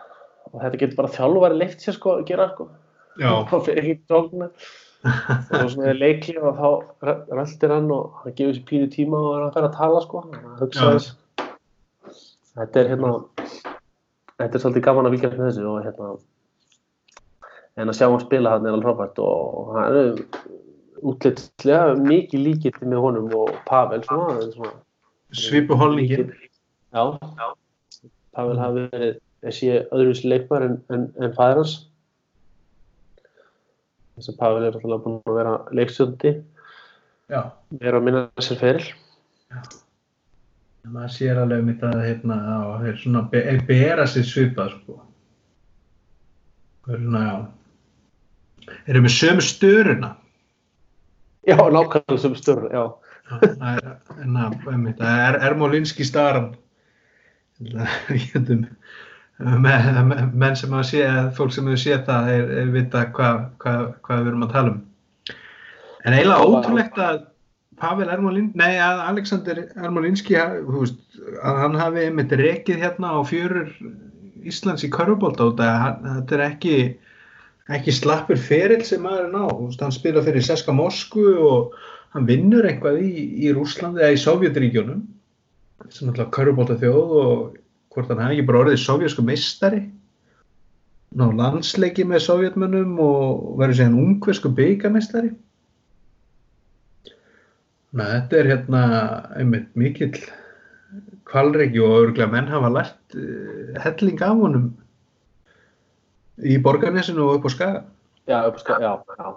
þetta 0.52 0.80
getur 0.82 0.98
bara 1.00 1.12
þjálfari 1.16 1.58
leift 1.60 1.84
sér 1.84 1.96
sko 1.96 2.18
að 2.18 2.26
gera 2.28 2.50
sko 2.52 2.68
Og 3.20 3.66
fyrir 3.66 3.82
ekki 3.82 3.98
tókna 4.08 4.48
og 5.02 5.70
svona 5.72 5.88
er 5.90 5.98
leikli 5.98 6.36
og 6.38 6.58
þá 6.60 6.68
röldir 7.34 7.74
hann 7.74 7.90
og 7.90 8.20
hann 8.22 8.36
gefur 8.38 8.54
sér 8.54 8.66
pínu 8.68 8.90
tíma 8.92 9.18
og 9.18 9.32
er 9.34 9.42
hann 9.42 9.54
fær 9.56 9.66
að 9.66 9.76
tala 9.78 10.02
sko. 10.04 10.22
Þetta 12.52 12.82
er 12.82 12.92
hérna 12.92 13.10
þetta 14.38 14.54
er 14.54 14.62
svolítið 14.62 14.86
gaman 14.86 15.08
að 15.08 15.16
vikast 15.16 15.38
með 15.38 15.50
þessu 15.50 15.66
og 15.72 15.82
hérna 15.86 16.12
en 17.80 17.90
að 17.90 17.98
sjá 17.98 18.06
hann 18.06 18.22
spila 18.22 18.54
hann 18.54 18.68
er 18.68 18.76
alveg 18.76 18.88
frábært 18.88 19.20
og 19.24 19.74
hann 19.76 19.98
er 20.02 20.08
útlitslega 21.02 21.96
mikið 21.98 22.46
líkitt 22.46 22.80
með 22.84 23.04
honum 23.04 23.28
og 23.36 23.52
Pavel 23.66 24.04
svona, 24.06 24.38
svona 24.54 24.74
Svipu 25.32 25.76
holningin. 25.80 26.28
Já, 26.92 27.16
Pavel 28.36 28.58
hafi 28.60 28.84
verið 28.92 29.14
þessi 29.42 29.70
öðruvis 29.80 30.20
leikmar 30.28 30.66
en, 30.66 30.76
en, 30.92 31.08
en 31.18 31.32
fæður 31.38 31.62
hans. 31.62 31.72
Þess 34.22 34.30
að 34.30 34.36
Pavel 34.38 34.66
er 34.68 34.76
alltaf 34.78 35.00
búin 35.02 35.16
að 35.26 35.38
vera 35.40 35.52
leikstjóndi, 35.74 36.30
vera 37.26 37.98
að 37.98 38.04
minna 38.06 38.20
sér 38.38 38.60
feril. 38.60 38.84
maður 40.92 41.10
sér 41.16 41.40
alveg 41.42 41.64
mitt 41.66 41.82
að 41.82 42.04
hérna, 42.04 42.36
á, 42.38 42.78
þeir 42.84 43.00
svona 43.00 43.22
be 43.32 43.42
er 43.50 43.58
bera 43.66 44.06
sér 44.06 44.28
svipað 44.28 44.76
sko. 44.76 45.00
Er 46.86 47.02
svona, 47.02 47.24
já. 47.26 47.34
Þeir 48.70 48.94
eru 48.94 49.02
með 49.02 49.14
sömu 49.16 49.44
störuna. 49.48 50.12
Já, 51.50 51.58
nákvæmlega 51.58 52.22
sem 52.22 52.38
störn, 52.38 52.70
já. 52.70 52.84
Það 53.26 53.66
er, 53.72 53.90
að, 54.22 54.56
það 55.02 55.24
er 55.26 55.40
Ermolinski 55.48 56.06
staran. 56.06 56.52
Við 57.58 58.28
getum, 58.30 58.68
menn 59.43 60.57
sem 60.57 60.72
hafa 60.72 60.86
séð, 60.86 61.18
fólk 61.36 61.53
sem 61.55 61.66
hefur 61.66 61.82
séð 61.82 62.07
það, 62.07 62.30
þeir, 62.30 62.49
þeir 62.57 62.72
vita 62.76 63.05
hvað 63.16 63.45
hva, 63.62 63.74
hva 64.07 64.18
við 64.20 64.30
erum 64.32 64.47
að 64.47 64.55
tala 64.57 64.72
um. 64.72 64.80
En 66.03 66.16
eiginlega 66.16 66.49
ótrúlegt 66.49 66.99
að 67.03 67.20
Pavel 67.82 68.09
Ermolin, 68.14 68.51
nei 68.59 68.76
að 68.78 69.01
Alexander 69.09 69.61
Ermolinski, 69.74 70.36
að 70.38 71.62
hann 71.62 71.78
hafi 71.78 72.05
einmitt 72.07 72.34
rekið 72.38 72.82
hérna 72.84 73.16
á 73.18 73.20
fjörur 73.26 73.72
Íslands 74.47 74.84
í 74.86 74.90
að 74.90 75.78
hann- 75.82 76.05
þetta 76.07 76.36
er 76.36 76.45
ekki, 76.47 76.76
ekki 77.70 77.95
slappur 77.95 78.38
ferill 78.38 78.84
sem 78.84 79.03
maður 79.03 79.26
er 79.26 79.32
ná. 79.32 79.45
Hann 79.80 79.95
spila 79.95 80.22
fyrir 80.22 80.43
Seska 80.43 80.72
Mosku 80.72 81.26
og 81.38 81.74
hann 82.14 82.26
vinnur 82.26 82.66
eitthvað 82.66 83.03
í, 83.03 83.12
í 83.47 83.53
Rúslandi 83.55 84.03
eða 84.03 84.14
í 84.14 84.22
Sovjetríkjónum 84.22 85.03
sem 85.90 86.09
alltaf 86.09 86.30
körfubólta 86.30 86.78
þjóð 86.78 87.14
og 87.22 87.57
hvort 87.93 88.09
hann 88.12 88.22
hafi 88.24 88.38
ekki 88.38 88.47
bara 88.49 88.62
orðið 88.64 88.80
sovjasku 88.82 89.24
meistari 89.26 89.82
ná 91.12 91.26
landsleiki 91.36 92.07
með 92.09 92.22
sovjetmönnum 92.26 92.95
og 93.05 93.57
verður 93.61 93.78
síðan 93.80 93.99
ungversku 94.05 94.53
byggamestari 94.57 95.32
Næ, 97.93 98.05
þetta 98.09 98.38
er 98.40 98.47
hérna 98.49 98.82
einmitt 99.36 99.74
mikill 99.76 100.14
kvalreiki 101.28 101.80
og 101.84 101.99
örgulega 102.07 102.30
menn 102.32 102.49
hafa 102.49 102.70
lært 102.72 103.16
uh, 103.20 103.74
helling 103.84 104.22
af 104.24 104.38
honum 104.40 104.70
í 106.40 106.57
borgarnesinu 106.64 107.26
og 107.26 107.34
upp 107.36 107.49
á 107.49 107.51
skaga. 107.53 107.82
Já, 108.24 108.38
upp, 108.49 108.57
á 108.57 108.61
ska- 108.64 108.78
já, 108.80 108.93
já, 108.97 109.28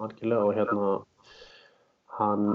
algjörlega 0.00 0.40
og 0.48 0.56
hérna 0.56 0.88
hann 2.16 2.48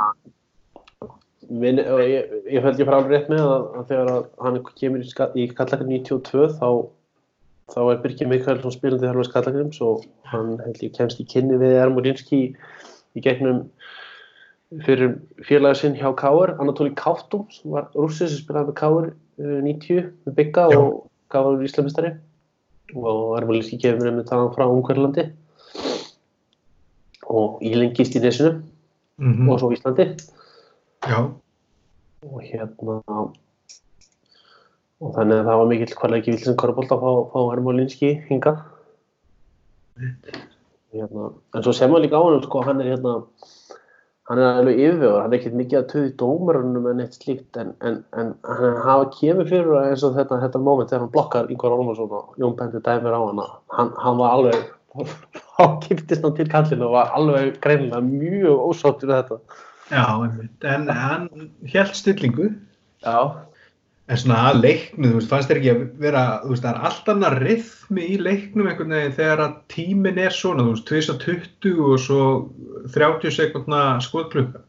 Minn, 1.50 1.80
ég, 1.80 2.34
ég 2.52 2.64
held 2.64 2.80
ég 2.80 2.88
fara 2.88 3.00
alveg 3.02 3.14
rétt 3.14 3.32
með 3.32 3.44
að, 3.44 3.64
að 3.80 3.88
þegar 3.92 4.12
að 4.14 4.28
hann 4.46 4.60
kemur 4.80 5.04
í, 5.04 5.10
í 5.44 5.48
Kallakar 5.52 5.88
92 5.90 6.48
þá, 6.60 6.70
þá 7.74 7.80
er 7.84 8.02
Birgir 8.04 8.30
Mikaelsson 8.32 8.76
spilandi 8.76 9.08
þar 9.10 9.20
með 9.20 9.32
Kallakarims 9.34 9.82
og 9.84 10.06
hann 10.32 10.56
held 10.64 10.82
ég 10.86 10.96
kemst 10.98 11.22
í 11.24 11.28
kynni 11.30 11.60
við 11.62 11.78
Ermolinski 11.82 12.40
í, 12.40 12.50
í 13.18 13.24
gegnum 13.26 13.64
fyrir 14.84 15.18
félaga 15.46 15.78
sinn 15.78 15.98
hjá 16.00 16.10
Káur, 16.18 16.56
Anatoli 16.62 16.94
Káftú 16.98 17.44
sem 17.54 17.74
var 17.76 17.90
rússið 17.94 18.32
sem 18.32 18.44
spilaði 18.44 18.72
með 18.72 18.78
Káur 18.80 19.10
uh, 19.10 19.58
90 19.68 20.12
með 20.26 20.38
Bygga 20.40 20.68
Já. 20.74 20.80
og 20.80 21.02
Káur 21.34 21.66
Íslamistari 21.66 22.14
og 22.94 23.38
Ermolinski 23.40 23.80
kemur 23.82 24.12
með 24.14 24.30
það 24.32 24.52
frá 24.56 24.68
Ungverlandi 24.70 25.28
og 27.34 27.62
ég 27.66 27.78
lengist 27.80 28.16
í 28.18 28.22
nesinu. 28.22 28.62
Mm 29.22 29.50
og 29.50 29.60
svo 29.62 29.70
Íslandi 29.74 30.08
Já, 31.04 31.18
og 32.24 32.44
hérna 32.48 33.02
og 35.04 35.10
þannig 35.18 35.42
að 35.42 35.48
það 35.50 35.58
var 35.60 35.68
mikill 35.68 35.96
hverlega 36.00 36.32
vilsin 36.32 36.56
Körbólt 36.62 36.94
að 36.96 37.02
fá, 37.02 37.12
fá 37.34 37.40
Hermólinski 37.50 38.12
hinga 38.30 38.54
hérna, 40.00 41.26
en 41.56 41.66
svo 41.66 41.74
sem 41.76 41.92
maður 41.92 42.06
líka 42.06 42.22
á 42.22 42.24
hann 42.24 42.46
sko, 42.46 42.62
hann 42.64 42.80
er 42.80 42.94
hérna 42.94 43.16
hann 44.30 44.40
er 44.40 44.62
alveg 44.62 44.80
yfirvegur, 44.80 45.18
hann 45.26 45.36
er 45.36 45.38
ekkert 45.42 45.58
mikið 45.60 45.80
að 45.82 45.90
töði 45.92 46.14
dómarunum 46.22 46.88
en 46.94 47.04
eitt 47.04 47.20
slíkt 47.20 47.60
en, 47.60 47.76
en, 47.84 48.00
en 48.16 48.32
hann 48.48 48.80
hafa 48.86 49.10
kemur 49.18 49.52
fyrir 49.52 49.76
að 49.76 49.90
eins 49.90 50.08
og 50.08 50.16
þetta, 50.16 50.40
þetta 50.46 50.64
moment 50.70 50.94
þegar 50.94 51.04
hann 51.04 51.14
blokkar 51.18 51.52
Ingvar 51.52 51.76
Olmarsson 51.76 52.16
og 52.22 52.40
Jón 52.40 52.56
Bendur 52.62 52.86
dæmir 52.88 53.12
á 53.12 53.22
hana 53.26 53.50
hann, 53.76 53.92
hann 54.06 54.24
var 54.24 54.38
alveg 54.38 54.64
þá 55.58 55.68
kiptist 55.84 56.24
hann 56.24 56.40
til 56.40 56.48
kallinu 56.48 56.88
og 56.88 56.96
var 56.96 57.14
alveg 57.20 57.60
greinilega 57.60 58.02
mjög 58.08 58.66
ósáttur 58.72 59.12
þetta 59.18 59.42
já. 59.92 60.06
En 60.74 60.88
hann 60.90 61.30
held 61.74 61.96
stillingu. 61.98 62.54
Já, 63.04 63.18
En 64.12 64.20
svona 64.20 64.38
að 64.50 64.58
leiknu, 64.60 65.08
þú 65.08 65.16
veist, 65.16 65.30
fannst 65.32 65.48
þér 65.50 65.60
ekki 65.62 65.70
að 65.72 65.84
vera, 66.04 66.22
þú 66.42 66.50
veist, 66.52 66.66
það 66.66 66.74
er 66.74 66.88
allt 66.90 67.10
annað 67.14 67.36
rithmi 67.40 68.04
í 68.04 68.18
leiknum 68.20 68.68
einhvern 68.68 68.96
veginn 68.98 69.16
þegar 69.16 69.42
að 69.46 69.54
tíminn 69.72 70.20
er 70.20 70.36
svona, 70.36 70.66
þú 70.66 70.74
veist, 70.74 70.90
2020 70.90 71.84
og 71.88 72.02
svo 72.04 72.26
30 72.92 73.36
sekundna 73.38 73.84
skotklukka 74.04 74.64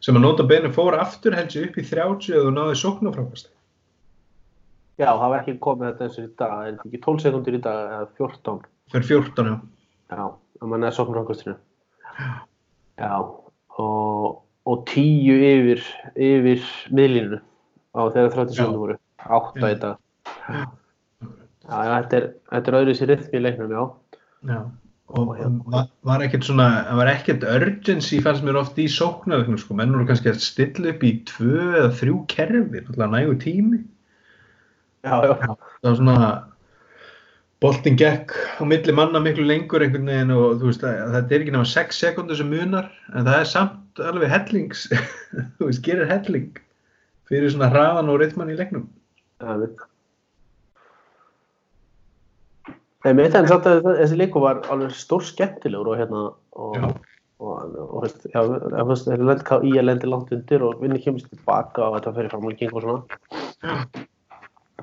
sem 0.00 0.16
að 0.16 0.24
nota 0.24 0.46
bene 0.48 0.70
fór 0.72 0.96
aftur 0.96 1.36
helst 1.36 1.58
upp 1.60 1.76
í 1.76 1.84
30 1.84 2.32
eða 2.32 2.46
þú 2.46 2.54
náði 2.56 2.78
sóknarfrákast. 2.80 3.50
Já, 4.96 5.10
það 5.10 5.26
var 5.26 5.38
ekki 5.42 5.56
komið 5.66 5.90
þetta 5.90 6.06
eins 6.06 6.16
og 6.16 6.24
í 6.24 6.30
dag, 6.30 6.54
það 6.54 6.70
er 6.70 6.78
ekki 6.86 7.02
12 7.04 7.24
sekundir 7.26 7.58
í 7.58 7.62
dag 7.66 7.82
eða 7.84 8.06
14. 8.16 8.62
Fyrir 8.94 9.08
14, 9.10 9.50
já. 9.50 9.58
Já, 10.16 10.24
að 10.64 10.72
mann 10.72 10.88
er 10.88 10.96
sóknur 10.96 11.20
ákvöstinu. 11.20 11.58
Já, 12.96 13.12
og, 13.76 14.39
og 14.68 14.84
10 14.90 15.30
yfir, 15.50 15.86
yfir 16.16 16.66
miðlínu 16.92 17.40
á 17.96 18.00
þegar 18.12 18.34
30 18.36 18.58
sekundir 18.58 18.82
voru. 18.82 18.98
8 19.20 19.72
í 19.72 19.80
dag. 19.80 19.96
Þetta 21.70 22.18
er, 22.18 22.28
þetta 22.50 22.72
er 22.72 22.78
öðru 22.80 22.94
sér 22.98 23.12
rithmi 23.14 23.40
í 23.40 23.44
leiknum, 23.44 23.74
já. 23.74 23.82
Já. 24.50 24.60
Og 24.60 24.80
Og 25.10 25.34
var, 26.06 26.22
ekkert 26.22 26.46
svona, 26.46 26.68
það 26.86 26.98
var 27.00 27.08
ekkert 27.10 27.46
urgency 27.50 28.20
fannst 28.22 28.44
mér 28.46 28.60
oft 28.60 28.76
í 28.78 28.84
sóknarleiknum, 28.86 29.58
sko, 29.58 29.74
menn 29.78 29.90
voru 29.94 30.06
kannski 30.06 30.30
að 30.30 30.42
stilla 30.44 30.92
upp 30.92 31.02
í 31.02 31.10
tvö 31.26 31.64
eða 31.80 31.88
þrjú 31.98 32.18
kerfi, 32.30 32.82
náttúrulega 32.84 33.08
nægu 33.16 33.34
tími. 33.42 33.80
Já, 35.02 35.16
já. 35.26 35.34
það 35.40 35.88
var 35.88 35.98
svona 35.98 36.28
boltin 37.60 37.98
gekk 38.00 38.32
á 38.56 38.62
milli 38.64 38.92
manna 38.96 39.20
miklu 39.20 39.44
lengur 39.44 39.84
einhvern 39.84 40.08
veginn 40.08 40.32
og 40.32 40.62
þú 40.62 40.70
veist 40.70 40.84
þetta 40.86 41.20
er 41.20 41.42
ekki 41.42 41.52
náma 41.54 41.68
6 41.68 42.00
sekundur 42.04 42.38
sem 42.38 42.48
munar 42.48 42.88
en 43.12 43.28
það 43.28 43.36
er 43.36 43.50
samt 43.52 44.02
alveg 44.06 44.32
hellings 44.32 44.86
þú 45.58 45.68
veist, 45.68 45.84
gerir 45.84 46.08
helling 46.08 46.50
fyrir 47.28 47.52
svona 47.52 47.70
hraðan 47.74 48.10
og 48.12 48.20
rithman 48.22 48.52
í 48.52 48.58
leiknum 48.58 48.88
Já, 49.40 49.54
við. 49.56 49.86
Nei, 53.04 53.14
með 53.16 53.22
þetta 53.26 53.40
en 53.40 53.48
samt 53.48 53.68
að 53.70 53.86
þessi 54.02 54.18
leiku 54.20 54.42
var 54.44 54.60
alveg 54.72 54.92
stór 54.96 55.24
skemmtilegur 55.24 55.94
og 55.94 56.00
hérna 56.00 56.26
og, 56.60 56.74
Já. 56.76 56.90
og, 57.40 57.78
og, 57.86 57.94
veist, 58.04 58.26
já, 58.28 58.40
veist, 58.88 59.08
að 59.08 59.64
lendi 59.84 60.10
langt 60.10 60.32
undir 60.36 60.64
og 60.64 60.80
vinni 60.82 61.00
kemur 61.00 61.24
tilbaka 61.28 61.86
og 61.86 61.96
þetta 61.98 62.16
fyrir 62.18 62.32
framlíking 62.34 62.76
og 62.76 62.84
svona 62.84 63.00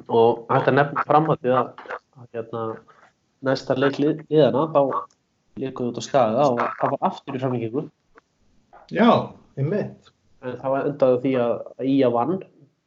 og 0.08 0.46
þetta 0.50 0.74
nefnir 0.74 1.10
fram 1.10 1.30
að 1.34 1.46
því 1.46 1.58
að 1.58 1.96
hérna, 2.34 2.64
næsta 3.46 3.78
leik 3.78 4.00
lið, 4.02 4.24
liðana 4.32 4.68
þá 4.74 4.82
leikuðu 5.62 5.92
út 5.92 6.02
á 6.02 6.04
skaga 6.06 6.48
og 6.52 6.62
það 6.80 6.94
var 6.94 7.06
aftur 7.10 7.38
í 7.38 7.42
framlíkingu 7.44 7.86
Já, 8.94 9.10
ég 9.60 9.68
mitt 9.68 10.12
en 10.46 10.58
það 10.62 10.74
var 10.74 10.90
endaði 10.92 11.22
því 11.24 11.36
að, 11.44 11.54
að 11.78 11.92
Ía 11.94 12.12
vann 12.14 12.36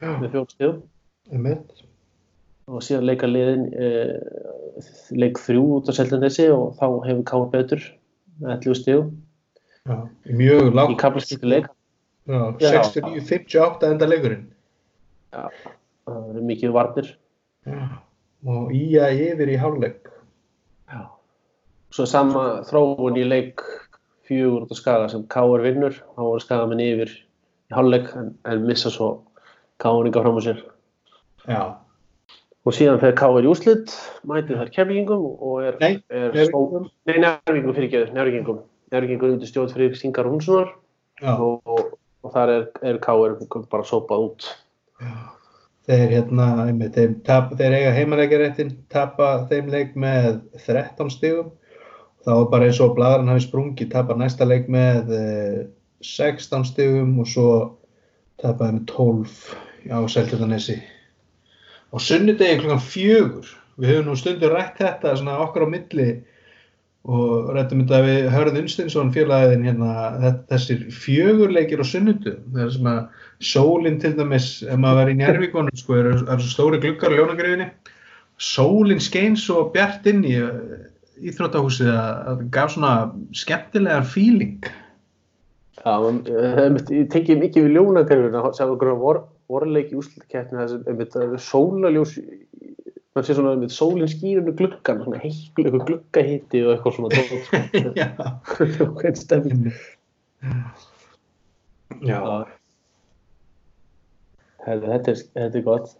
Já, 0.01 0.11
með 0.11 0.29
fjórstíðum 0.37 0.83
ég 1.31 1.45
mitt 1.47 1.87
og 2.71 2.85
síðan 2.87 3.09
leika 3.09 3.29
liðin 3.31 3.67
uh, 3.75 4.85
leik 5.19 5.41
þrjú 5.43 5.67
út 5.81 5.91
á 5.91 5.93
Seltjarnesi 5.99 6.47
og 6.55 6.79
þá 6.79 6.87
hefur 7.09 7.27
Káur 7.27 7.51
betur 7.53 7.83
með 8.41 8.57
11 8.61 8.81
stíðum 8.83 9.13
Já, 9.91 9.97
mjög 10.29 10.69
í 10.69 10.75
lágt 10.77 10.99
kaplaskiptu 11.01 11.51
leik 11.51 11.71
Já, 12.31 12.55
Já. 12.61 12.83
69-58 12.85 13.91
enda 13.91 14.07
leikurinn. 14.07 14.45
Það 15.31 16.29
eru 16.31 16.45
mikið 16.47 16.75
varnir. 16.75 17.09
Já. 17.67 17.79
Og 18.47 18.73
í 18.77 18.85
að 19.01 19.25
yfir 19.27 19.53
í 19.53 19.59
hálfleik 19.61 20.09
Já. 20.91 21.03
svo 21.93 22.07
sama 22.09 22.45
þróun 22.69 23.19
í 23.21 23.27
leik 23.29 23.65
fjögur 24.29 24.65
út 24.65 24.73
á 24.73 24.77
skaga 24.79 25.11
sem 25.13 25.27
Káur 25.29 25.65
vinnur, 25.65 25.97
þá 26.15 26.23
voru 26.23 26.41
skagamenn 26.45 26.85
yfir 26.85 27.13
í 27.13 27.75
hálfleik 27.75 28.11
en, 28.17 28.35
en 28.47 28.67
missa 28.67 28.93
svo 28.93 29.13
Káuringa 29.81 30.21
fram 30.21 30.37
á 30.37 30.43
sér. 30.45 30.59
Já, 31.49 31.63
Og 32.69 32.75
síðan 32.77 32.99
fer 33.01 33.15
Káur 33.17 33.41
í 33.41 33.49
úrslit, 33.49 33.93
mætið 34.29 34.59
þar 34.61 34.71
kemlingum 34.75 35.23
og 35.33 35.63
er, 35.65 35.79
Nei, 35.81 35.95
er 36.13 36.35
Njarðvíkingum. 36.35 36.91
Nei, 37.09 37.15
nærvíkingum 37.23 37.77
fyrir 37.77 37.87
ekki, 37.89 38.03
nærvíkingum. 38.17 38.59
Nærvíkingum 38.93 39.33
undir 39.37 39.49
stjórn 39.49 39.73
fyrir 39.73 39.97
Singar 39.97 40.29
Húnssonar 40.29 40.75
já. 41.23 41.33
og, 41.33 41.63
og, 41.65 41.95
og 42.21 42.35
þar 42.35 42.53
er, 42.53 42.67
er 42.85 42.99
Káur 43.01 43.39
bara 43.73 43.89
sópað 43.89 44.27
út. 44.27 44.51
Þeir, 45.89 46.11
hérna, 46.13 46.47
einmitt, 46.67 46.95
þeir, 46.95 47.15
tap, 47.27 47.55
þeir 47.57 47.75
eiga 47.79 47.95
heimaleikjaréttin, 47.97 48.75
tapa 48.93 49.31
þeim 49.51 49.71
leik 49.73 49.97
með 49.99 50.43
13 50.67 51.13
stigum. 51.15 51.51
Þá 52.21 52.33
er 52.35 52.49
bara 52.53 52.69
eins 52.69 52.81
og 52.85 52.95
bladarinn 52.99 53.31
hafi 53.33 53.47
sprungið, 53.47 53.89
tapa 53.95 54.17
næsta 54.19 54.45
leik 54.45 54.69
með 54.71 55.13
eh, 55.17 55.61
16 56.05 56.67
stigum 56.69 57.17
og 57.23 57.29
svo 57.29 57.51
tapaði 58.41 58.77
með 58.77 58.85
12 58.93 59.39
á 59.89 59.99
Seltjarnanesi. 60.13 60.77
Á 61.91 61.97
sunnudegi 61.97 62.61
klukkan 62.61 62.85
fjögur, 62.85 63.49
við 63.81 63.95
höfum 63.95 64.11
nú 64.11 64.19
stundur 64.21 64.53
rætt 64.55 64.79
þetta 64.81 65.17
svona 65.17 65.39
okkar 65.47 65.65
á 65.65 65.69
milli 65.73 66.11
og 67.09 67.53
rættum 67.57 67.85
þetta 67.85 68.03
við 68.05 68.27
Hörð 68.35 68.59
Unstinsson 68.61 69.13
félagin 69.15 69.65
hérna, 69.65 70.35
þessir 70.51 70.83
fjögurleikir 70.93 71.81
á 71.81 71.87
sunnudu, 71.89 72.35
það 72.53 72.67
er 72.67 72.75
sem 72.75 72.91
að 72.91 73.01
sólinn 73.41 73.97
til 74.03 74.13
dæmis, 74.19 74.51
ef 74.67 74.77
maður 74.77 75.01
verið 75.01 75.15
í 75.15 75.21
Njárvíkonum 75.23 75.81
sko, 75.81 75.97
eru 75.97 76.19
er 76.21 76.45
stóri 76.45 76.83
gluggar 76.83 77.17
á 77.17 77.19
ljónagrifinni 77.19 77.71
sólinn 78.41 79.01
skein 79.01 79.37
svo 79.37 79.67
bjart 79.75 80.07
inn 80.09 80.23
í 80.25 80.37
uh, 80.41 80.85
íþróttahúsið 81.21 81.91
að 81.93 81.99
að 82.01 82.29
það 82.31 82.47
gaf 82.57 82.71
svona 82.75 82.93
skemmtilegan 83.37 84.07
feeling. 84.09 84.71
Já, 85.81 85.93
eh, 86.29 86.63
ég 86.93 87.11
tekið 87.13 87.43
mikið 87.43 87.67
við 87.67 87.77
ljónagerfuna, 87.77 88.43
sem 88.57 88.73
okkur 88.73 88.95
vor, 89.01 89.21
vorleik 89.53 89.93
í 89.93 90.01
einmitt, 90.01 91.13
það 91.13 91.37
er 91.37 91.45
sólaljós, 91.45 92.17
mann 93.17 93.27
sé 93.27 93.35
svona 93.35 93.55
einmitt, 93.57 93.73
sólinn 93.75 94.11
skýrinu 94.11 94.53
gluggan, 94.59 95.01
svona 95.05 95.19
heiklu, 95.23 95.65
eitthvað 95.67 95.87
gluggahitti 95.89 96.61
og 96.67 96.73
eitthvað 96.77 96.97
svona 96.97 97.11
tótt, 97.17 97.43
sko. 97.49 97.61
Já, 98.01 98.09
Hvern 99.01 99.19
stefning. 99.19 99.71
já, 102.07 102.21
Herðu, 104.65 104.87
Þetta 104.93 105.11
er, 105.15 105.23
þetta 105.35 105.59
er 105.59 105.65
gott. 105.67 105.97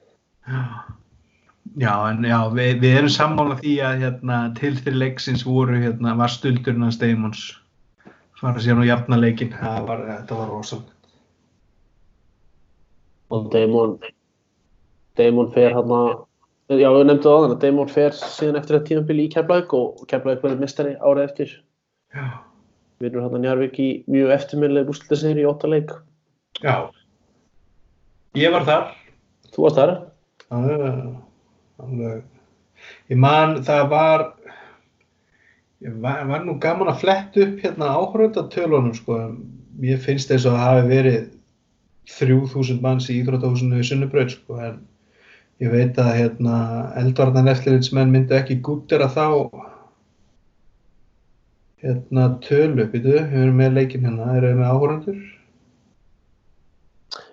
já, 1.81 1.95
en 2.13 2.25
já, 2.29 2.39
við, 2.55 2.71
við 2.85 2.97
erum 3.01 3.13
sammála 3.15 3.57
því 3.61 3.75
að 3.89 4.05
hérna, 4.05 4.39
til 4.59 4.73
þeirri 4.79 5.01
leiksins 5.03 5.45
voru 5.49 5.81
hérna, 5.83 6.15
var 6.21 6.33
stuldurinn 6.33 6.87
hans 6.87 6.99
Deimons 7.01 7.43
fara 8.41 8.63
síðan 8.65 8.81
á 8.87 8.91
jafna 8.95 9.19
leikin, 9.21 9.51
var, 9.61 10.01
þetta 10.07 10.39
var 10.39 10.49
rosalega. 10.49 10.97
Og 13.31 13.51
Damon, 13.53 13.99
Damon 15.21 15.51
fer 15.55 15.75
hann 15.77 15.93
að, 15.95 16.15
já, 16.79 16.89
við 16.95 17.09
nefndum 17.09 17.35
á 17.35 17.39
þann 17.43 17.57
að 17.57 17.63
Damon 17.65 17.91
fer 17.91 18.15
síðan 18.15 18.61
eftir 18.61 18.77
þetta 18.77 18.89
tímabili 18.91 19.27
í 19.27 19.33
Keflavík 19.33 19.75
og 19.75 20.05
Keflavík 20.11 20.45
verður 20.45 20.63
mistari 20.63 20.95
árið 21.01 21.25
eftir. 21.27 21.55
Já, 22.15 22.27
Vinnur 23.01 23.25
hann 23.25 23.37
að 23.39 23.45
Njarvík 23.47 23.79
í 23.81 23.89
mjög 24.13 24.35
eftirminnileg 24.35 24.91
úrslutasegri 24.93 25.41
í 25.41 25.49
ótta 25.49 25.71
leik. 25.73 25.95
já, 26.61 26.75
ég 28.37 28.53
var 28.53 28.67
þar. 28.69 28.91
Þú 29.55 29.65
varst 29.65 29.81
þar? 29.81 29.95
Alveg, 30.53 30.99
alveg. 31.81 32.27
Ég 33.09 33.21
man, 33.25 33.57
það 33.65 33.87
var, 33.95 34.27
ég 35.81 35.97
var, 36.05 36.23
var 36.29 36.45
nú 36.45 36.59
gaman 36.61 36.93
að 36.93 37.01
fletta 37.07 37.47
upp 37.47 37.65
hérna 37.65 37.89
áhörðatölunum 37.97 38.93
sko. 38.99 39.19
Mér 39.81 39.99
finnst 40.05 40.29
þess 40.29 40.45
að 40.45 40.59
það 40.59 40.69
hafi 40.69 40.87
verið 40.93 41.21
3000 42.19 42.85
manns 42.85 43.09
í 43.09 43.17
Íþróttahúsinu 43.23 43.81
í 43.81 43.87
Sunnubraut 43.87 44.37
sko. 44.37 44.61
En 44.61 44.81
ég 45.61 45.73
veit 45.73 45.99
að 46.01 46.15
hérna 46.17 46.55
eldvarnan 47.01 47.51
eftirlitsmenn 47.53 48.13
myndu 48.13 48.37
ekki 48.39 48.61
gúttera 48.65 49.11
þá 49.13 49.27
hérna 51.81 52.27
tölu, 52.45 52.87
býtu, 52.93 53.17
við 53.17 53.45
erum 53.45 53.61
með 53.61 53.77
leikinn 53.79 54.09
hérna, 54.09 54.33
erum 54.37 54.51
við 54.51 54.59
með 54.61 54.73
áhörðandur? 54.75 55.21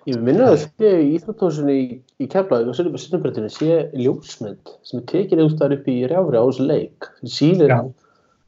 Ég 0.08 0.22
minna 0.24 0.48
að 0.54 0.62
sé 0.62 0.90
í 1.02 1.10
Íþróttósunni 1.18 1.74
í, 1.76 1.84
í 2.18 2.26
Keflavík 2.32 2.70
og 2.72 2.98
Sunnubreytinu 2.98 3.50
sé 3.52 3.82
ljósmynd 3.92 4.72
sem 4.86 5.02
er 5.02 5.04
tekin 5.10 5.42
einhverstaðar 5.42 5.76
upp 5.76 5.90
í 5.92 5.96
rjáfri 6.08 6.40
á 6.40 6.44
þessu 6.48 6.66
leik 6.66 7.08
sem 7.28 7.60
Já. 7.60 7.78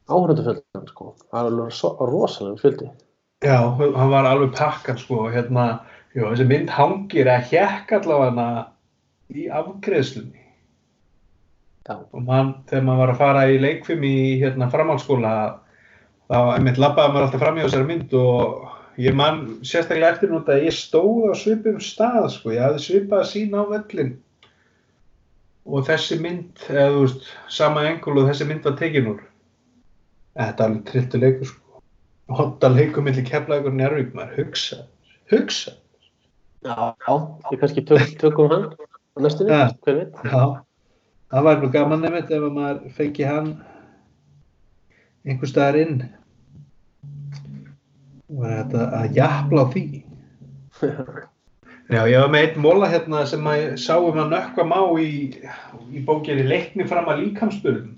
áhörðufjöldan 0.09 0.89
sko. 0.89 1.13
Það 1.29 1.39
er 1.39 1.51
alveg 1.51 2.09
rosalega 2.09 2.61
fjöldi. 2.63 2.89
Já, 3.45 3.57
hann 3.77 4.11
var 4.11 4.27
alveg 4.29 4.51
pakkan 4.57 4.99
sko, 5.01 5.27
hérna, 5.33 5.67
jú, 6.17 6.25
þessi 6.27 6.49
mynd 6.49 6.73
hangir 6.73 7.29
að 7.29 7.53
hjekk 7.53 7.95
allavega 8.01 8.49
í 9.35 9.47
afgreðslunni 9.51 10.41
og 11.91 12.21
mann, 12.23 12.53
þegar 12.69 12.83
maður 12.87 13.01
var 13.01 13.11
að 13.11 13.21
fara 13.21 13.45
í 13.51 13.57
leikfim 13.59 14.03
í 14.05 14.17
hérna 14.41 14.69
framhaldsskóla 14.71 15.31
þá, 16.29 16.37
einmitt, 16.55 16.79
labbaði 16.79 17.13
maður 17.13 17.25
alltaf 17.27 17.43
fram 17.43 17.57
í 17.57 17.63
þessari 17.65 17.87
mynd 17.89 18.13
og 18.19 19.01
ég 19.01 19.17
man 19.17 19.41
sérstaklega 19.65 20.13
eftir 20.15 20.31
núnt 20.31 20.51
að 20.51 20.67
ég 20.67 20.77
stóð 20.77 21.31
á 21.31 21.35
svipum 21.39 21.79
stað 21.83 22.29
sko, 22.35 22.53
ég 22.55 22.63
hafði 22.63 22.85
svipað 22.85 23.23
að 23.23 23.31
sína 23.31 23.65
á 23.65 23.71
völlin 23.71 24.13
og 25.71 25.83
þessi 25.89 26.17
mynd, 26.21 26.63
eða 26.69 26.87
þú 26.93 27.03
veist, 27.05 27.27
sama 27.53 27.83
engul 27.89 28.15
og 28.21 28.29
þessi 28.29 28.47
mynd 28.49 28.63
var 28.65 28.77
tekin 28.79 29.11
úr. 29.11 29.19
Þetta 30.39 30.63
er 30.63 30.71
alveg 30.71 30.87
trilltu 30.87 31.19
leikur 31.21 31.49
sko. 31.51 31.81
Hotta 32.31 32.71
leikur 32.71 33.05
millir 33.05 33.27
Keflavíkur 33.27 33.73
og 33.73 33.77
Njárvík 33.77 34.15
maður 34.15 34.39
hugsa, 34.39 34.85
hugsa 35.33 35.75
Já, 36.61 36.93
já. 36.93 37.13
Við 37.49 37.61
kannski 37.61 37.83
tök, 37.89 38.09
tökum 38.21 38.51
hann 38.53 38.65
næstunni, 39.19 39.51
Ja. 39.51 39.67
hver 39.83 39.95
veit. 39.95 40.13
Já, 40.23 40.63
það 41.31 41.43
var 41.43 41.61
nú 41.61 41.71
gaman 41.71 42.01
nefnt 42.01 42.31
ef 42.31 42.41
að 42.47 42.55
maður 42.55 42.91
fengi 42.95 43.27
hann 43.27 43.51
einhver 45.25 45.47
staðar 45.47 45.75
inn. 45.81 45.97
Var 48.31 48.55
þetta 48.63 48.85
að 49.01 49.15
jafla 49.15 49.61
á 49.61 49.71
því? 49.73 49.85
Já, 51.91 52.05
ég 52.07 52.21
var 52.21 52.29
með 52.31 52.45
einn 52.45 52.61
móla 52.63 52.87
hérna 52.87 53.25
sem 53.27 53.47
að 53.51 53.75
sáum 53.83 54.15
að 54.15 54.29
nökkva 54.31 54.63
má 54.63 54.79
í, 55.03 55.35
í 55.91 56.03
bókinni 56.07 56.45
leikni 56.47 56.85
fram 56.87 57.09
að 57.11 57.25
líkamsbyrðum 57.25 57.97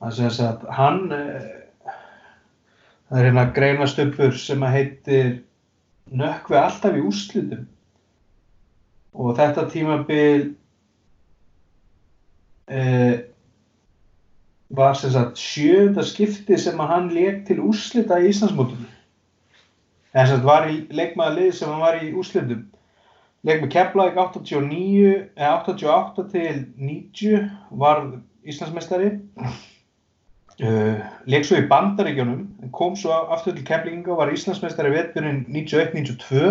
það 0.00 0.14
sem 0.16 0.46
að 0.46 0.62
hann 0.78 1.02
eh, 1.12 1.92
það 3.10 3.18
er 3.18 3.26
hérna 3.28 3.44
greinastuppur 3.58 4.32
sem 4.40 4.64
að 4.64 4.72
heitir 4.78 5.28
nökkvi 6.08 6.56
alltaf 6.56 6.96
í 6.96 7.04
úrslitum 7.04 7.66
og 9.14 9.34
þetta 9.38 9.66
tímabil 9.72 10.46
eh, 12.70 13.26
var 14.70 14.94
sem 14.94 15.10
sagt 15.10 15.40
sjönda 15.40 16.04
skipti 16.06 16.58
sem 16.58 16.78
að 16.80 16.92
hann 16.94 17.12
leik 17.14 17.44
til 17.48 17.58
úrslita 17.64 18.20
í 18.22 18.30
Íslandsmótunum 18.30 18.88
en 20.12 20.26
sem 20.26 20.36
sagt 20.36 20.46
var 20.46 20.68
í 20.70 20.76
leikmaðalið 20.94 21.52
sem 21.54 21.70
hann 21.70 21.82
var 21.82 21.98
í 22.02 22.12
úrslitum. 22.18 22.64
Leik 23.46 23.62
með 23.62 23.70
Keflavík 23.72 24.18
89 24.18 25.12
eða 25.38 25.52
88 25.62 26.24
til 26.32 26.64
90 26.76 27.46
var 27.82 28.02
Íslandsmeistari. 28.44 29.14
Uh, 30.60 30.98
leik 31.30 31.46
svo 31.48 31.56
í 31.56 31.68
Bandaríkjónum 31.70 32.70
kom 32.76 32.98
svo 32.98 33.14
aftur 33.32 33.54
til 33.56 33.64
Keflinga 33.64 34.12
og 34.12 34.20
var 34.20 34.32
Íslandsmeistari 34.34 34.90
veturinn 34.92 35.46
91-92 35.48 36.50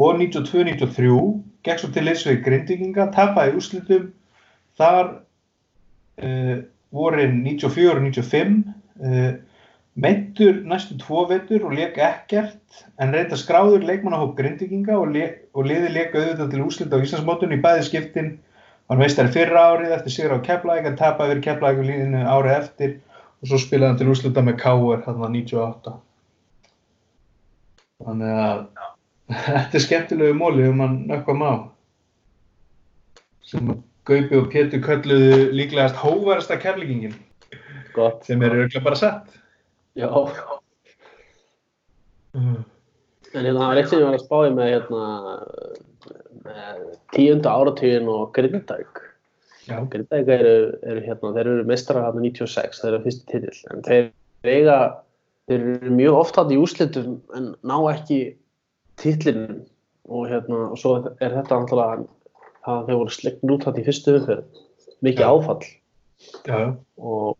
og 0.00 0.16
92-93 0.20 1.10
gekk 1.66 1.82
svo 1.82 1.90
til 1.92 2.06
liðs 2.08 2.24
við 2.28 2.40
Grindvíkinga 2.46 3.10
tapaði 3.14 3.56
úrslitum. 3.58 4.08
Þar 4.80 5.10
uh, 6.24 6.56
vorin 6.94 7.42
94-95 7.44 8.60
uh, 9.04 9.32
meittur 10.00 10.62
næstu 10.70 10.96
tvo 11.02 11.26
vetur 11.28 11.66
og 11.68 11.74
leik 11.76 11.98
ekkert 12.00 12.84
en 13.02 13.12
reynda 13.12 13.36
skráður 13.36 13.84
leikmannahóp 13.84 14.36
Grindvíkinga 14.38 14.96
og, 14.96 15.10
le 15.16 15.26
og 15.52 15.68
liði 15.68 15.92
leik 15.92 16.16
auðvitað 16.16 16.54
til 16.54 16.64
úslita 16.64 16.96
á 16.96 17.04
Íslandsmótun 17.04 17.56
í 17.56 17.60
bæði 17.60 17.88
skiptin. 17.90 18.36
Var 18.90 18.98
meistari 18.98 19.30
fyrra 19.34 19.68
árið 19.74 19.96
eftir 19.98 20.16
sigur 20.16 20.38
á 20.40 20.46
Keflæk 20.46 20.88
en 20.88 20.98
tapaði 20.98 21.36
fyrir 21.36 21.46
Keflæk 21.48 21.82
líðinu 21.84 22.24
árið 22.24 22.56
eftir. 22.56 22.96
Og 23.40 23.52
svo 23.52 23.60
spilaði 23.60 23.92
hann 23.92 24.00
til 24.00 24.12
úslita 24.12 24.42
með 24.44 24.56
K.R. 24.60 25.04
hann 25.04 25.20
var 25.20 25.30
98 25.32 26.00
þannig 28.04 28.38
að 28.42 28.64
þetta 29.30 29.78
er 29.78 29.84
skemmtilegu 29.84 30.36
móli 30.36 30.66
um 30.68 30.82
hann 30.82 30.96
nökkva 31.10 31.36
má 31.38 31.50
sem 33.46 33.74
Gaupi 34.08 34.38
og 34.38 34.48
Pétur 34.50 34.82
kölluðu 34.82 35.50
líklegast 35.54 35.98
hóvarasta 36.00 36.56
keflingin 36.58 37.14
Gott. 37.94 38.24
sem 38.24 38.42
er 38.42 38.56
auðvitað 38.56 38.86
bara 38.86 38.98
satt 38.98 39.38
Já. 39.98 40.06
En 42.34 42.64
hérna, 43.34 43.58
það 43.58 43.68
var 43.68 43.78
eitt 43.80 43.90
sem 43.90 44.00
ég 44.00 44.06
var 44.06 44.16
að 44.16 44.24
spáði 44.24 44.52
með 44.54 44.70
hérna 44.70 45.02
með 46.40 46.82
tíunda 47.14 47.54
áratugin 47.54 48.10
og 48.10 48.30
Grindag. 48.34 49.00
Grindag 49.92 50.30
eru, 50.34 50.54
eru 50.82 51.02
hérna, 51.04 51.32
þeir 51.36 51.50
eru 51.52 51.66
mestrar 51.68 52.06
hérna 52.06 52.22
96, 52.24 52.80
þeir 52.80 52.92
eru 52.92 53.02
fyrsti 53.06 53.28
titill, 53.30 53.58
en 53.74 53.84
þeir 53.86 54.08
eiga 54.46 54.78
þeir 55.50 55.66
eru 55.66 55.96
mjög 55.98 56.20
oft 56.20 56.38
hann 56.38 56.54
í 56.54 56.58
úrslitum 56.60 57.18
en 57.36 57.50
ná 57.66 57.76
ekki 57.92 58.20
titlinum 59.00 59.60
og 60.10 60.26
hérna, 60.30 60.62
og 60.72 60.78
svo 60.80 60.96
er 61.00 61.36
þetta 61.36 61.60
náttúrulega 61.60 62.06
að 62.70 62.88
þeir 62.88 62.98
voru 63.00 63.14
slegn 63.14 63.54
út 63.54 63.66
hann 63.66 63.78
í 63.80 63.84
fyrstu 63.86 64.16
umferð, 64.18 64.64
mikið 65.06 65.24
Já. 65.24 65.30
áfall. 65.30 65.68
Já, 66.44 66.58
og, 67.00 67.38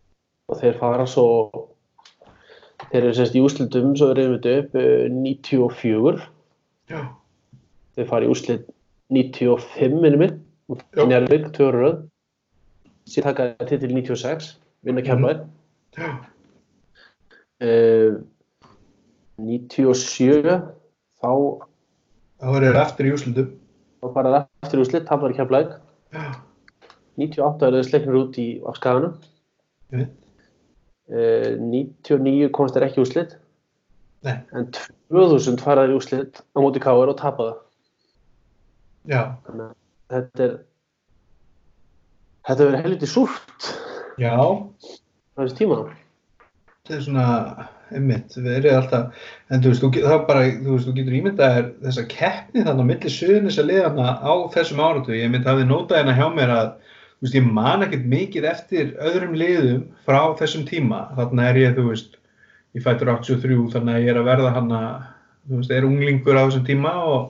og 0.49 0.57
þeir 0.57 0.79
fara 0.81 1.05
svo 1.09 1.25
þeir 2.89 3.03
eru 3.03 3.15
sérst 3.17 3.35
í 3.37 3.43
úrslitum 3.43 3.91
svo 3.97 4.09
er 4.11 4.21
þetta 4.23 4.53
upp 4.63 4.77
eh, 4.79 5.05
94 5.13 6.23
já, 6.89 7.01
þeir 7.97 8.09
fara 8.09 8.25
í 8.25 8.31
úrslit 8.31 8.65
95 9.11 9.99
minnum 10.01 10.25
minn, 10.25 10.39
Já. 10.95 11.03
Njárvík, 11.03 11.49
tvö 11.51 11.65
ára 11.67 11.79
röð. 11.81 11.95
Síðan 13.11 13.33
taka 13.35 13.65
titil 13.67 13.89
96 13.91 14.53
vinna 14.87 15.01
kemlaðir 15.03 15.41
já, 15.97 16.11
uh, 17.59 18.21
97 19.41 20.53
þá 21.21 21.31
þá 22.41 22.47
er 22.57 22.65
þeir 22.67 22.79
aftur 22.81 23.07
í 23.09 23.13
úrslutum. 23.15 23.51
þá 24.01 24.07
fara 24.15 24.31
það 24.33 24.47
eftir 24.65 24.81
úrslit, 24.83 25.05
tapar 25.09 25.35
kemlaðir 25.37 25.75
Já, 26.11 26.25
98 27.21 27.67
er 27.67 27.77
þeir 27.77 27.87
sleiknir 27.89 28.17
út 28.21 28.39
í 28.41 28.47
á 28.65 28.69
skaganum 28.77 29.13
ég 29.91 30.01
veit. 30.01 30.15
uh, 31.11 31.51
99 31.61 32.49
komast 32.55 32.75
þeir 32.77 32.87
ekki 32.87 33.01
í 33.01 33.05
úrslit. 33.05 33.37
Nei, 34.25 34.35
en 34.53 34.67
2000 35.09 35.61
fara 35.61 35.85
þeir 35.85 35.93
í 35.95 35.99
úrslit 35.99 36.41
á 36.41 36.57
móti 36.61 36.81
káir 36.83 37.09
og 37.13 37.17
tapa 37.21 37.47
það. 37.51 37.61
Já, 39.09 39.21
þannig 39.47 39.65
að 39.65 39.77
þetta 40.13 40.43
er 40.45 40.57
þetta 42.49 42.67
verður 42.67 42.83
helviti 42.85 43.09
súrt. 43.09 43.71
Já, 44.21 44.33
á 44.37 45.37
þessu 45.41 45.57
tíma 45.57 45.79
þetta 46.81 46.95
er 46.97 47.03
svona, 47.05 47.25
einmitt, 47.93 48.35
verið 48.41 48.73
alltaf, 48.73 49.25
en 49.53 49.61
þú 49.61 49.71
veist, 49.71 49.83
þú, 49.83 49.89
þá 50.01 50.23
bara, 50.25 50.45
þú 50.55 50.75
veist, 50.75 50.87
þú 50.87 50.93
getur 50.97 51.17
ímyndað 51.19 51.51
þér 51.55 51.67
þessa 51.85 52.05
keppni 52.09 52.63
þannig 52.65 52.81
á 52.81 52.89
milli 52.89 53.11
suðunis 53.13 53.59
að 53.61 53.69
liðana 53.69 54.15
á 54.17 54.33
þessum 54.55 54.81
áratu, 54.81 55.13
ég 55.13 55.29
mynd 55.29 55.49
hafði 55.49 55.67
notað 55.69 56.01
hérna 56.01 56.15
hjá 56.17 56.25
mér 56.33 56.53
að, 56.55 56.71
þú 57.19 57.27
veist, 57.27 57.37
ég 57.37 57.51
man 57.59 57.85
ekkert 57.85 58.07
mikið 58.15 58.47
eftir 58.53 58.95
öðrum 59.11 59.37
liðum 59.37 59.83
frá 60.07 60.21
þessum 60.41 60.65
tíma, 60.71 61.03
þarna 61.19 61.51
er 61.51 61.61
ég, 61.61 61.77
þú 61.77 61.85
veist, 61.91 62.17
ég 62.73 62.87
fættur 62.87 63.13
83, 63.13 63.61
þannig 63.75 63.99
að 63.99 64.07
ég 64.07 64.15
er 64.15 64.23
að 64.23 64.31
verða 64.31 64.55
hana, 64.57 64.81
þú 65.45 65.61
veist, 65.61 65.77
er 65.77 65.87
unglingur 65.91 66.41
á 66.41 66.43
þessum 66.47 66.65
tíma 66.65 66.97
og, 67.11 67.29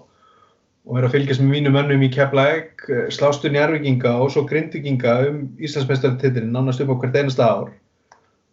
og 0.88 0.96
er 1.02 1.10
að 1.10 1.18
fylgjast 1.18 1.44
með 1.44 1.56
mínum 1.58 1.76
mönnum 1.76 2.08
í 2.08 2.14
Keflæk, 2.16 2.88
slástur 3.12 3.52
njárvíkinga 3.52 4.16
og 4.24 4.32
svo 4.32 4.48
grindvíkinga 4.48 5.20
um 5.28 5.44
Íslandsmeistartitilin 5.60 6.56
nánast 6.56 6.86
upp 6.86 6.96
á 6.96 7.00
hvert 7.04 7.20
einasta 7.20 7.52
ár. 7.52 7.74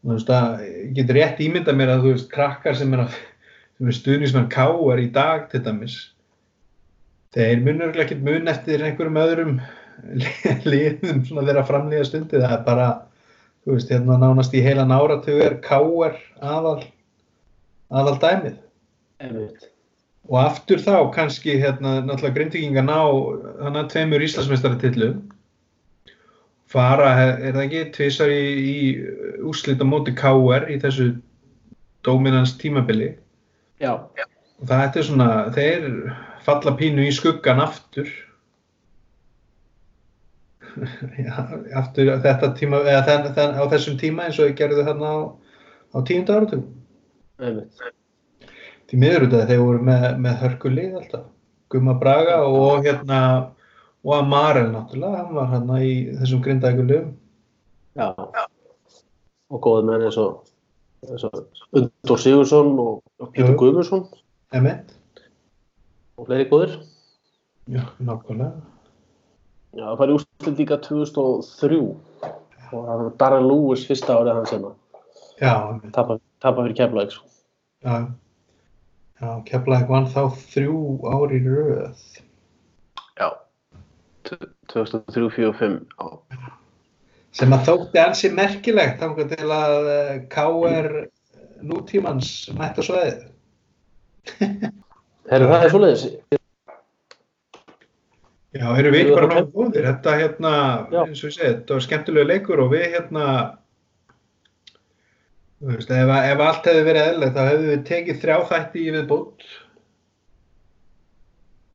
Þú 0.02 0.14
veist 0.14 0.30
að, 0.30 0.60
ég 0.62 0.92
get 1.00 1.10
rétt 1.16 1.40
ímynda 1.42 1.74
mér 1.74 1.90
að 1.94 2.04
þú 2.04 2.12
veist, 2.14 2.28
krakkar 2.30 2.76
sem 2.78 2.92
er, 2.94 3.02
að, 3.06 3.16
sem 3.78 3.90
er 3.90 3.96
stuðnismenn 3.96 4.50
K.R. 4.52 5.02
í 5.02 5.08
dag 5.14 5.48
til 5.50 5.60
dæmis, 5.64 5.96
þeir 7.34 7.64
munur 7.64 7.98
ekki 8.04 8.18
mun 8.22 8.50
eftir 8.50 8.84
einhverjum 8.86 9.18
öðrum 9.24 9.56
liðum 10.70 11.24
svona 11.26 11.46
þeirra 11.48 11.64
framlýða 11.66 12.06
stundi, 12.06 12.38
það 12.38 12.54
er 12.60 12.62
bara, 12.68 12.86
þú 13.64 13.74
veist, 13.74 13.90
hérna 13.90 14.20
nánast 14.22 14.54
í 14.54 14.62
heilan 14.62 14.94
áratug 14.94 15.42
er 15.42 15.58
K.R. 15.66 16.14
aðal, 16.38 16.78
aðal 17.90 18.14
dæmið. 18.22 18.62
Einmitt. 19.18 19.66
Og 20.28 20.38
aftur 20.44 20.78
þá 20.84 21.08
kannski 21.14 21.56
hérna 21.58 21.98
náttúrulega 22.04 22.36
grindvíkinga 22.36 22.84
ná 22.84 22.98
hana 23.64 23.86
tveimur 23.90 24.22
Íslandsmeistaratillum 24.22 25.22
fara, 26.72 27.10
er 27.38 27.54
það 27.56 27.64
ekki, 27.64 27.82
tvisar 27.96 28.32
í, 28.32 28.44
í 28.58 28.78
úrslit 29.48 29.82
á 29.82 29.86
móti 29.88 30.14
KR 30.16 30.68
í 30.72 30.78
þessu 30.82 31.10
dominans 32.06 32.56
tímabili? 32.60 33.14
Já, 33.82 33.92
og 33.94 34.64
það 34.70 34.98
er 35.00 35.06
svona, 35.06 35.28
þeir 35.54 35.86
falla 36.46 36.74
pínu 36.78 37.06
í 37.06 37.12
skuggan 37.14 37.62
aftur. 37.64 38.10
Já, 41.26 41.34
aftur 41.78 42.12
þetta 42.24 42.52
tíma, 42.58 42.82
eða 42.84 43.04
þenn, 43.08 43.30
þenn, 43.38 43.56
á 43.58 43.64
þessum 43.72 43.96
tíma 44.00 44.28
eins 44.28 44.38
og 44.38 44.50
þeir 44.50 44.58
gerðu 44.62 44.84
þarna 44.90 45.14
á, 45.14 45.18
á 45.94 45.98
tíunda 46.06 46.42
einmitt. 47.38 47.80
því 48.88 49.00
miður 49.00 49.26
út 49.26 49.36
af 49.38 49.50
þeir 49.50 49.64
voru 49.64 49.82
með, 49.88 50.06
með 50.22 50.40
hörkulið 50.42 50.96
alltaf 51.00 51.26
Gumma 51.68 51.94
Braga 52.00 52.38
og 52.48 52.86
hérna 52.86 53.20
og 54.04 54.14
Amarel 54.18 54.70
náttúrulega, 54.72 55.24
hann 55.24 55.34
var 55.34 55.46
hann 55.52 55.70
í 55.82 55.92
þessum 56.20 56.42
grindækulum 56.44 57.08
Já. 57.98 58.14
Og 59.50 59.60
góði 59.64 59.86
menn 59.88 60.04
eins 60.06 60.18
og, 60.20 60.44
eins 61.08 61.24
og 61.24 61.38
Undur 61.72 62.20
Sigursson 62.20 62.74
og, 62.78 63.02
Jú. 63.34 63.48
Guðmundsson 63.58 64.04
Emmett, 64.54 64.92
og 66.16 66.26
fleiri 66.28 66.46
góðir. 66.50 66.76
já, 67.68 67.82
nákvæmlega 68.00 68.52
Já, 69.76 69.84
það 69.84 69.98
fær 70.00 70.08
í 70.12 70.14
úrslit 70.16 70.58
líka 70.62 70.78
2003 70.86 71.80
og 71.88 72.84
það 72.84 73.02
var 73.02 73.10
Darren 73.20 73.48
Lewis 73.48 73.82
fyrsta 73.88 74.14
árið 74.16 74.34
hans 74.38 74.52
hérna. 74.54 74.70
já, 75.40 75.52
Emmett, 75.70 75.92
Tapa, 75.92 76.18
tapa 76.40 76.62
fyrir 76.64 76.76
Keflavík. 76.78 77.10
sko. 77.12 77.26
já 77.84 78.06
já, 79.20 79.28
Keflæk 79.44 79.88
vann 79.90 80.06
þá 80.06 80.22
þrjú 80.54 80.78
ári 81.12 81.40
í 81.42 81.44
röð 81.48 82.22
Já. 83.18 83.28
2003, 84.28 85.28
4 85.36 85.50
og 85.50 85.58
5. 85.60 85.78
Já. 85.98 86.50
sem 87.38 87.54
að 87.54 87.66
þótti 87.68 88.02
ansi 88.02 88.32
merkilegt 88.34 89.02
þangað 89.02 89.34
til 89.36 89.48
að 89.54 89.90
eh, 89.94 90.14
KR 90.32 90.90
nútímans 91.68 92.32
mætt 92.56 92.80
á 92.80 92.82
sveið 92.86 93.26
Herru, 95.28 95.48
það 95.48 95.62
er 95.64 95.72
svoleiðis. 95.72 96.04
Já, 98.58 98.64
erum 98.80 98.94
við 98.94 99.00
Erum 99.02 99.14
bara 99.14 99.28
náttúrulega 99.28 99.54
góðir, 99.54 99.86
þetta 99.90 100.12
hérna, 100.16 100.52
Já. 100.88 101.00
eins 101.04 101.20
og 101.20 101.28
ég 101.28 101.34
segi, 101.36 101.48
þetta 101.50 101.74
var 101.76 101.84
skemmtilega 101.84 102.28
leikur 102.30 102.62
og 102.64 102.70
við 102.72 102.84
hérna, 102.94 103.24
þú 105.60 105.74
veist, 105.74 105.92
ef, 105.98 106.12
ef 106.32 106.44
allt 106.46 106.68
hefði 106.70 106.86
verið 106.86 107.08
eðlilegt 107.10 107.36
þá 107.36 107.42
hefðu 107.50 107.68
við 107.68 107.82
tekið 107.90 108.22
þrjá 108.24 108.36
þætti 108.52 108.84
í 108.84 108.94
viðbútt. 108.96 109.48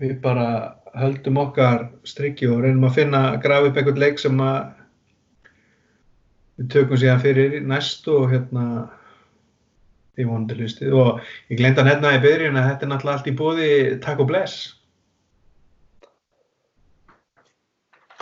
Við 0.01 0.15
bara 0.23 0.47
höldum 0.97 1.37
okkar 1.41 1.87
strikki 2.07 2.49
og 2.49 2.63
reynum 2.63 2.87
að 2.87 2.97
finna, 2.99 3.21
grafa 3.41 3.69
upp 3.69 3.77
einhvern 3.77 4.01
leik 4.01 4.21
sem 4.21 4.39
að 4.41 4.73
við 6.59 6.69
tökum 6.75 6.99
síðan 7.01 7.23
fyrir 7.23 7.55
næst 7.65 8.07
og 8.13 8.29
hérna 8.33 8.65
í 10.13 10.25
vonandi 10.27 10.57
hlustið 10.59 10.93
og 10.93 11.21
ég 11.49 11.57
gleymd 11.57 11.81
að 11.81 11.89
hérna 11.89 12.13
í 12.13 12.21
byrjun 12.21 12.59
að 12.61 12.67
þetta 12.69 12.85
er 12.85 12.91
náttúrulega 12.91 13.17
allt 13.17 13.29
í 13.29 13.37
bóði 13.37 13.69
takk 14.03 14.21
og 14.21 14.29
bless. 14.29 14.57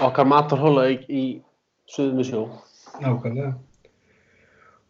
Okkar 0.02 0.30
matarhóla 0.32 0.88
í, 0.94 1.00
í 1.12 1.24
Suðum 1.92 2.22
í 2.24 2.26
sjó. 2.26 2.46
Nákvæmlega. 3.04 3.52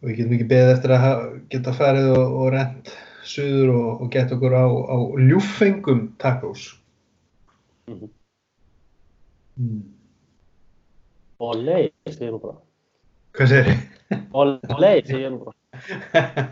Og 0.02 0.10
við 0.10 0.20
getum 0.20 0.36
ekki 0.38 0.50
beðið 0.52 0.74
eftir 0.76 0.94
að 0.96 1.24
geta 1.50 1.74
farið 1.78 2.12
og, 2.14 2.36
og 2.44 2.54
rent 2.54 2.94
suður 3.28 3.72
og, 3.76 4.02
og 4.04 4.12
geta 4.14 4.36
okkur 4.38 4.56
á, 4.58 4.66
á 4.68 4.98
ljúffengum 5.22 6.06
tacos. 6.22 6.68
Mhm. 7.90 8.10
Mm. 9.62 9.82
Olei, 11.42 11.92
segir 12.08 12.30
ég 12.30 12.36
nú 12.36 12.40
bara. 12.42 12.58
Hvað 13.36 13.52
segir 13.52 13.68
þið? 13.68 14.24
Olei, 14.42 14.94
segir 15.06 15.26
ég 15.26 15.34
nú 15.34 15.40
bara. 15.46 16.46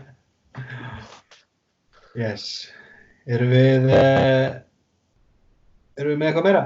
yes. 2.22 2.44
Erum 3.30 3.52
við, 3.52 3.88
uh, 3.94 4.60
erum 6.00 6.14
við 6.14 6.20
með 6.22 6.30
eitthvað 6.30 6.48
meira? 6.48 6.62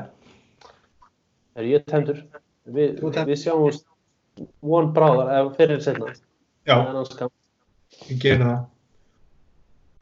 Er 1.55 1.71
ég 1.71 1.85
tendur? 1.91 2.23
Vi, 2.65 2.91
Þú 2.99 3.11
tendur. 3.13 3.31
við 3.31 3.41
sjáumst 3.43 3.87
von 4.65 4.93
bráðar, 4.97 5.51
fyrir 5.59 5.83
setna. 5.85 6.15
Já, 6.67 6.79
við 8.09 8.23
gerum 8.23 8.49
það. 8.49 8.63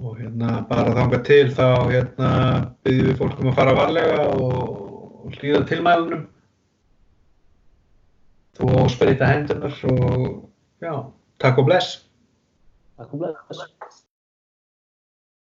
Og 0.02 0.18
hérna 0.18 0.64
bara 0.66 0.94
þangað 0.96 1.24
til 1.28 1.44
þá 1.54 1.66
hérna 1.92 2.30
byggjum 2.82 3.08
við 3.08 3.18
fólk 3.20 3.42
um 3.42 3.50
að 3.52 3.58
fara 3.60 3.74
varlega 3.78 4.24
og, 4.34 4.56
og 5.22 5.36
hlýða 5.36 5.62
tilmælunum. 5.70 6.24
Þú 8.58 8.70
óspreita 8.82 9.30
hendurnar 9.30 9.78
og 9.94 10.24
já, 10.82 10.94
takk 11.40 11.62
og 11.62 11.70
bless. 11.70 11.94
Takk 12.98 13.14
og 13.14 13.22
bless. 13.22 14.01